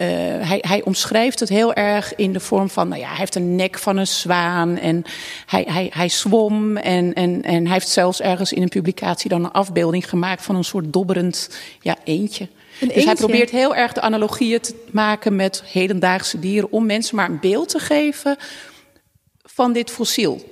hij, 0.48 0.58
hij 0.60 0.82
omschrijft 0.84 1.40
het 1.40 1.48
heel 1.48 1.74
erg 1.74 2.14
in 2.14 2.32
de 2.32 2.40
vorm 2.40 2.70
van: 2.70 2.88
nou 2.88 3.00
ja, 3.00 3.08
hij 3.08 3.18
heeft 3.18 3.34
een 3.34 3.56
nek 3.56 3.78
van 3.78 3.96
een 3.96 4.06
zwaan 4.06 4.78
en 4.78 5.04
hij, 5.46 5.66
hij, 5.68 5.90
hij 5.94 6.08
zwom. 6.08 6.76
En, 6.76 7.12
en, 7.12 7.42
en 7.42 7.64
hij 7.64 7.72
heeft 7.72 7.88
zelfs 7.88 8.20
ergens 8.20 8.52
in 8.52 8.62
een 8.62 8.68
publicatie 8.68 9.30
dan 9.30 9.44
een 9.44 9.52
afbeelding 9.52 10.08
gemaakt 10.08 10.42
van 10.42 10.56
een 10.56 10.64
soort 10.64 10.92
dobberend 10.92 11.50
ja, 11.80 11.96
eentje 12.04 12.48
dus 12.88 13.04
hij 13.04 13.14
probeert 13.14 13.50
heel 13.50 13.74
erg 13.74 13.92
de 13.92 14.00
analogieën 14.00 14.60
te 14.60 14.74
maken 14.90 15.36
met 15.36 15.62
hedendaagse 15.66 16.38
dieren 16.38 16.72
om 16.72 16.86
mensen 16.86 17.16
maar 17.16 17.30
een 17.30 17.40
beeld 17.40 17.68
te 17.68 17.78
geven 17.78 18.36
van 19.42 19.72
dit 19.72 19.90
fossiel. 19.90 20.50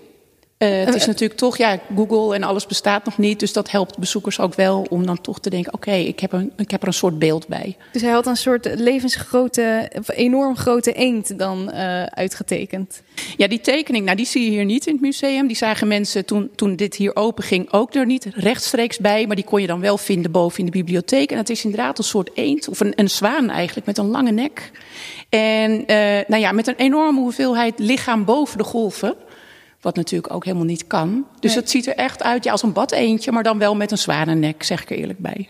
Uh, 0.62 0.84
het 0.84 0.94
is 0.94 1.06
natuurlijk 1.06 1.38
toch, 1.38 1.56
ja, 1.56 1.78
Google 1.96 2.34
en 2.34 2.42
alles 2.42 2.66
bestaat 2.66 3.04
nog 3.04 3.18
niet. 3.18 3.40
Dus 3.40 3.52
dat 3.52 3.70
helpt 3.70 3.98
bezoekers 3.98 4.40
ook 4.40 4.54
wel 4.54 4.86
om 4.90 5.06
dan 5.06 5.20
toch 5.20 5.40
te 5.40 5.50
denken: 5.50 5.74
oké, 5.74 5.92
ik, 5.92 6.20
heb 6.20 6.44
ik 6.56 6.70
heb 6.70 6.82
er 6.82 6.86
een 6.88 6.94
soort 6.94 7.18
beeld 7.18 7.48
bij. 7.48 7.76
Dus 7.92 8.02
hij 8.02 8.10
had 8.10 8.26
een 8.26 8.36
soort 8.36 8.68
levensgrote, 8.74 9.90
enorm 10.06 10.56
grote 10.56 10.92
eend 10.92 11.38
dan 11.38 11.70
uh, 11.74 12.02
uitgetekend. 12.02 13.02
Ja, 13.36 13.48
die 13.48 13.60
tekening, 13.60 14.04
nou, 14.04 14.16
die 14.16 14.26
zie 14.26 14.44
je 14.44 14.50
hier 14.50 14.64
niet 14.64 14.86
in 14.86 14.92
het 14.92 15.02
museum. 15.02 15.46
Die 15.46 15.56
zagen 15.56 15.88
mensen 15.88 16.24
toen, 16.24 16.50
toen 16.54 16.76
dit 16.76 16.94
hier 16.94 17.16
open 17.16 17.44
ging 17.44 17.72
ook 17.72 17.94
er 17.94 18.06
niet 18.06 18.26
rechtstreeks 18.34 18.98
bij. 18.98 19.26
Maar 19.26 19.36
die 19.36 19.44
kon 19.44 19.60
je 19.60 19.66
dan 19.66 19.80
wel 19.80 19.98
vinden 19.98 20.30
boven 20.30 20.58
in 20.58 20.64
de 20.64 20.70
bibliotheek. 20.70 21.30
En 21.30 21.38
het 21.38 21.50
is 21.50 21.64
inderdaad 21.64 21.98
een 21.98 22.04
soort 22.04 22.30
eend, 22.34 22.68
of 22.68 22.80
een, 22.80 22.92
een 22.96 23.10
zwaan 23.10 23.50
eigenlijk, 23.50 23.86
met 23.86 23.98
een 23.98 24.10
lange 24.10 24.32
nek. 24.32 24.70
En 25.28 25.70
uh, 25.72 25.86
nou 26.26 26.36
ja, 26.36 26.52
met 26.52 26.66
een 26.66 26.76
enorme 26.76 27.20
hoeveelheid 27.20 27.78
lichaam 27.78 28.24
boven 28.24 28.58
de 28.58 28.64
golven. 28.64 29.14
Wat 29.80 29.96
natuurlijk 29.96 30.32
ook 30.32 30.44
helemaal 30.44 30.66
niet 30.66 30.86
kan. 30.86 31.26
Dus 31.40 31.54
het 31.54 31.70
ziet 31.70 31.86
er 31.86 31.94
echt 31.94 32.22
uit 32.22 32.44
ja, 32.44 32.52
als 32.52 32.62
een 32.62 32.72
bad 32.72 32.92
eentje, 32.92 33.32
maar 33.32 33.42
dan 33.42 33.58
wel 33.58 33.76
met 33.76 33.90
een 33.90 33.98
zwanennek, 33.98 34.62
zeg 34.62 34.82
ik 34.82 34.90
er 34.90 34.96
eerlijk 34.96 35.18
bij. 35.18 35.48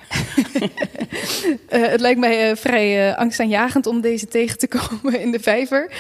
uh, 0.63 0.69
het 1.93 2.01
lijkt 2.01 2.21
mij 2.21 2.51
uh, 2.51 2.57
vrij 2.57 3.09
uh, 3.09 3.19
angstaanjagend 3.19 3.87
om 3.87 4.01
deze 4.01 4.27
tegen 4.27 4.59
te 4.59 4.69
komen 4.79 5.21
in 5.21 5.31
de 5.31 5.41
vijver. 5.41 5.93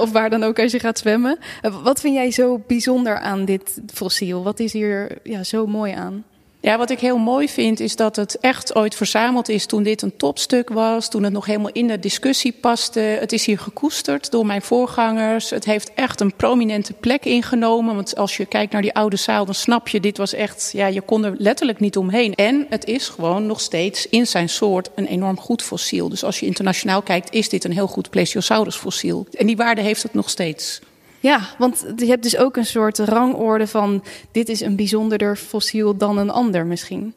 of 0.00 0.12
waar 0.12 0.30
dan 0.30 0.42
ook 0.42 0.58
als 0.58 0.72
je 0.72 0.80
gaat 0.80 0.98
zwemmen. 0.98 1.38
wat 1.82 2.00
vind 2.00 2.14
jij 2.14 2.30
zo 2.30 2.62
bijzonder 2.66 3.18
aan 3.18 3.44
dit 3.44 3.80
fossiel? 3.92 4.42
Wat 4.42 4.60
is 4.60 4.72
hier 4.72 5.18
ja, 5.22 5.44
zo 5.44 5.66
mooi 5.66 5.92
aan? 5.92 6.24
Ja, 6.66 6.78
wat 6.78 6.90
ik 6.90 7.00
heel 7.00 7.18
mooi 7.18 7.48
vind 7.48 7.80
is 7.80 7.96
dat 7.96 8.16
het 8.16 8.38
echt 8.38 8.74
ooit 8.74 8.94
verzameld 8.94 9.48
is 9.48 9.66
toen 9.66 9.82
dit 9.82 10.02
een 10.02 10.16
topstuk 10.16 10.68
was, 10.68 11.10
toen 11.10 11.22
het 11.22 11.32
nog 11.32 11.46
helemaal 11.46 11.72
in 11.72 11.86
de 11.86 11.98
discussie 11.98 12.52
paste. 12.52 13.00
Het 13.00 13.32
is 13.32 13.46
hier 13.46 13.58
gekoesterd 13.58 14.30
door 14.30 14.46
mijn 14.46 14.62
voorgangers. 14.62 15.50
Het 15.50 15.64
heeft 15.64 15.94
echt 15.94 16.20
een 16.20 16.34
prominente 16.36 16.92
plek 16.92 17.24
ingenomen. 17.24 17.94
Want 17.94 18.16
als 18.16 18.36
je 18.36 18.46
kijkt 18.46 18.72
naar 18.72 18.82
die 18.82 18.94
oude 18.94 19.16
zaal, 19.16 19.44
dan 19.44 19.54
snap 19.54 19.88
je, 19.88 20.00
dit 20.00 20.16
was 20.16 20.34
echt, 20.34 20.70
ja, 20.72 20.86
je 20.86 21.00
kon 21.00 21.24
er 21.24 21.34
letterlijk 21.38 21.80
niet 21.80 21.96
omheen. 21.96 22.34
En 22.34 22.66
het 22.68 22.84
is 22.84 23.08
gewoon 23.08 23.46
nog 23.46 23.60
steeds 23.60 24.08
in 24.08 24.26
zijn 24.26 24.48
soort 24.48 24.90
een 24.94 25.06
enorm 25.06 25.40
goed 25.40 25.62
fossiel. 25.62 26.08
Dus 26.08 26.24
als 26.24 26.40
je 26.40 26.46
internationaal 26.46 27.02
kijkt, 27.02 27.34
is 27.34 27.48
dit 27.48 27.64
een 27.64 27.72
heel 27.72 27.88
goed 27.88 28.10
Plesiosaurus 28.10 28.76
fossiel. 28.76 29.26
En 29.32 29.46
die 29.46 29.56
waarde 29.56 29.80
heeft 29.80 30.02
het 30.02 30.14
nog 30.14 30.30
steeds. 30.30 30.80
Ja, 31.20 31.40
want 31.58 31.86
je 31.96 32.06
hebt 32.06 32.22
dus 32.22 32.36
ook 32.36 32.56
een 32.56 32.66
soort 32.66 32.98
rangorde 32.98 33.66
van 33.66 34.04
dit 34.32 34.48
is 34.48 34.60
een 34.60 34.76
bijzonderder 34.76 35.36
fossiel 35.36 35.96
dan 35.96 36.18
een 36.18 36.30
ander 36.30 36.66
misschien. 36.66 37.14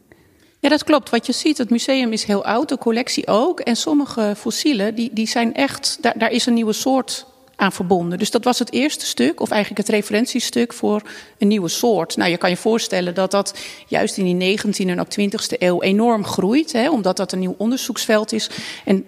Ja, 0.60 0.70
dat 0.70 0.84
klopt. 0.84 1.10
Wat 1.10 1.26
je 1.26 1.34
ziet, 1.34 1.58
het 1.58 1.70
museum 1.70 2.12
is 2.12 2.24
heel 2.24 2.46
oud, 2.46 2.70
de 2.70 2.78
collectie 2.78 3.28
ook. 3.28 3.60
En 3.60 3.76
sommige 3.76 4.34
fossielen, 4.38 4.96
die, 4.96 5.10
die 5.14 5.28
zijn 5.28 5.54
echt, 5.54 5.98
daar, 6.02 6.18
daar 6.18 6.32
is 6.32 6.46
een 6.46 6.54
nieuwe 6.54 6.74
soort 6.74 7.26
aan 7.56 7.72
verbonden. 7.72 8.18
Dus 8.20 8.32
dat 8.32 8.44
was 8.44 8.60
het 8.60 8.72
eerste 8.72 9.06
stuk, 9.06 9.40
of 9.42 9.50
eigenlijk 9.50 9.88
het 9.88 9.96
referentiestuk 9.96 10.74
voor 10.74 11.02
een 11.38 11.48
nieuwe 11.48 11.68
soort. 11.68 12.18
Nou, 12.18 12.30
je 12.30 12.38
kan 12.38 12.50
je 12.50 12.58
voorstellen 12.58 13.16
dat 13.16 13.32
dat 13.32 13.60
juist 13.88 14.18
in 14.18 14.38
die 14.38 14.60
19e 14.60 14.88
en 14.88 15.00
ook 15.00 15.20
20e 15.20 15.58
eeuw 15.58 15.82
enorm 15.82 16.26
groeit, 16.26 16.72
hè, 16.72 16.90
omdat 16.90 17.18
dat 17.18 17.32
een 17.32 17.40
nieuw 17.40 17.56
onderzoeksveld 17.58 18.32
is. 18.32 18.50
En 18.86 19.06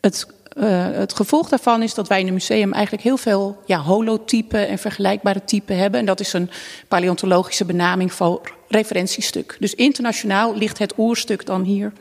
het 0.00 0.26
uh, 0.56 0.86
het 0.92 1.14
gevolg 1.14 1.48
daarvan 1.48 1.82
is 1.82 1.94
dat 1.94 2.08
wij 2.08 2.18
in 2.18 2.24
het 2.24 2.34
museum 2.34 2.72
eigenlijk 2.72 3.04
heel 3.04 3.16
veel 3.16 3.62
ja, 3.66 3.78
holotypen 3.78 4.68
en 4.68 4.78
vergelijkbare 4.78 5.44
typen 5.44 5.76
hebben. 5.76 6.00
En 6.00 6.06
dat 6.06 6.20
is 6.20 6.32
een 6.32 6.50
paleontologische 6.88 7.64
benaming 7.64 8.12
voor 8.12 8.40
referentiestuk. 8.68 9.56
Dus 9.58 9.74
internationaal 9.74 10.56
ligt 10.56 10.78
het 10.78 10.94
oerstuk 10.98 11.46
dan 11.46 11.62
hier. 11.62 11.92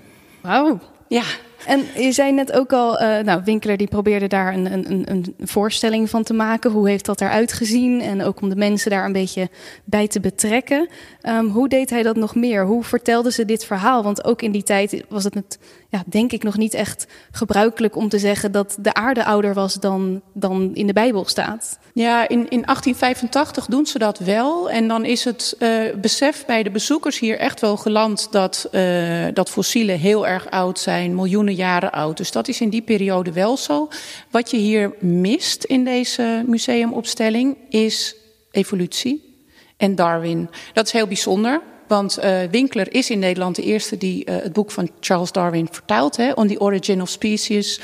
Wauw. 0.42 0.80
Ja, 1.08 1.24
en 1.66 1.86
je 1.96 2.12
zei 2.12 2.32
net 2.32 2.52
ook 2.52 2.74
al, 2.74 3.02
uh, 3.02 3.20
nou, 3.20 3.42
Winkler 3.46 3.78
die 3.78 3.88
probeerde 3.88 4.28
daar 4.28 4.54
een, 4.54 4.74
een, 4.74 5.12
een 5.12 5.36
voorstelling 5.40 6.10
van 6.10 6.24
te 6.24 6.34
maken. 6.34 6.72
Hoe 6.72 6.90
heeft 6.90 7.06
dat 7.06 7.22
eruit 7.22 7.54
gezien? 7.54 8.02
En 8.02 8.24
ook 8.24 8.42
om 8.42 8.50
de 8.50 8.56
mensen 8.56 8.92
daar 8.92 9.06
een 9.06 9.12
beetje 9.12 9.50
bij 9.84 10.08
te 10.08 10.20
betrekken. 10.20 10.90
Um, 11.24 11.50
hoe 11.50 11.70
deed 11.70 11.90
hij 11.90 12.04
dat 12.04 12.16
nog 12.16 12.36
meer? 12.36 12.66
Hoe 12.66 12.84
vertelde 12.84 13.32
ze 13.32 13.46
dit 13.46 13.66
verhaal? 13.66 14.04
Want 14.04 14.24
ook 14.24 14.42
in 14.42 14.52
die 14.52 14.64
tijd 14.64 15.04
was 15.10 15.24
het, 15.24 15.60
ja, 15.90 16.04
denk 16.06 16.32
ik, 16.32 16.44
nog 16.44 16.58
niet 16.58 16.74
echt 16.74 17.08
gebruikelijk 17.32 17.96
om 17.96 18.10
te 18.10 18.20
zeggen 18.20 18.52
dat 18.52 18.78
de 18.80 18.94
aarde 18.94 19.26
ouder 19.26 19.54
was 19.54 19.74
dan, 19.74 20.22
dan 20.34 20.72
in 20.74 20.88
de 20.88 20.94
Bijbel 20.94 21.26
staat. 21.26 21.80
Ja, 21.94 22.22
in, 22.28 22.50
in 22.50 22.62
1885 22.62 23.66
doen 23.66 23.86
ze 23.86 24.00
dat 24.00 24.20
wel. 24.20 24.70
En 24.70 24.88
dan 24.88 25.06
is 25.06 25.24
het 25.24 25.56
uh, 25.60 25.94
besef 25.96 26.46
bij 26.46 26.64
de 26.64 26.72
bezoekers 26.72 27.20
hier 27.20 27.38
echt 27.38 27.60
wel 27.62 27.78
geland 27.78 28.28
dat, 28.32 28.68
uh, 28.72 29.26
dat 29.34 29.50
fossielen 29.50 30.00
heel 30.00 30.28
erg 30.28 30.50
oud 30.50 30.80
zijn, 30.80 31.16
miljoenen 31.16 31.51
jaren 31.56 31.92
oud. 31.92 32.18
Dus 32.18 32.32
dat 32.32 32.48
is 32.48 32.62
in 32.62 32.70
die 32.70 32.82
periode 32.82 33.32
wel 33.32 33.58
zo. 33.58 33.90
Wat 34.30 34.52
je 34.52 34.58
hier 34.58 34.94
mist 35.00 35.64
in 35.64 35.84
deze 35.84 36.44
museumopstelling 36.48 37.58
is 37.70 38.16
evolutie 38.52 39.36
en 39.78 39.96
Darwin. 39.96 40.50
Dat 40.74 40.86
is 40.86 40.92
heel 40.92 41.08
bijzonder. 41.08 41.62
Want 41.88 42.20
uh, 42.24 42.42
Winkler 42.52 42.94
is 42.94 43.10
in 43.10 43.20
Nederland 43.20 43.56
de 43.56 43.64
eerste 43.64 43.98
die 43.98 44.30
uh, 44.30 44.36
het 44.36 44.54
boek 44.54 44.72
van 44.72 44.90
Charles 45.00 45.32
Darwin 45.32 45.68
vertaalt, 45.72 46.36
On 46.36 46.48
the 46.48 46.60
Origin 46.60 47.02
of 47.02 47.10
Species. 47.10 47.80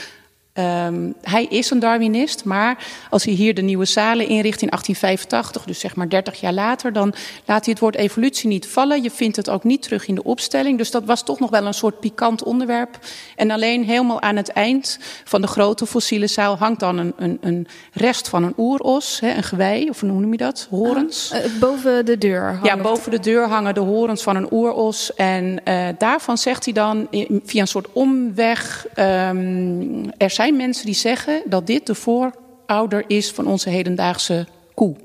Um, 0.60 1.14
hij 1.22 1.46
is 1.46 1.70
een 1.70 1.80
Darwinist, 1.80 2.44
maar 2.44 2.86
als 3.10 3.24
hij 3.24 3.34
hier 3.34 3.54
de 3.54 3.62
nieuwe 3.62 3.86
zalen 3.86 4.28
inricht 4.28 4.62
in 4.62 4.70
1885, 4.70 5.66
dus 5.66 5.80
zeg 5.80 5.96
maar 5.96 6.10
30 6.10 6.40
jaar 6.40 6.54
later, 6.54 6.94
dan 6.94 7.14
laat 7.46 7.66
hij 7.66 7.74
het 7.74 7.80
woord 7.80 7.96
evolutie 7.96 8.48
niet 8.48 8.68
vallen. 8.68 9.04
Je 9.04 9.12
vindt 9.12 9.36
het 9.36 9.50
ook 9.50 9.64
niet 9.64 9.82
terug 9.82 10.08
in 10.08 10.16
de 10.16 10.24
opstelling. 10.24 10.78
Dus 10.78 10.92
dat 10.92 11.04
was 11.06 11.24
toch 11.24 11.40
nog 11.40 11.50
wel 11.50 11.66
een 11.66 11.74
soort 11.74 12.00
pikant 12.00 12.44
onderwerp. 12.44 13.00
En 13.36 13.52
alleen 13.52 13.84
helemaal 13.84 14.22
aan 14.22 14.36
het 14.36 14.50
eind 14.50 15.00
van 15.24 15.42
de 15.42 15.48
grote 15.48 15.86
fossiele 15.86 16.28
zaal 16.28 16.58
hangt 16.58 16.80
dan 16.80 16.98
een, 16.98 17.14
een, 17.18 17.38
een 17.42 17.68
rest 17.94 18.30
van 18.30 18.44
een 18.44 18.54
oeros, 18.58 19.20
hè, 19.20 19.34
een 19.34 19.44
gewei, 19.44 19.90
of 19.90 20.00
hoe 20.00 20.10
noem 20.10 20.32
je 20.32 20.38
dat? 20.38 20.68
Horens. 20.70 21.32
Ah, 21.34 21.46
uh, 21.46 21.60
boven 21.60 22.06
de 22.06 22.18
deur. 22.18 22.60
Ja, 22.64 22.78
boven 22.78 23.12
de 23.12 23.20
deur 23.20 23.48
hangen 23.48 23.74
de 23.74 23.80
horens 23.80 24.24
van 24.24 24.36
een 24.36 24.54
oeros. 24.54 25.14
En 25.14 25.62
uh, 25.66 25.88
daarvan 25.98 26.38
zegt 26.38 26.66
hij 26.66 26.74
dan 26.74 27.08
via 27.46 27.62
een 27.62 27.68
soort 27.68 27.88
omweg: 27.94 28.88
um, 28.96 30.12
er 30.18 30.30
zijn 30.30 30.47
mensen 30.52 30.86
die 30.86 30.96
zeggen 30.96 31.42
dat 31.46 31.68
dit 31.68 31.86
de 31.86 31.96
voorouder 31.96 33.04
is 33.08 33.32
van 33.32 33.48
onze 33.48 33.70
hedendaagse 33.70 34.48
koe. 34.74 34.96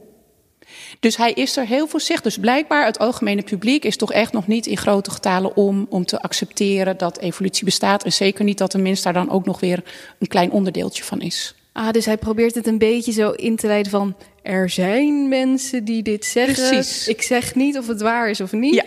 Dus 1.01 1.17
hij 1.17 1.33
is 1.33 1.57
er 1.57 1.67
heel 1.67 1.87
voorzichtig. 1.87 2.23
Dus 2.23 2.39
blijkbaar 2.39 2.85
het 2.85 2.99
algemene 2.99 3.43
publiek 3.43 3.85
is 3.85 3.97
toch 3.97 4.13
echt 4.13 4.33
nog 4.33 4.47
niet 4.47 4.67
in 4.67 4.77
grote 4.77 5.11
getalen 5.11 5.57
om, 5.57 5.87
om 5.89 6.05
te 6.05 6.21
accepteren 6.21 6.97
dat 6.97 7.19
evolutie 7.19 7.65
bestaat. 7.65 8.05
En 8.05 8.13
zeker 8.13 8.45
niet 8.45 8.59
dat 8.59 8.73
de 8.73 8.79
mens 8.79 9.03
daar 9.03 9.13
dan 9.13 9.31
ook 9.31 9.45
nog 9.45 9.61
weer 9.61 9.83
een 10.19 10.27
klein 10.27 10.51
onderdeeltje 10.51 11.05
van 11.05 11.21
is. 11.21 11.55
Ah, 11.73 11.91
dus 11.91 12.07
hij 12.07 12.17
probeert 12.17 12.55
het 12.55 12.67
een 12.67 12.79
beetje 12.79 13.13
zo 13.13 13.31
in 13.31 13.57
te 13.57 13.67
leiden 13.67 13.91
van... 13.91 14.17
er 14.43 14.71
zijn 14.71 15.29
mensen 15.29 15.85
die 15.85 16.03
dit 16.03 16.25
zeggen. 16.25 16.69
Precies. 16.69 17.09
Ik 17.09 17.23
zeg 17.23 17.55
niet 17.55 17.79
of 17.79 17.87
het 17.87 18.01
waar 18.01 18.31
is 18.31 18.41
of 18.41 18.53
niet. 18.53 18.75
Ja. 18.75 18.85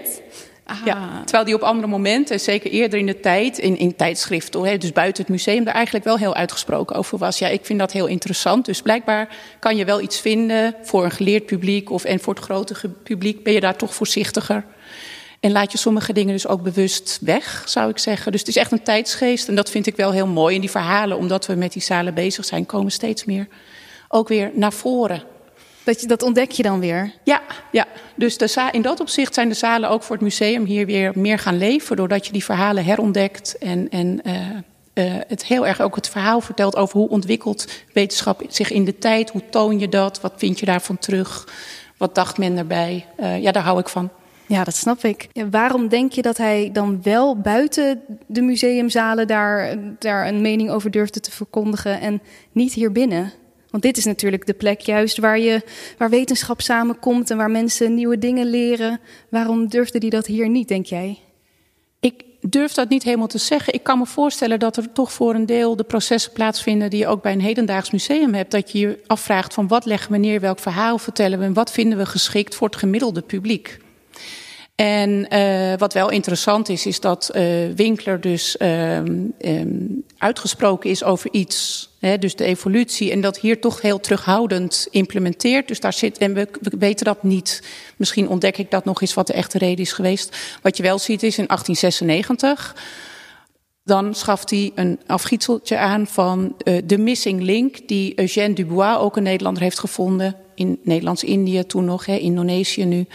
Ja, 0.86 1.22
terwijl 1.24 1.46
die 1.46 1.56
op 1.56 1.62
andere 1.62 1.88
momenten, 1.88 2.40
zeker 2.40 2.72
eerder 2.72 3.00
in 3.00 3.06
de 3.06 3.20
tijd, 3.20 3.58
in, 3.58 3.78
in 3.78 3.96
tijdschriften, 3.96 4.80
dus 4.80 4.92
buiten 4.92 5.24
het 5.24 5.32
museum, 5.32 5.64
daar 5.64 5.74
eigenlijk 5.74 6.06
wel 6.06 6.18
heel 6.18 6.36
uitgesproken 6.36 6.96
over 6.96 7.18
was. 7.18 7.40
Ja, 7.40 7.48
ik 7.48 7.66
vind 7.66 7.80
dat 7.80 7.92
heel 7.92 8.08
interessant. 8.08 8.66
Dus 8.66 8.82
blijkbaar 8.82 9.36
kan 9.60 9.76
je 9.76 9.86
wel 9.86 10.02
iets 10.02 10.20
vinden 10.20 10.76
voor 10.82 11.04
een 11.04 11.12
geleerd 11.12 11.46
publiek 11.46 11.90
of 11.90 12.04
en 12.04 12.20
voor 12.20 12.34
het 12.34 12.44
grote 12.44 12.90
publiek 13.04 13.44
ben 13.44 13.54
je 13.54 13.60
daar 13.60 13.76
toch 13.76 13.96
voorzichtiger. 13.96 14.66
En 15.40 15.52
laat 15.52 15.72
je 15.72 15.78
sommige 15.78 16.14
dingen 16.14 16.34
dus 16.34 16.48
ook 16.48 16.62
bewust 16.62 17.18
weg, 17.22 17.64
zou 17.66 17.90
ik 17.90 17.98
zeggen. 17.98 18.32
Dus 18.32 18.40
het 18.40 18.50
is 18.50 18.58
echt 18.58 18.72
een 18.72 18.84
tijdsgeest 18.84 19.48
en 19.48 19.56
dat 19.56 19.70
vind 19.70 19.88
ik 19.88 19.96
wel 19.96 20.12
heel 20.12 20.28
mooi. 20.28 20.56
En 20.56 20.62
die 20.62 20.72
verhalen, 20.72 21.18
omdat 21.18 21.46
we 21.46 21.56
met 21.56 21.74
die 21.74 21.82
zalen 21.82 22.14
bezig 22.14 22.46
zijn, 22.46 22.66
komen 22.66 22.92
steeds 22.92 23.26
meer 23.26 23.48
ook 24.08 24.28
weer 24.28 24.52
naar 24.54 24.74
voren. 24.74 25.24
Dat, 25.86 26.02
je, 26.02 26.08
dat 26.08 26.24
ontdek 26.24 26.52
je 26.52 26.64
dan 26.64 26.80
weer? 26.80 27.14
Ja, 27.24 27.42
ja. 27.72 27.86
dus 28.16 28.38
de 28.38 28.70
in 28.72 28.82
dat 28.82 29.00
opzicht 29.00 29.34
zijn 29.34 29.50
de 29.50 29.56
zalen 29.56 29.90
ook 29.90 30.04
voor 30.04 30.16
het 30.16 30.24
museum 30.24 30.66
hier 30.66 30.86
weer 30.86 31.12
meer 31.16 31.40
gaan 31.40 31.58
leven. 31.58 31.96
Doordat 31.96 32.26
je 32.26 32.32
die 32.32 32.44
verhalen 32.44 32.86
herontdekt 32.86 33.58
en, 33.58 33.90
en 33.90 34.22
uh, 34.24 34.34
uh, 34.94 35.16
het 35.28 35.46
heel 35.46 35.68
erg 35.68 35.82
ook 35.82 35.96
het 35.96 36.10
verhaal 36.10 36.42
vertelt 36.42 36.76
over 36.76 37.00
hoe 37.00 37.10
ontwikkelt 37.10 37.68
wetenschap 37.94 38.42
zich 38.48 38.72
in 38.72 38.86
de 38.86 38.98
tijd. 38.98 39.30
Hoe 39.30 39.50
toon 39.50 39.80
je 39.80 39.90
dat? 39.90 40.22
Wat 40.22 40.34
vind 40.38 40.60
je 40.60 40.66
daarvan 40.66 40.98
terug? 40.98 41.48
Wat 41.98 42.16
dacht 42.16 42.38
men 42.38 42.58
erbij? 42.58 43.06
Uh, 43.20 43.42
ja, 43.42 43.52
daar 43.52 43.64
hou 43.64 43.80
ik 43.80 43.90
van. 43.90 44.10
Ja, 44.48 44.64
dat 44.64 44.76
snap 44.76 45.04
ik. 45.04 45.28
Ja, 45.32 45.50
waarom 45.50 45.88
denk 45.88 46.12
je 46.12 46.22
dat 46.22 46.38
hij 46.38 46.70
dan 46.74 47.00
wel 47.04 47.38
buiten 47.38 48.02
de 48.26 48.42
museumzalen 48.42 49.28
daar, 49.28 49.76
daar 50.00 50.28
een 50.28 50.42
mening 50.42 50.70
over 50.70 50.92
durfde 50.92 51.20
te 51.20 51.32
verkondigen 51.32 52.00
en 52.00 52.22
niet 52.52 52.74
hier 52.74 52.92
binnen? 52.92 53.34
Want 53.76 53.88
dit 53.88 53.98
is 53.98 54.06
natuurlijk 54.06 54.46
de 54.46 54.54
plek 54.54 54.80
juist 54.80 55.18
waar, 55.18 55.40
je, 55.40 55.62
waar 55.98 56.10
wetenschap 56.10 56.62
samenkomt 56.62 57.30
en 57.30 57.38
waar 57.38 57.52
mensen 57.52 57.94
nieuwe 57.94 58.18
dingen 58.18 58.50
leren. 58.50 59.00
Waarom 59.30 59.68
durfde 59.68 60.00
die 60.00 60.10
dat 60.10 60.26
hier 60.26 60.50
niet, 60.50 60.68
denk 60.68 60.86
jij? 60.86 61.20
Ik 62.00 62.24
durf 62.42 62.74
dat 62.74 62.90
niet 62.90 63.04
helemaal 63.04 63.28
te 63.28 63.38
zeggen. 63.38 63.74
Ik 63.74 63.84
kan 63.84 63.98
me 63.98 64.06
voorstellen 64.06 64.60
dat 64.60 64.78
er 64.78 64.92
toch 64.92 65.12
voor 65.12 65.36
een 65.36 65.46
deel 65.46 65.76
de 65.76 65.84
processen 65.84 66.32
plaatsvinden 66.32 66.90
die 66.90 67.00
je 67.00 67.08
ook 67.08 67.22
bij 67.22 67.32
een 67.32 67.42
hedendaags 67.42 67.92
museum 67.92 68.34
hebt. 68.34 68.52
Dat 68.52 68.72
je 68.72 68.80
je 68.80 69.00
afvraagt 69.08 69.54
van 69.54 69.68
wat 69.68 69.86
leggen 69.86 70.12
we 70.12 70.18
neer, 70.18 70.40
welk 70.40 70.60
verhaal 70.60 70.98
vertellen 70.98 71.40
we 71.40 71.46
en 71.46 71.54
wat 71.54 71.72
vinden 71.72 71.98
we 71.98 72.06
geschikt 72.06 72.56
voor 72.56 72.68
het 72.68 72.78
gemiddelde 72.78 73.22
publiek. 73.22 73.78
En 74.76 75.28
uh, 75.34 75.74
wat 75.78 75.94
wel 75.94 76.10
interessant 76.10 76.70
is, 76.70 76.86
is 76.86 77.00
dat 77.00 77.32
uh, 77.36 77.44
Winkler 77.76 78.22
dus 78.22 78.56
um, 78.62 79.34
um, 79.40 80.04
uitgesproken 80.18 80.90
is 80.90 81.04
over 81.04 81.30
iets, 81.32 81.90
hè, 82.00 82.18
dus 82.18 82.36
de 82.36 82.44
evolutie, 82.44 83.12
en 83.12 83.22
dat 83.22 83.40
hier 83.40 83.62
toch 83.62 83.82
heel 83.82 84.00
terughoudend 84.00 84.88
implementeert. 84.92 85.68
Dus 85.68 85.80
daar 85.80 85.94
zit, 85.94 86.18
en 86.18 86.34
we, 86.34 86.48
we, 86.62 86.78
weten 86.80 87.06
dat 87.06 87.24
niet. 87.24 87.64
Misschien 87.96 88.30
ontdek 88.30 88.58
ik 88.58 88.72
dat 88.72 88.86
nog 88.86 89.02
eens 89.02 89.14
wat 89.14 89.28
de 89.28 89.34
echte 89.34 89.58
reden 89.58 89.86
is 89.86 89.92
geweest. 89.92 90.38
Wat 90.62 90.78
je 90.78 90.84
wel 90.84 91.00
ziet 91.00 91.24
is 91.24 91.38
in 91.38 91.48
1896. 91.48 92.76
Dan 93.84 94.16
schaft 94.16 94.50
hij 94.50 94.72
een 94.76 95.00
afgietseltje 95.08 95.78
aan 95.78 96.08
van 96.08 96.56
uh, 96.64 96.82
de 96.86 96.98
missing 96.98 97.42
link, 97.42 97.88
die 97.88 98.20
Eugène 98.20 98.54
Dubois, 98.54 98.98
ook 98.98 99.18
een 99.18 99.24
Nederlander, 99.24 99.64
heeft 99.64 99.80
gevonden. 99.80 100.36
In 100.56 100.80
Nederlands-Indië 100.84 101.66
toen 101.66 101.86
nog, 101.86 102.06
hè, 102.06 102.16
Indonesië 102.16 102.86
nu. 102.86 103.06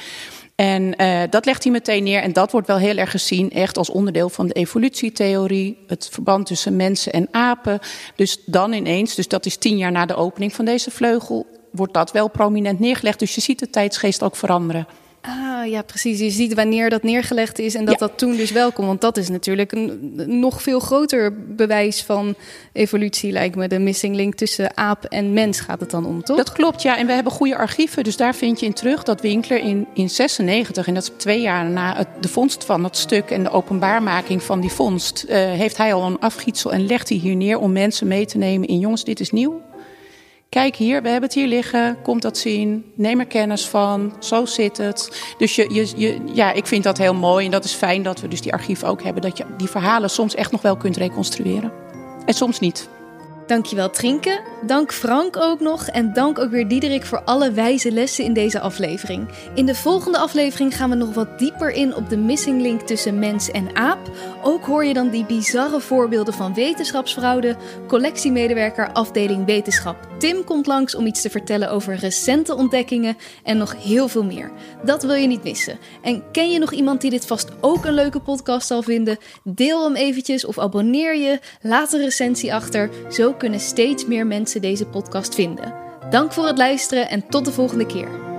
En 0.60 0.94
uh, 0.96 1.22
dat 1.30 1.44
legt 1.44 1.62
hij 1.62 1.72
meteen 1.72 2.02
neer. 2.02 2.22
En 2.22 2.32
dat 2.32 2.52
wordt 2.52 2.66
wel 2.66 2.76
heel 2.76 2.96
erg 2.96 3.10
gezien, 3.10 3.50
echt 3.50 3.76
als 3.76 3.90
onderdeel 3.90 4.28
van 4.28 4.46
de 4.46 4.52
evolutietheorie. 4.52 5.78
Het 5.86 6.08
verband 6.12 6.46
tussen 6.46 6.76
mensen 6.76 7.12
en 7.12 7.28
apen. 7.30 7.78
Dus 8.16 8.42
dan 8.46 8.72
ineens, 8.72 9.14
dus 9.14 9.28
dat 9.28 9.46
is 9.46 9.56
tien 9.56 9.76
jaar 9.76 9.92
na 9.92 10.06
de 10.06 10.14
opening 10.14 10.54
van 10.54 10.64
deze 10.64 10.90
vleugel, 10.90 11.46
wordt 11.70 11.94
dat 11.94 12.12
wel 12.12 12.28
prominent 12.28 12.80
neergelegd. 12.80 13.18
Dus 13.18 13.34
je 13.34 13.40
ziet 13.40 13.58
de 13.58 13.70
tijdsgeest 13.70 14.22
ook 14.22 14.36
veranderen. 14.36 14.86
Ah, 15.22 15.66
ja, 15.66 15.82
precies. 15.82 16.18
Je 16.18 16.30
ziet 16.30 16.54
wanneer 16.54 16.90
dat 16.90 17.02
neergelegd 17.02 17.58
is 17.58 17.74
en 17.74 17.84
dat 17.84 18.00
ja. 18.00 18.06
dat 18.06 18.18
toen 18.18 18.36
dus 18.36 18.50
welkom. 18.50 18.86
Want 18.86 19.00
dat 19.00 19.16
is 19.16 19.28
natuurlijk 19.28 19.72
een 19.72 20.12
nog 20.40 20.62
veel 20.62 20.80
groter 20.80 21.54
bewijs 21.54 22.02
van 22.02 22.34
evolutie, 22.72 23.32
lijkt 23.32 23.56
me. 23.56 23.68
De 23.68 23.78
missing 23.78 24.16
link 24.16 24.34
tussen 24.34 24.76
aap 24.76 25.04
en 25.04 25.32
mens 25.32 25.60
gaat 25.60 25.80
het 25.80 25.90
dan 25.90 26.06
om, 26.06 26.22
toch? 26.22 26.36
Dat 26.36 26.52
klopt, 26.52 26.82
ja. 26.82 26.98
En 26.98 27.06
we 27.06 27.12
hebben 27.12 27.32
goede 27.32 27.56
archieven, 27.56 28.04
dus 28.04 28.16
daar 28.16 28.34
vind 28.34 28.60
je 28.60 28.66
in 28.66 28.72
terug 28.72 29.02
dat 29.02 29.20
Winkler 29.20 29.58
in, 29.58 29.86
in 29.94 30.10
96, 30.10 30.86
en 30.86 30.94
dat 30.94 31.02
is 31.02 31.10
twee 31.16 31.40
jaar 31.40 31.70
na 31.70 31.96
het, 31.96 32.08
de 32.20 32.28
vondst 32.28 32.64
van 32.64 32.82
dat 32.82 32.96
stuk 32.96 33.30
en 33.30 33.42
de 33.42 33.50
openbaarmaking 33.50 34.42
van 34.42 34.60
die 34.60 34.72
vondst, 34.72 35.24
uh, 35.28 35.30
heeft 35.34 35.76
hij 35.76 35.94
al 35.94 36.06
een 36.06 36.18
afgietsel 36.18 36.72
en 36.72 36.86
legt 36.86 37.08
hij 37.08 37.18
hier 37.18 37.36
neer 37.36 37.58
om 37.58 37.72
mensen 37.72 38.06
mee 38.06 38.26
te 38.26 38.38
nemen 38.38 38.68
in 38.68 38.78
jongens, 38.78 39.04
dit 39.04 39.20
is 39.20 39.30
nieuw. 39.30 39.60
Kijk 40.50 40.76
hier, 40.76 41.02
we 41.02 41.08
hebben 41.08 41.28
het 41.28 41.38
hier 41.38 41.46
liggen. 41.46 42.02
Komt 42.02 42.22
dat 42.22 42.38
zien? 42.38 42.92
Neem 42.94 43.20
er 43.20 43.26
kennis 43.26 43.68
van. 43.68 44.12
Zo 44.18 44.44
zit 44.44 44.76
het. 44.76 45.32
Dus 45.38 45.56
je, 45.56 45.74
je, 45.74 45.92
je, 45.96 46.20
ja, 46.32 46.52
ik 46.52 46.66
vind 46.66 46.84
dat 46.84 46.98
heel 46.98 47.14
mooi. 47.14 47.44
En 47.44 47.50
dat 47.50 47.64
is 47.64 47.72
fijn 47.72 48.02
dat 48.02 48.20
we 48.20 48.28
dus 48.28 48.40
die 48.40 48.52
archieven 48.52 48.88
ook 48.88 49.02
hebben. 49.02 49.22
Dat 49.22 49.38
je 49.38 49.44
die 49.56 49.68
verhalen 49.68 50.10
soms 50.10 50.34
echt 50.34 50.52
nog 50.52 50.62
wel 50.62 50.76
kunt 50.76 50.96
reconstrueren. 50.96 51.72
En 52.24 52.34
soms 52.34 52.60
niet. 52.60 52.88
Dankjewel 53.50 53.90
Trinke. 53.90 54.40
Dank 54.66 54.92
Frank 54.92 55.36
ook 55.36 55.60
nog. 55.60 55.86
En 55.86 56.12
dank 56.12 56.38
ook 56.38 56.50
weer 56.50 56.68
Diederik 56.68 57.04
voor 57.04 57.22
alle 57.24 57.52
wijze 57.52 57.92
lessen 57.92 58.24
in 58.24 58.32
deze 58.32 58.60
aflevering. 58.60 59.28
In 59.54 59.66
de 59.66 59.74
volgende 59.74 60.18
aflevering 60.18 60.76
gaan 60.76 60.90
we 60.90 60.96
nog 60.96 61.14
wat 61.14 61.38
dieper 61.38 61.70
in 61.70 61.94
op 61.94 62.08
de 62.08 62.16
missing 62.16 62.60
link 62.60 62.80
tussen 62.80 63.18
mens 63.18 63.50
en 63.50 63.76
aap. 63.76 64.10
Ook 64.42 64.64
hoor 64.64 64.84
je 64.84 64.94
dan 64.94 65.08
die 65.08 65.24
bizarre 65.24 65.80
voorbeelden 65.80 66.34
van 66.34 66.54
wetenschapsfraude. 66.54 67.56
Collectiemedewerker 67.86 68.92
afdeling 68.92 69.46
wetenschap 69.46 70.10
Tim 70.20 70.44
komt 70.44 70.66
langs 70.66 70.94
om 70.94 71.06
iets 71.06 71.20
te 71.20 71.30
vertellen 71.30 71.70
over 71.70 71.94
recente 71.94 72.54
ontdekkingen 72.54 73.16
en 73.42 73.56
nog 73.56 73.82
heel 73.82 74.08
veel 74.08 74.24
meer. 74.24 74.50
Dat 74.84 75.02
wil 75.02 75.14
je 75.14 75.26
niet 75.26 75.42
missen. 75.42 75.78
En 76.02 76.22
ken 76.32 76.50
je 76.50 76.58
nog 76.58 76.72
iemand 76.72 77.00
die 77.00 77.10
dit 77.10 77.26
vast 77.26 77.48
ook 77.60 77.84
een 77.84 77.94
leuke 77.94 78.20
podcast 78.20 78.66
zal 78.66 78.82
vinden? 78.82 79.18
Deel 79.44 79.84
hem 79.84 79.94
eventjes 79.94 80.44
of 80.44 80.58
abonneer 80.58 81.16
je. 81.16 81.40
Laat 81.60 81.92
een 81.92 82.00
recensie 82.00 82.54
achter. 82.54 82.90
Zo 83.10 83.32
kunnen 83.40 83.60
steeds 83.60 84.06
meer 84.06 84.26
mensen 84.26 84.60
deze 84.60 84.86
podcast 84.86 85.34
vinden. 85.34 85.74
Dank 86.10 86.32
voor 86.32 86.46
het 86.46 86.58
luisteren 86.58 87.08
en 87.08 87.28
tot 87.28 87.44
de 87.44 87.52
volgende 87.52 87.86
keer. 87.86 88.29